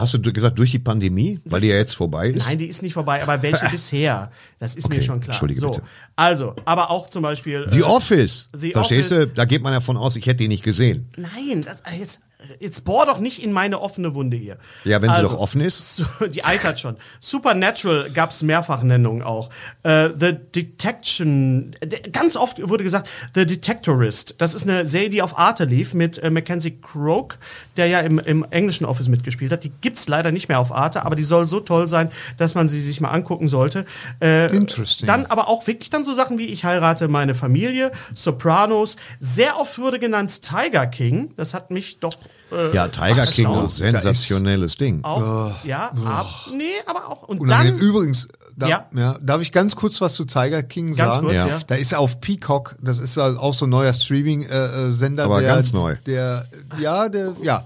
[0.00, 2.46] hast du gesagt, durch die Pandemie, weil die ja jetzt vorbei ist?
[2.48, 4.30] Nein, die ist nicht vorbei, aber welche bisher?
[4.58, 5.28] Das ist mir Okay, schon klar.
[5.34, 5.82] entschuldige so, bitte.
[6.16, 7.66] Also, aber auch zum Beispiel.
[7.68, 8.48] The äh, Office.
[8.58, 9.26] The Verstehst Office.
[9.28, 9.34] du?
[9.34, 11.08] Da geht man davon aus, ich hätte die nicht gesehen.
[11.16, 12.20] Nein, das, äh, jetzt,
[12.58, 14.56] jetzt bohr doch nicht in meine offene Wunde hier.
[14.84, 16.02] Ja, wenn sie Also, doch offen ist.
[16.34, 16.96] Die eitert schon.
[17.20, 19.50] Supernatural gab es Mehrfachnennungen auch.
[19.82, 21.76] Äh, The Detection,
[22.12, 24.36] ganz oft wurde gesagt, The Detectorist.
[24.38, 27.38] Das ist eine Serie, die auf Arte lief mit äh, Mackenzie Croak,
[27.76, 29.64] der ja im, im englischen Office mitgespielt hat.
[29.64, 32.68] Die gibt's leider nicht mehr auf Arte, aber die soll so toll sein, dass man
[32.68, 33.84] sie sich mal angucken sollte.
[34.20, 35.06] Äh, Interesting.
[35.06, 38.96] Dann aber auch wirklich dann so Sachen wie Ich heirate meine Familie, Sopranos.
[39.18, 41.32] Sehr oft wurde genannt Tiger King.
[41.36, 42.16] Das hat mich doch
[42.52, 45.04] äh, Ja, Tiger King, auch sensationelles Ding.
[45.04, 47.22] Auch, ja, ab, nee, aber auch.
[47.28, 47.78] Und Unangenehm.
[47.78, 48.86] dann, Übrigens, da, Ja.
[48.94, 49.16] ja.
[49.22, 51.26] darf ich ganz kurz was zu Tiger King Ganz sagen?
[51.26, 51.46] kurz, Ja.
[51.48, 51.58] ja.
[51.66, 55.24] Da ist auf Peacock, das ist halt auch so ein neuer Streaming-Sender.
[55.24, 55.96] Aber der, ganz neu.
[56.06, 56.44] Der,
[56.78, 57.64] ja, der, ja.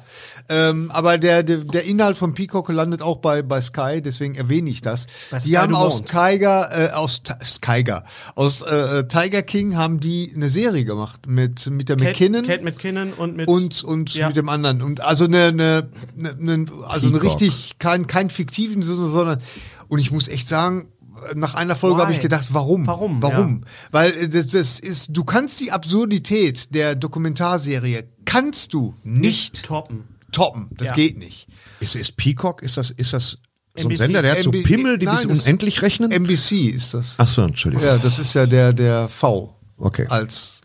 [0.48, 4.68] Ähm, aber der, der, der Inhalt von Peacock landet auch bei, bei Sky, deswegen erwähne
[4.68, 5.06] ich das.
[5.30, 6.10] Bei die Sky haben aus wohnst.
[6.10, 11.88] Tiger, äh, aus Skyger, aus äh, Tiger King haben die eine Serie gemacht mit, mit
[11.88, 13.48] der Kate, McKinnon Kate McKinnon und mit.
[13.48, 14.26] und und Ja.
[14.28, 15.88] mit dem anderen und also eine, eine,
[16.18, 19.40] eine, eine also eine richtig kein kein fiktiven Sinne, sondern
[19.88, 20.88] und ich muss echt sagen
[21.34, 22.02] nach einer Folge Why?
[22.02, 22.86] habe ich gedacht, warum?
[22.86, 23.62] Warum, Warum?
[23.64, 23.70] ja.
[23.92, 30.04] Weil äh, das, das ist, du kannst die Absurdität der Dokumentarserie kannst du nicht toppen.
[30.34, 30.68] Toppen.
[30.76, 30.92] Das Ja.
[30.94, 31.46] geht nicht.
[31.80, 33.38] Ist, ist Peacock, ist das, ist das
[33.76, 33.96] so ein NBC.
[33.96, 36.10] Sender, der hat so MB Pimmel, die bis Nein, das- unendlich rechnen?
[36.12, 37.14] NBC ist das.
[37.18, 37.84] Ach so, Entschuldigung.
[37.86, 39.56] Ja, das ist ja der der V.
[39.78, 40.06] Okay.
[40.08, 40.60] Als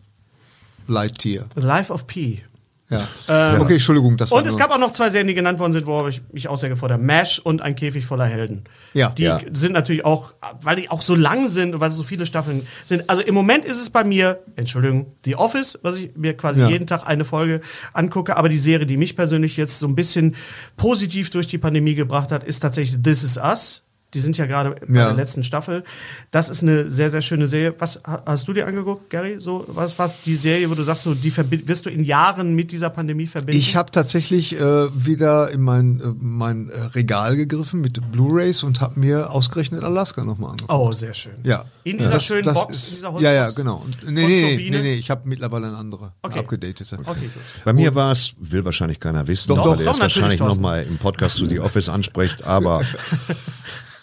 [0.86, 1.46] Leittier.
[1.56, 2.42] Life of P.
[2.90, 3.56] Ja.
[3.60, 5.86] okay, Entschuldigung, das war Und es gab auch noch zwei Serien, die genannt worden sind,
[5.86, 7.02] worauf ich mich auch sehr gefreut habe.
[7.02, 8.64] MASH und Ein Käfig voller Helden.
[8.94, 9.10] Ja.
[9.10, 9.40] Die Ja.
[9.52, 12.66] sind natürlich auch, weil die auch so lang sind und weil es so viele Staffeln
[12.84, 13.08] sind.
[13.08, 16.68] Also im Moment ist es bei mir, Entschuldigung, The Office, was ich mir quasi Ja.
[16.68, 17.60] jeden Tag eine Folge
[17.92, 18.36] angucke.
[18.36, 20.34] Aber die Serie, die mich persönlich jetzt so ein bisschen
[20.76, 23.82] positiv durch die Pandemie gebracht hat, ist tatsächlich This Is Us.
[24.14, 25.06] Die sind ja gerade bei Ja.
[25.08, 25.84] der letzten Staffel.
[26.32, 27.74] Das ist eine sehr, sehr schöne Serie.
[27.78, 29.36] Was ha- hast du dir angeguckt, Gary?
[29.40, 31.32] So, was was die Serie, wo du sagst, so, die
[31.68, 33.58] wirst du in Jahren mit dieser Pandemie verbinden?
[33.60, 34.60] Ich habe tatsächlich äh,
[35.06, 40.24] wieder in mein, äh, mein äh, Regal gegriffen mit Blu-rays und habe mir ausgerechnet Alaska
[40.24, 40.72] nochmal angeguckt.
[40.72, 41.34] Oh, sehr schön.
[41.44, 41.64] Ja.
[41.84, 43.54] In dieser Das- schönen das Box, ist, in dieser Ja, ja, Holzbox?
[43.56, 43.86] genau.
[44.06, 46.40] Nee, nee, nee, nee, nee, ich habe mittlerweile eine andere, Okay.
[46.40, 46.98] abgedatete.
[47.04, 47.64] Okay, gut.
[47.64, 50.82] Bei mir war es, will wahrscheinlich keiner wissen, Doch, weil doch, doch, es wahrscheinlich nochmal
[50.84, 52.82] im Podcast zu The Office anspricht, aber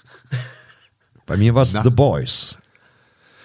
[1.28, 2.56] bei mir war es The Boys.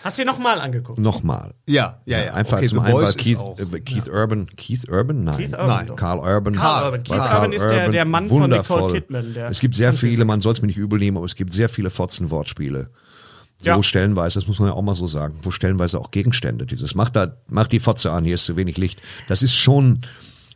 [0.04, 0.98] Hast du dir nochmal angeguckt?
[0.98, 1.54] Nochmal.
[1.68, 2.34] Ja, ja, ja.
[2.34, 4.46] Einfach Okay, zum einen war Keith, auch, äh, Keith Urban.
[4.56, 5.22] Keith Urban?
[5.22, 5.36] Nein.
[5.36, 5.86] Keith Urban, Nein.
[5.86, 5.94] doch.
[5.96, 6.54] Karl Urban.
[6.56, 7.02] Karl Urban.
[7.04, 10.24] Keith Karl Urban ist der- der Mann von Nicole Kidman, der es gibt sehr viele,
[10.24, 12.90] man soll es mir nicht übel nehmen, aber es gibt sehr viele Fotzenwortspiele.
[13.58, 13.80] So Ja.
[13.84, 16.66] stellenweise, das muss man ja auch mal so sagen, wo stellenweise auch Gegenstände.
[16.66, 19.00] Dieses, mach da, mach die Fotze an, hier ist zu wenig Licht.
[19.28, 20.00] Das ist schon,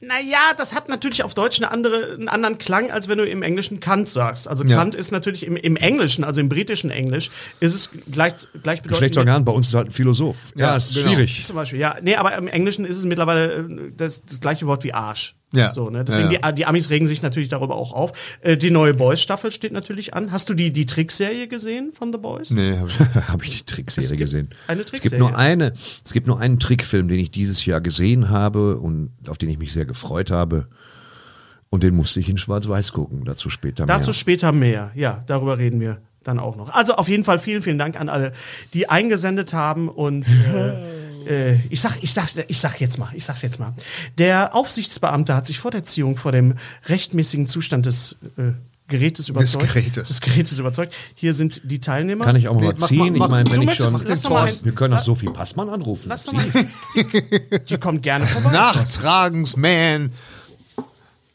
[0.01, 3.43] Naja, das hat natürlich auf Deutsch eine andere, einen anderen Klang, als wenn du im
[3.43, 4.49] Englischen Kant sagst.
[4.49, 4.77] Also Ja.
[4.79, 7.31] Kant ist natürlich im, im Englischen, also im britischen Englisch,
[7.61, 8.89] ist es gleich, gleichbedeutend.
[8.89, 10.37] Geschlechtsorgan, bei uns ist halt ein Philosoph.
[10.55, 11.09] Ja, Ja, ist genau.
[11.09, 11.45] schwierig.
[11.47, 11.97] Zum Beispiel, ja.
[12.03, 15.35] Nee, aber im Englischen ist es mittlerweile äh, das, das gleiche Wort wie Arsch.
[15.57, 15.73] Ja.
[15.73, 16.05] So, ne?
[16.05, 16.53] Deswegen, Ja, ja.
[16.53, 18.39] Die, die Amis regen sich natürlich darüber auch auf.
[18.41, 20.33] Äh, die neue Boys-Staffel steht natürlich an.
[20.33, 22.51] Hast du die, die Trickserie gesehen von The Boys?
[22.51, 22.99] Nee, hab ich.
[23.29, 24.49] habe ich die Trickserie gesehen.
[24.67, 25.19] eine Es gibt Trickserie.
[25.19, 25.73] nur eine,
[26.05, 29.59] es gibt nur einen Trickfilm, den ich dieses Jahr gesehen habe und auf den ich
[29.59, 30.67] mich sehr gefreut habe.
[31.69, 33.25] Und den musste ich in Schwarz-Weiß gucken.
[33.25, 34.15] Dazu später Dazu mehr.
[34.15, 34.91] später mehr.
[34.95, 36.73] Ja, darüber reden wir dann auch noch.
[36.75, 38.33] Also auf jeden Fall vielen, vielen Dank an alle,
[38.75, 40.75] die eingesendet haben und äh,
[41.27, 43.75] äh, ich sag, ich sag, ich sag jetzt mal, ich sag's jetzt mal.
[44.19, 46.55] Der Aufsichtsbeamte hat sich vor der Ziehung vor dem
[46.87, 48.53] rechtmäßigen Zustand des äh,
[48.89, 49.75] Gerätes überzeugt.
[49.75, 50.07] Gerätes.
[50.09, 50.95] Des Gerätes überzeugt.
[51.17, 52.25] Hier sind die Teilnehmer.
[52.25, 53.15] Kann ich auch mal Nee, mach- ziehen?
[53.19, 54.01] mach- ich meine, wenn ich schon.
[54.07, 56.05] lass doch mal ein- wir können auch Sophie Passmann anrufen.
[56.09, 56.45] Lass doch mal.
[56.49, 56.67] Sie,
[57.69, 58.53] die kommt gerne vorbei.
[58.53, 60.13] Nachtragensman.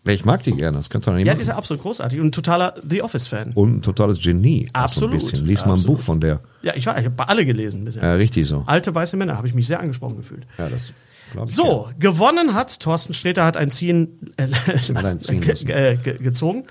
[0.04, 1.38] Ich mag die gerne, das kannst du doch nicht Ja, machen.
[1.40, 3.52] die ist ja absolut großartig und ein totaler The Office-Fan.
[3.54, 4.68] Und ein totales Genie.
[4.74, 5.46] Absolut, So ein bisschen.
[5.48, 5.98] Lies mal ein absolut.
[5.98, 6.40] Buch von der.
[6.64, 8.02] Ja, ich war, ich habe alle gelesen bisher.
[8.04, 8.64] Ja, richtig so.
[8.66, 10.48] Alte weiße Männer, habe ich mich sehr angesprochen gefühlt.
[10.58, 10.92] Ja, das.
[11.34, 14.48] Glaub ich, So, gewonnen hat Thorsten Sträter hat ein Ziehen, äh,
[14.96, 16.66] ein Ziehen ge- gezogen.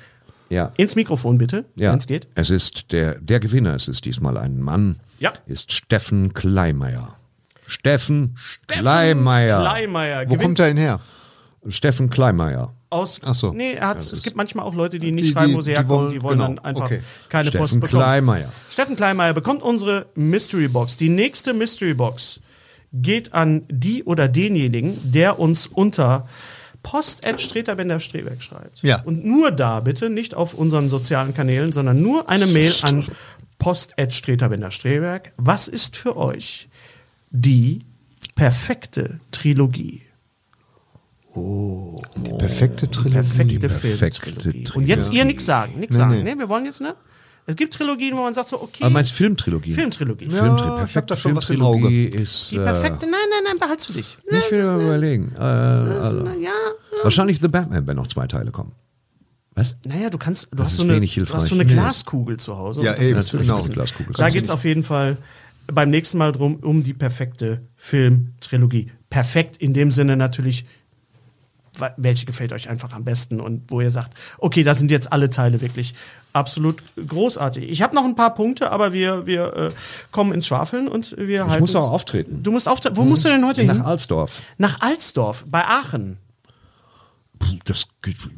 [0.49, 0.73] Ja.
[0.77, 2.27] Ins Mikrofon bitte, Ja, wenn es geht.
[2.35, 5.33] es ist der, der Gewinner, es ist diesmal ein Mann, Ja.
[5.47, 7.15] ist Steffen Kleimeyer.
[7.65, 8.35] Steffen,
[8.67, 9.61] Kleimeyer.
[9.61, 10.21] Kleimeyer.
[10.23, 10.99] Wo gewinnt kommt er denn her?
[11.69, 12.75] Steffen Kleimeyer.
[12.91, 13.21] Aus.
[13.25, 13.53] Ach so.
[13.53, 15.77] Nee, er hat, es gibt manchmal auch Leute, die nicht Die- schreiben, wo sie die
[15.77, 16.03] herkommen.
[16.07, 17.01] wollen- die wollen genau, dann einfach okay.
[17.29, 18.03] keine Post Steffen bekommen.
[18.03, 18.53] Kleimeyer.
[18.69, 20.97] Steffen Kleimeyer bekommt unsere Mystery Box.
[20.97, 22.41] Die nächste Mystery Box
[22.93, 26.27] geht an die oder denjenigen, der uns unter
[26.83, 28.83] Post Streterbender Streberg schreibt.
[28.83, 29.03] Ja.
[29.03, 33.07] Und nur da bitte, nicht auf unseren sozialen Kanälen, sondern nur eine Mail an
[33.59, 35.33] Post at Streterbender Streberg.
[35.37, 36.69] Was ist für euch
[37.31, 37.81] die
[38.35, 40.03] perfekte Trilogie?
[41.35, 43.15] Die perfekte Trilogie.
[43.15, 44.65] perfekte perfekte Filmtrilogie.
[44.65, 44.73] Trilogie.
[44.79, 46.17] Und jetzt ihr nichts sagen, nichts Nee, sagen.
[46.23, 46.35] nee.
[46.35, 46.95] Nee, wir wollen jetzt, ne?
[47.47, 48.83] Es gibt Trilogien, wo man sagt so, okay.
[48.85, 49.73] Aber meinst Filmtrilogie?
[49.73, 50.27] Filmtrilogie.
[50.27, 51.61] Ja, Filmtri ich hab perfekte da schon was im
[52.21, 52.51] ist.
[52.53, 54.19] Die äh, perfekte, nein, nein, nein, behalt's für dich.
[54.31, 55.33] Ne, Ich will mal ne, überlegen.
[55.37, 56.51] Äh, also, na, ja,
[57.03, 58.73] wahrscheinlich The Batman, wenn noch zwei Teile kommen.
[59.55, 59.77] Was?
[59.87, 61.73] naja, du kannst, du hast so eine, du hast so eine Nee.
[61.73, 62.83] Glaskugel zu Hause.
[62.83, 63.63] Ja, eben, das- Natürlich genau.
[63.65, 64.15] Glaskugel.
[64.17, 65.17] Da geht's auf jeden Fall
[65.67, 68.93] beim nächsten Mal drum, um die perfekte Filmtrilogie.
[69.09, 70.67] Perfekt in dem Sinne natürlich,
[71.97, 75.31] welche gefällt euch einfach am besten und wo ihr sagt, okay, da sind jetzt alle
[75.31, 75.95] Teile wirklich
[76.33, 77.65] absolut großartig.
[77.69, 79.71] Ich habe noch ein paar Punkte, aber wir, wir äh,
[80.13, 81.61] kommen ins Schwafeln und wir halten.
[81.61, 82.43] muss uns- auch auftreten.
[82.43, 82.97] Du musst auftreten.
[82.97, 83.77] Wo musst du denn heute hin?
[83.79, 84.43] Nach Alsdorf.
[84.59, 86.19] Nach Alsdorf, bei Aachen.
[87.65, 87.87] Das,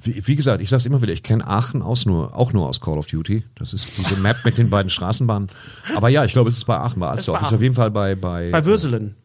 [0.04, 2.98] wie, gesagt, ich sag's immer wieder, ich kenne Aachen aus nur, auch nur aus Call
[2.98, 3.42] of Duty.
[3.56, 5.48] Das ist diese Map mit den beiden Straßenbahnen.
[5.96, 7.40] Aber ja, ich glaube, es ist bei Aachen, bei ist Alsdorf.
[7.40, 9.16] bei Ist, auf jeden Fall bei, bei, Bei Würselen.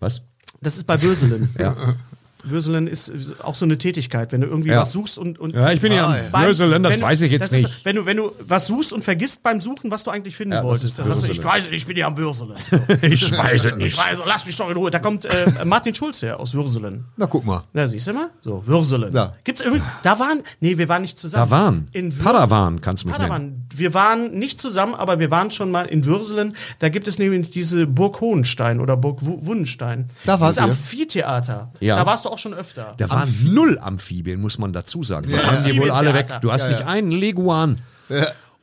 [0.00, 0.22] was?
[0.62, 1.50] Das ist bei Würselen.
[1.58, 1.76] Ja.
[2.44, 3.12] Würselen ist
[3.42, 4.80] auch so eine Tätigkeit, wenn du irgendwie Ja.
[4.80, 7.52] was suchst und, und Ja, ich bin ja am Würselen, das du- weiß ich jetzt
[7.52, 7.84] das ist- nicht.
[7.84, 10.58] wenn du, wenn du was suchst und vergisst beim Suchen, was du eigentlich finden Ja,
[10.58, 12.56] das wolltest, dann sagst du, ich weiß, ich bin ja am Würselen.
[13.02, 14.90] Ich weiß es Ich weiß, lass mich doch in Ruhe.
[14.90, 17.04] Da kommt äh, Martin Schulz her aus Würselen.
[17.16, 17.62] Na, guck mal.
[17.72, 18.30] Na, siehst du mal?
[18.40, 19.14] So, Würselen.
[19.14, 19.34] Ja.
[19.44, 21.48] Gibt's irgendwie, da waren, nee, wir waren nicht zusammen.
[21.48, 21.88] Da waren.
[21.92, 22.24] In Würselen.
[22.24, 23.28] Padawan kannst du mich nennen.
[23.30, 23.66] Padawan.
[23.74, 26.56] Wir waren nicht zusammen, aber wir waren schon mal in Würselen.
[26.80, 30.08] Da gibt es nämlich diese Burg Hohenstein oder Burg Wu- Wundenstein.
[30.24, 30.62] Da Dieses ihr?
[30.64, 31.70] Amphitheater.
[31.80, 31.96] Ja.
[31.96, 32.94] Da warst du auch schon öfter.
[32.96, 35.28] Da waren null Amphibien, muss man dazu sagen.
[35.28, 36.26] Die haben die wohl alle weg.
[36.40, 37.80] Du hast nicht einen Leguan.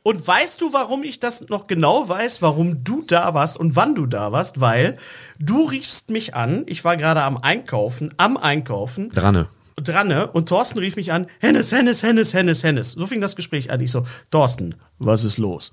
[0.02, 3.94] Und weißt du, warum ich das noch genau weiß, warum du da warst und wann
[3.94, 4.60] du da warst?
[4.60, 4.96] Weil
[5.38, 9.46] du riefst mich an, ich war gerade am Einkaufen, am Einkaufen, Dranne.
[9.76, 12.92] dran, und Thorsten rief mich an, Hennes, Hennes, Hennes, Hennes, Hennes.
[12.92, 13.80] So fing das Gespräch an.
[13.80, 15.72] Ich so, Thorsten, was ist los?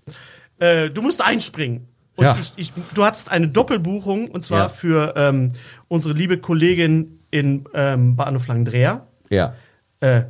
[0.60, 1.88] Äh, du musst einspringen.
[2.18, 2.38] Und Ja.
[2.42, 4.70] ich, ich, du hattest eine Doppelbuchung, und zwar Ja.
[4.70, 5.52] für ähm,
[5.88, 9.06] unsere liebe Kollegin in ähm, Bahnhof Langendreher.
[9.30, 9.54] Ja.
[10.00, 10.24] Äh,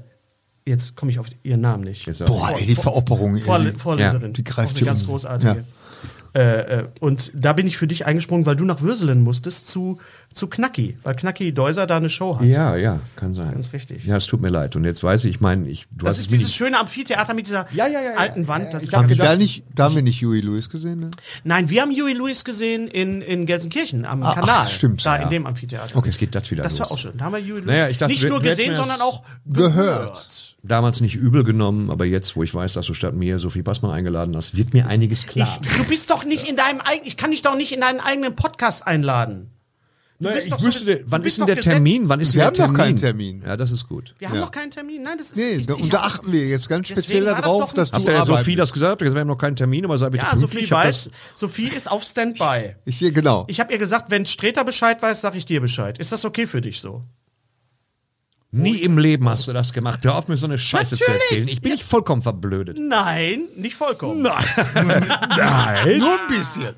[0.66, 2.06] jetzt komme ich auf ihren Namen nicht.
[2.26, 3.38] Boah, Vor- ey, die vor- Voropperung.
[3.38, 4.22] Vorle ey, die- Vorleserin.
[4.22, 5.08] Ja, die greift Auch eine hier ganz um.
[5.08, 5.64] großartige.
[6.36, 9.98] Äh, äh, und da bin ich für dich eingesprungen, weil du nach Würselen musstest zu,
[10.34, 12.46] zu Knacki, weil Knacki Deuser da eine Show hat.
[12.46, 13.52] Ja, ja, kann sein.
[13.54, 14.06] Ganz richtig.
[14.06, 14.76] Ja, es tut mir leid.
[14.76, 17.34] Und jetzt weiß ich, ich meine, ich, du Das hast ist es dieses schöne Amphitheater
[17.34, 18.18] mit dieser Ja, ja, ja, ja.
[18.18, 18.72] alten Wand.
[18.72, 21.10] Das ist Haben wir gedacht- da nicht, da haben wir nicht Huey Lewis gesehen, ne?
[21.44, 24.68] Nein, wir haben Huey Lewis gesehen in, in Gelsenkirchen am Ah, ach, Kanal.
[24.68, 25.24] stimmt, Da ja.
[25.24, 25.96] in dem Amphitheater.
[25.98, 26.82] Okay, jetzt geht das wieder Das los.
[26.82, 27.18] war auch schön.
[27.18, 29.74] Da haben wir Huey Lewis Naja, ich dachte, nicht wir- nur gesehen, sondern auch gehört.
[29.76, 30.56] gehört.
[30.64, 33.92] damals nicht übel genommen, aber jetzt, wo ich weiß, dass du statt mir Sophie Passmann
[33.92, 35.48] eingeladen hast, wird mir einiges klar.
[35.64, 38.02] Ich, du bist doch nicht in deinem eigenen, ich kann dich doch nicht in deinen
[38.02, 39.50] eigenen Podcast einladen.
[40.20, 41.74] Du Naja, bist ich doch so- wüsste, du wann bist ist denn der gesetzt.
[41.74, 42.10] Termin?
[42.10, 42.86] Wann ist Wir haben der noch Termin?
[42.86, 43.44] keinen Termin.
[43.46, 44.16] Ja, das ist gut.
[44.18, 44.42] Wir haben Ja.
[44.42, 45.04] noch keinen Termin.
[45.04, 47.72] Nein, das ist Nee, ich, da, ich, und da achten wir jetzt ganz speziell darauf,
[47.74, 49.02] dass du Habt ihr Sophie das gesagt?
[49.02, 50.36] Wir haben noch keinen Termin, aber sei bitte Ja.
[50.36, 52.76] Sophie Ich weiß, Sophie ist auf Standby.
[52.86, 53.46] Ich, hier, genau.
[53.48, 56.00] Ich habe ihr gesagt, wenn Streter Bescheid weiß, sag ich dir Bescheid.
[56.00, 57.04] Ist das okay für dich so?
[58.50, 60.04] Nie im Leben hast du das gemacht.
[60.04, 61.22] Hör auf, mir so eine Scheiße zu Natürlich.
[61.32, 61.48] erzählen.
[61.50, 62.78] Ich bin nicht vollkommen verblödet.
[62.80, 64.22] Nein, nicht vollkommen.
[64.74, 66.00] Nein.
[66.00, 66.74] Nur ein bisschen.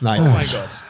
[0.00, 0.82] Nein, Oh mein Gott.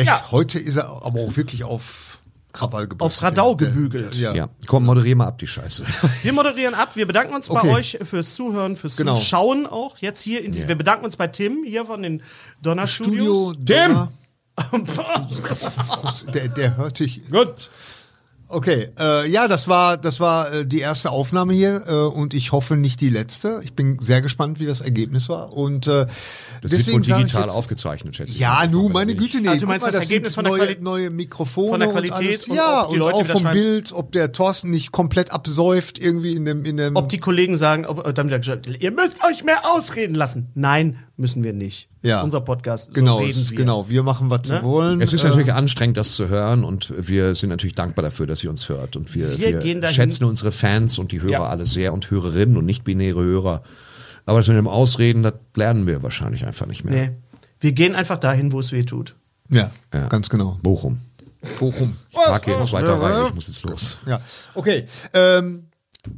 [0.00, 0.30] Echt, Ja.
[0.30, 2.18] heute ist er aber auch wirklich auf
[2.52, 3.18] Krawall gebürstet.
[3.18, 4.14] Auf Radau gebügelt.
[4.16, 4.34] Ja.
[4.34, 5.84] Ja, komm, moderier mal ab die Scheiße.
[6.22, 6.96] Wir moderieren ab.
[6.96, 7.70] Wir bedanken uns bei Okay.
[7.74, 9.14] euch fürs Zuhören, fürs Genau.
[9.14, 9.98] Zuschauen auch.
[9.98, 12.22] Jetzt hier in diesem, wir bedanken uns bei Tim hier von den
[12.60, 13.64] Donner Studio Studios.
[13.66, 14.08] Tim!
[16.34, 17.22] Der, der hört dich.
[17.30, 17.70] Gut.
[18.52, 22.50] Okay, äh, ja, das war das war äh, die erste Aufnahme hier äh, und ich
[22.50, 23.60] hoffe nicht die letzte.
[23.62, 27.20] Ich bin sehr gespannt, wie das Ergebnis war und äh, Das wird wohl deswegen sage
[27.22, 28.40] ich digital jetzt, aufgezeichnet, schätze ich.
[28.40, 29.14] Ja, nu, meine.
[29.14, 29.48] Güte, nee.
[29.48, 31.88] Ah, du meinst mal, das das Ergebnis von der neue, Quali- neue Mikrofone von der
[31.88, 32.44] und Qualität alles.
[32.48, 35.30] und ja, ob die und Leute auch vom schreiben- Bild, ob der Thorsten nicht komplett
[35.30, 38.66] absäuft irgendwie in dem in dem Ob die Kollegen sagen, ob, äh, dann wieder gesagt,
[38.66, 40.48] ihr müsst euch mehr ausreden lassen.
[40.54, 41.88] Nein, müssen wir nicht.
[42.02, 42.18] Das Ja.
[42.18, 42.92] ist unser Podcast.
[42.94, 43.56] genau, so reden es- wir.
[43.58, 44.56] genau, wir machen was Ne?
[44.56, 45.00] wir wollen.
[45.00, 48.42] Es ist Äh, natürlich anstrengend, das zu hören und wir sind natürlich dankbar dafür, dass
[48.42, 48.96] ihr uns hört.
[48.96, 51.46] Und wir, Wir wir, schätzen unsere Fans und die Hörer Ja.
[51.46, 53.62] alle sehr und Hörerinnen und nicht-binäre Hörer.
[54.26, 57.06] Aber das mit dem Ausreden, das lernen wir wahrscheinlich einfach nicht mehr.
[57.06, 57.10] Nee.
[57.60, 59.14] Wir gehen einfach dahin, wo es weh tut.
[59.50, 60.06] ja, Ja.
[60.08, 60.58] ganz genau.
[60.62, 60.98] Bochum.
[61.58, 61.96] Bochum.
[62.10, 63.96] Ich park hier in zweiter Reihe, ich muss jetzt los.
[64.06, 64.20] Ja,
[64.54, 64.84] okay.
[65.14, 65.64] Ähm,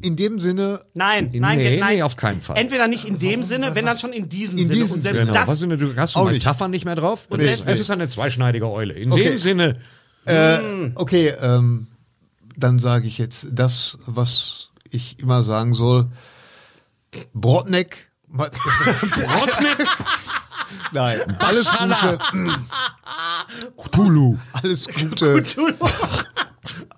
[0.00, 1.96] in dem Sinne, Nein, nein, nee, nein.
[1.96, 2.56] nee, auf keinen Fall.
[2.56, 4.74] Entweder nicht in dem Sinne, wenn dann schon in diesem In Sinne.
[4.78, 5.30] diesem und selbst Sinne.
[5.32, 5.40] Genau.
[5.40, 6.68] das Was sind, du hast du mal nicht.
[6.68, 7.26] Nicht mehr drauf?
[7.28, 8.94] Und selbst- es ist eine zweischneidige Eule.
[8.94, 9.24] In Okay.
[9.30, 9.80] dem Sinne,
[10.94, 11.88] okay, ähm,
[12.56, 16.10] dann sage ich jetzt das, was ich immer sagen soll.
[17.34, 18.10] Brodneck.
[18.32, 19.86] Rotnick,
[20.92, 22.18] Nein, alles Gute.
[23.76, 24.38] Cthulhu.
[24.52, 25.44] Alles Gute.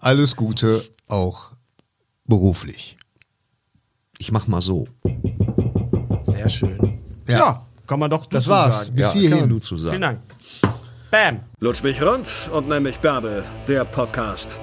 [0.01, 1.51] Alles Gute auch
[2.26, 2.96] beruflich.
[4.18, 4.86] Ich mach mal so.
[6.22, 7.01] Sehr schön.
[7.28, 8.86] Ja, Kann man doch du das war's.
[8.86, 8.96] sagen.
[8.96, 9.51] Bis Ja, kann man hierhin.
[9.51, 9.90] du zu sagen.
[9.90, 10.20] Vielen Dank.
[11.10, 11.40] Bam.
[11.60, 14.59] Lutsch mich rund und nenn mich Bärbel, der Podcast.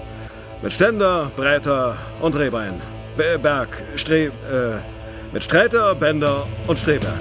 [0.61, 2.81] Mit Ständer, Breiter und Rehbein.
[3.17, 4.25] Be- Berg, Stre...
[4.25, 4.81] Äh,
[5.33, 7.17] mit Sträter, Bender und Streberg.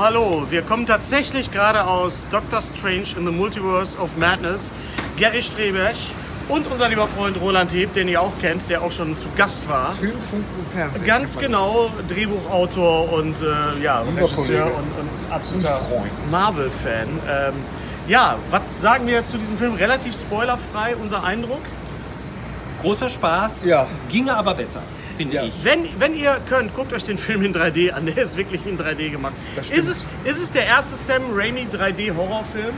[0.00, 0.46] Hallo.
[0.50, 4.72] Wir kommen tatsächlich gerade aus Doctor Strange in the Multiverse of Madness.
[5.16, 5.94] Gary Streberg
[6.48, 9.68] und unser lieber Freund Roland Heb, den ihr auch kennt, der auch schon zu Gast
[9.68, 9.92] war.
[9.92, 11.06] Film, Funk und Fernsehen.
[11.06, 14.64] Ganz genau, Drehbuchautor und äh, ja, Lieber Regisseur Kollege.
[14.64, 15.80] und, und absoluter.
[16.30, 17.08] Marvel-Fan.
[17.28, 17.54] Ähm,
[18.08, 19.74] ja, was sagen wir zu diesem Film?
[19.74, 21.62] Relativ spoilerfrei, unser Eindruck?
[22.82, 23.86] Großer Spaß, Ja.
[24.10, 24.82] ginge aber besser,
[25.16, 25.44] finde Ja.
[25.44, 25.54] ich.
[25.62, 28.06] Wenn, wenn ihr könnt, guckt euch den Film in 3D an.
[28.14, 29.34] Der ist wirklich in 3D gemacht.
[29.56, 32.74] Ist es, ist es der erste Sam Raimi 3D-Horrorfilm?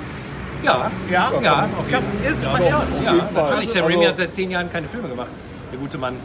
[0.62, 1.32] Ja, Ja?
[1.42, 2.52] ja, auf jeden ist- Fall.
[2.52, 2.86] mal Ja, schauen.
[3.04, 3.50] ja, jeden Fall.
[3.50, 3.70] natürlich.
[3.70, 5.28] Sam Also- Raimi hat seit zehn Jahren keine Filme gemacht.
[5.72, 6.16] Der gute Mann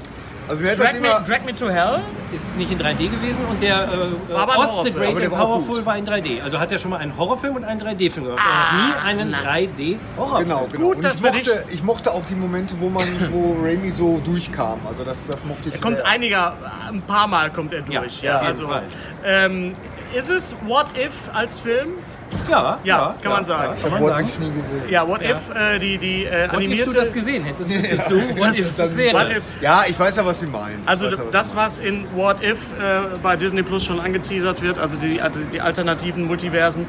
[0.47, 1.99] Also mir Drag me, immer, Drag me to Hell?
[2.33, 5.29] ist nicht in 3D gewesen und der äh, War aber ein Oz the Great and
[5.29, 5.85] Powerful gut.
[5.85, 6.41] war in 3D.
[6.41, 8.41] Also hat er schon mal einen Horrorfilm und einen 3D-Film gemacht.
[8.45, 10.43] er hat nie einen 3D-Horrorfilm.
[10.47, 10.83] genau, genau.
[10.85, 14.79] Gut, und ich mochte, ich mochte auch die Momente, wo man, wo Raimi so durchkam.
[14.87, 15.75] Also das, das mochte ich.
[15.75, 16.07] Er kommt sehr.
[16.07, 16.55] einiger,
[16.89, 18.21] ein paar Mal kommt er Ja, durch.
[18.21, 18.69] ja, jeden also,
[19.25, 19.73] ähm,
[20.13, 21.89] ist es What If als Film?
[22.49, 23.73] Ja, Ja, kann man sagen.
[23.81, 24.29] kann man Wollte sagen.
[24.39, 24.81] nie gesehen.
[24.89, 25.29] Ja, What Ja.
[25.31, 26.89] If, äh, die, die äh, What if animierte.
[26.89, 29.37] du das gesehen hättest, wüsstest du, what if das What wäre.
[29.37, 30.81] If, Ja, ich weiß ja, was Sie meinen.
[30.85, 34.79] Also ja, was das, was in What If äh, bei Disney Plus schon angeteasert wird,
[34.79, 36.85] also die, also die alternativen Multiversen,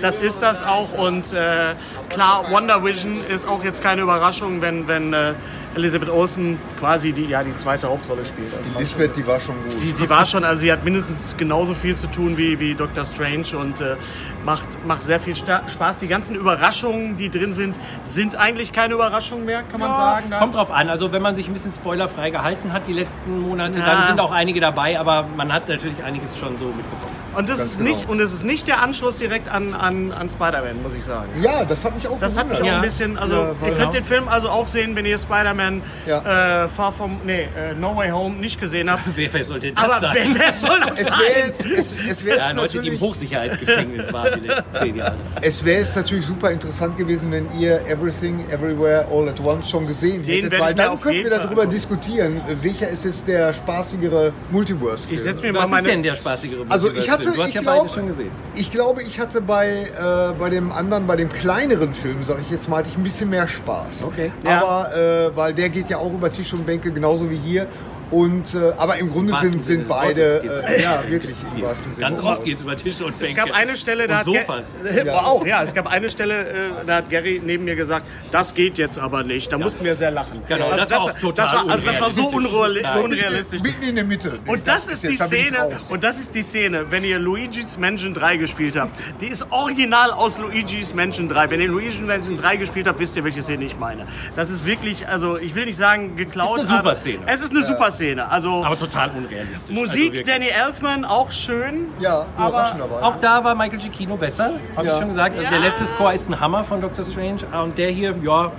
[0.00, 0.92] das ist das auch.
[0.92, 1.74] Und äh,
[2.08, 5.34] klar, Wonder Vision ist auch jetzt keine Überraschung, wenn, wenn äh,
[5.76, 8.52] Elizabeth Olsen quasi die, ja, die zweite Hauptrolle spielt.
[8.56, 8.80] Also meinen.
[8.80, 9.80] Lisbeth, die war schon gut.
[9.82, 13.04] die, die war schon, also sie hat mindestens genauso viel zu tun wie, wie Doctor
[13.04, 13.96] Strange und äh,
[14.44, 15.98] macht, macht sehr viel Sta Spaß.
[16.00, 20.30] Die ganzen Überraschungen, die drin sind, sind eigentlich keine Überraschungen mehr, kann man sagen.
[20.38, 20.88] Kommt drauf an.
[20.88, 23.86] Also wenn man sich ein bisschen spoilerfrei gehalten hat die letzten Monate, Ja.
[23.86, 27.14] dann sind auch einige dabei, aber man hat natürlich einiges schon so mitbekommen.
[27.36, 27.90] Und das, ist genau.
[27.90, 31.28] nicht, und es ist nicht der Anschluss direkt an, an, an Spider-Man, muss ich sagen.
[31.42, 32.76] ja, das hat mich auch Das hat mich auch gewundert.
[32.82, 35.65] ein bisschen, also Ja, ihr könnt den Film also auch sehen, wenn ihr Spider-Man
[36.06, 36.64] Ja.
[36.64, 39.02] äh, Far From, nee, äh, No Way Home nicht gesehen habt.
[39.14, 40.16] Wer, wer sollte das Aber sein?
[40.34, 41.18] wer, wer soll das Es sein?
[41.20, 44.96] wäre jetzt, es, es wär ja, Leute, die im natürlich, Hochsicherheitsgefängnis waren die letzten zehn
[44.96, 45.16] Jahre.
[45.40, 49.86] es wäre jetzt natürlich super interessant gewesen, wenn ihr Everything, Everywhere, All at Once schon
[49.86, 51.70] gesehen Den hättet, weil dann könnten wir darüber angucken.
[51.70, 55.14] diskutieren, welcher ist jetzt der spaßigere Multiverse-Film.
[55.16, 56.02] Ich setz mir Was mal ist denn meine.
[56.02, 57.30] der spaßigere Also ich hatte?
[57.32, 58.30] Du hast ich ja glaube, beide schon gesehen.
[58.54, 59.68] ich glaube, ich hatte bei,
[59.98, 63.02] äh, bei dem anderen, bei dem kleineren Film, sage ich jetzt mal, hatte ich ein
[63.04, 64.04] bisschen mehr Spaß.
[64.04, 64.32] Okay.
[64.44, 64.60] Ja.
[64.62, 67.66] Aber äh, weil der geht ja auch über Tisch und Bänke genauso wie hier.
[68.10, 72.06] Und äh, aber im Grunde sind, sind beide äh, ja wirklich im wahrsten Sinne.
[72.06, 73.40] Ganz oft geht es über Tische und Bänke.
[73.40, 74.80] Es gab eine Stelle, da hat Sofas.
[75.06, 75.62] War auch, ja.
[75.62, 79.24] Es gab eine Stelle, äh, da hat Gary neben mir gesagt, das geht jetzt aber
[79.24, 79.52] nicht.
[79.52, 80.42] Da mussten wir sehr lachen.
[80.46, 83.60] Genau, das war auch total das war, also das war so unrealistisch.
[83.60, 84.38] Mitten in der Mitte.
[84.46, 88.36] Und das, ist die Szene, und das ist die Szene, wenn ihr Luigi's Mansion 3
[88.36, 88.96] gespielt habt.
[89.20, 91.50] Die ist original aus Luigi's Mansion 3.
[91.50, 94.06] Wenn ihr Luigi's Mansion 3 gespielt habt, wisst ihr, welche Szene ich meine.
[94.36, 96.60] Das ist wirklich, also ich will nicht sagen geklaut.
[96.60, 97.22] Ist eine super Szene.
[97.26, 97.95] Es ist eine super Szene.
[98.30, 99.74] Also Aber total unrealistisch.
[99.74, 100.24] Musik Also.
[100.24, 101.86] Danny Elfman auch schön.
[102.00, 103.04] ja, aber überraschenderweise.
[103.04, 104.92] Auch da war Michael Giacchino besser, habe Ja.
[104.94, 105.36] ich schon gesagt.
[105.36, 107.40] Also der letzte Score ist ein Hammer von Doctor Strange.
[107.62, 108.52] Und der hier, ja,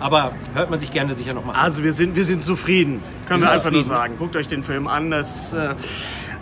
[0.00, 1.62] aber hört man sich gerne sicher nochmal an.
[1.62, 4.00] Also wir sind, wir sind zufrieden, können wir, sind einfach nur zufrieden.
[4.00, 4.16] sagen.
[4.18, 5.74] Guckt euch den Film an, das äh,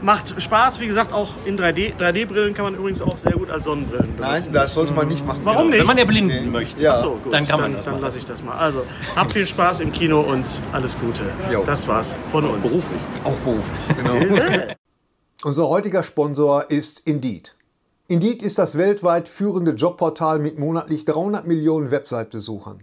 [0.03, 0.81] macht Spaß.
[0.81, 1.97] Wie gesagt, auch in 3D.
[1.97, 4.45] 3D-Brillen kann man übrigens auch sehr gut als Sonnenbrillen benutzen.
[4.45, 5.41] Nein, das sollte man nicht machen.
[5.45, 5.81] Warum nicht?
[5.81, 6.83] Wenn man erblinden möchte.
[6.83, 6.93] Ja.
[6.93, 8.57] Ach so, gut, Dann kann man dann, dann lasse ich das mal.
[8.57, 8.85] Also,
[9.17, 11.23] habt viel Spaß im Kino und alles Gute.
[11.51, 11.63] Jo.
[11.65, 12.63] Das war's von uns.
[12.63, 13.01] Beruflich.
[13.25, 13.79] Auch beruflich.
[13.99, 14.75] Genau.
[15.45, 17.55] Unser heutiger Sponsor ist Indeed.
[18.09, 22.83] Indeed ist das weltweit führende Jobportal mit monatlich 300 Millionen Website-Besuchern.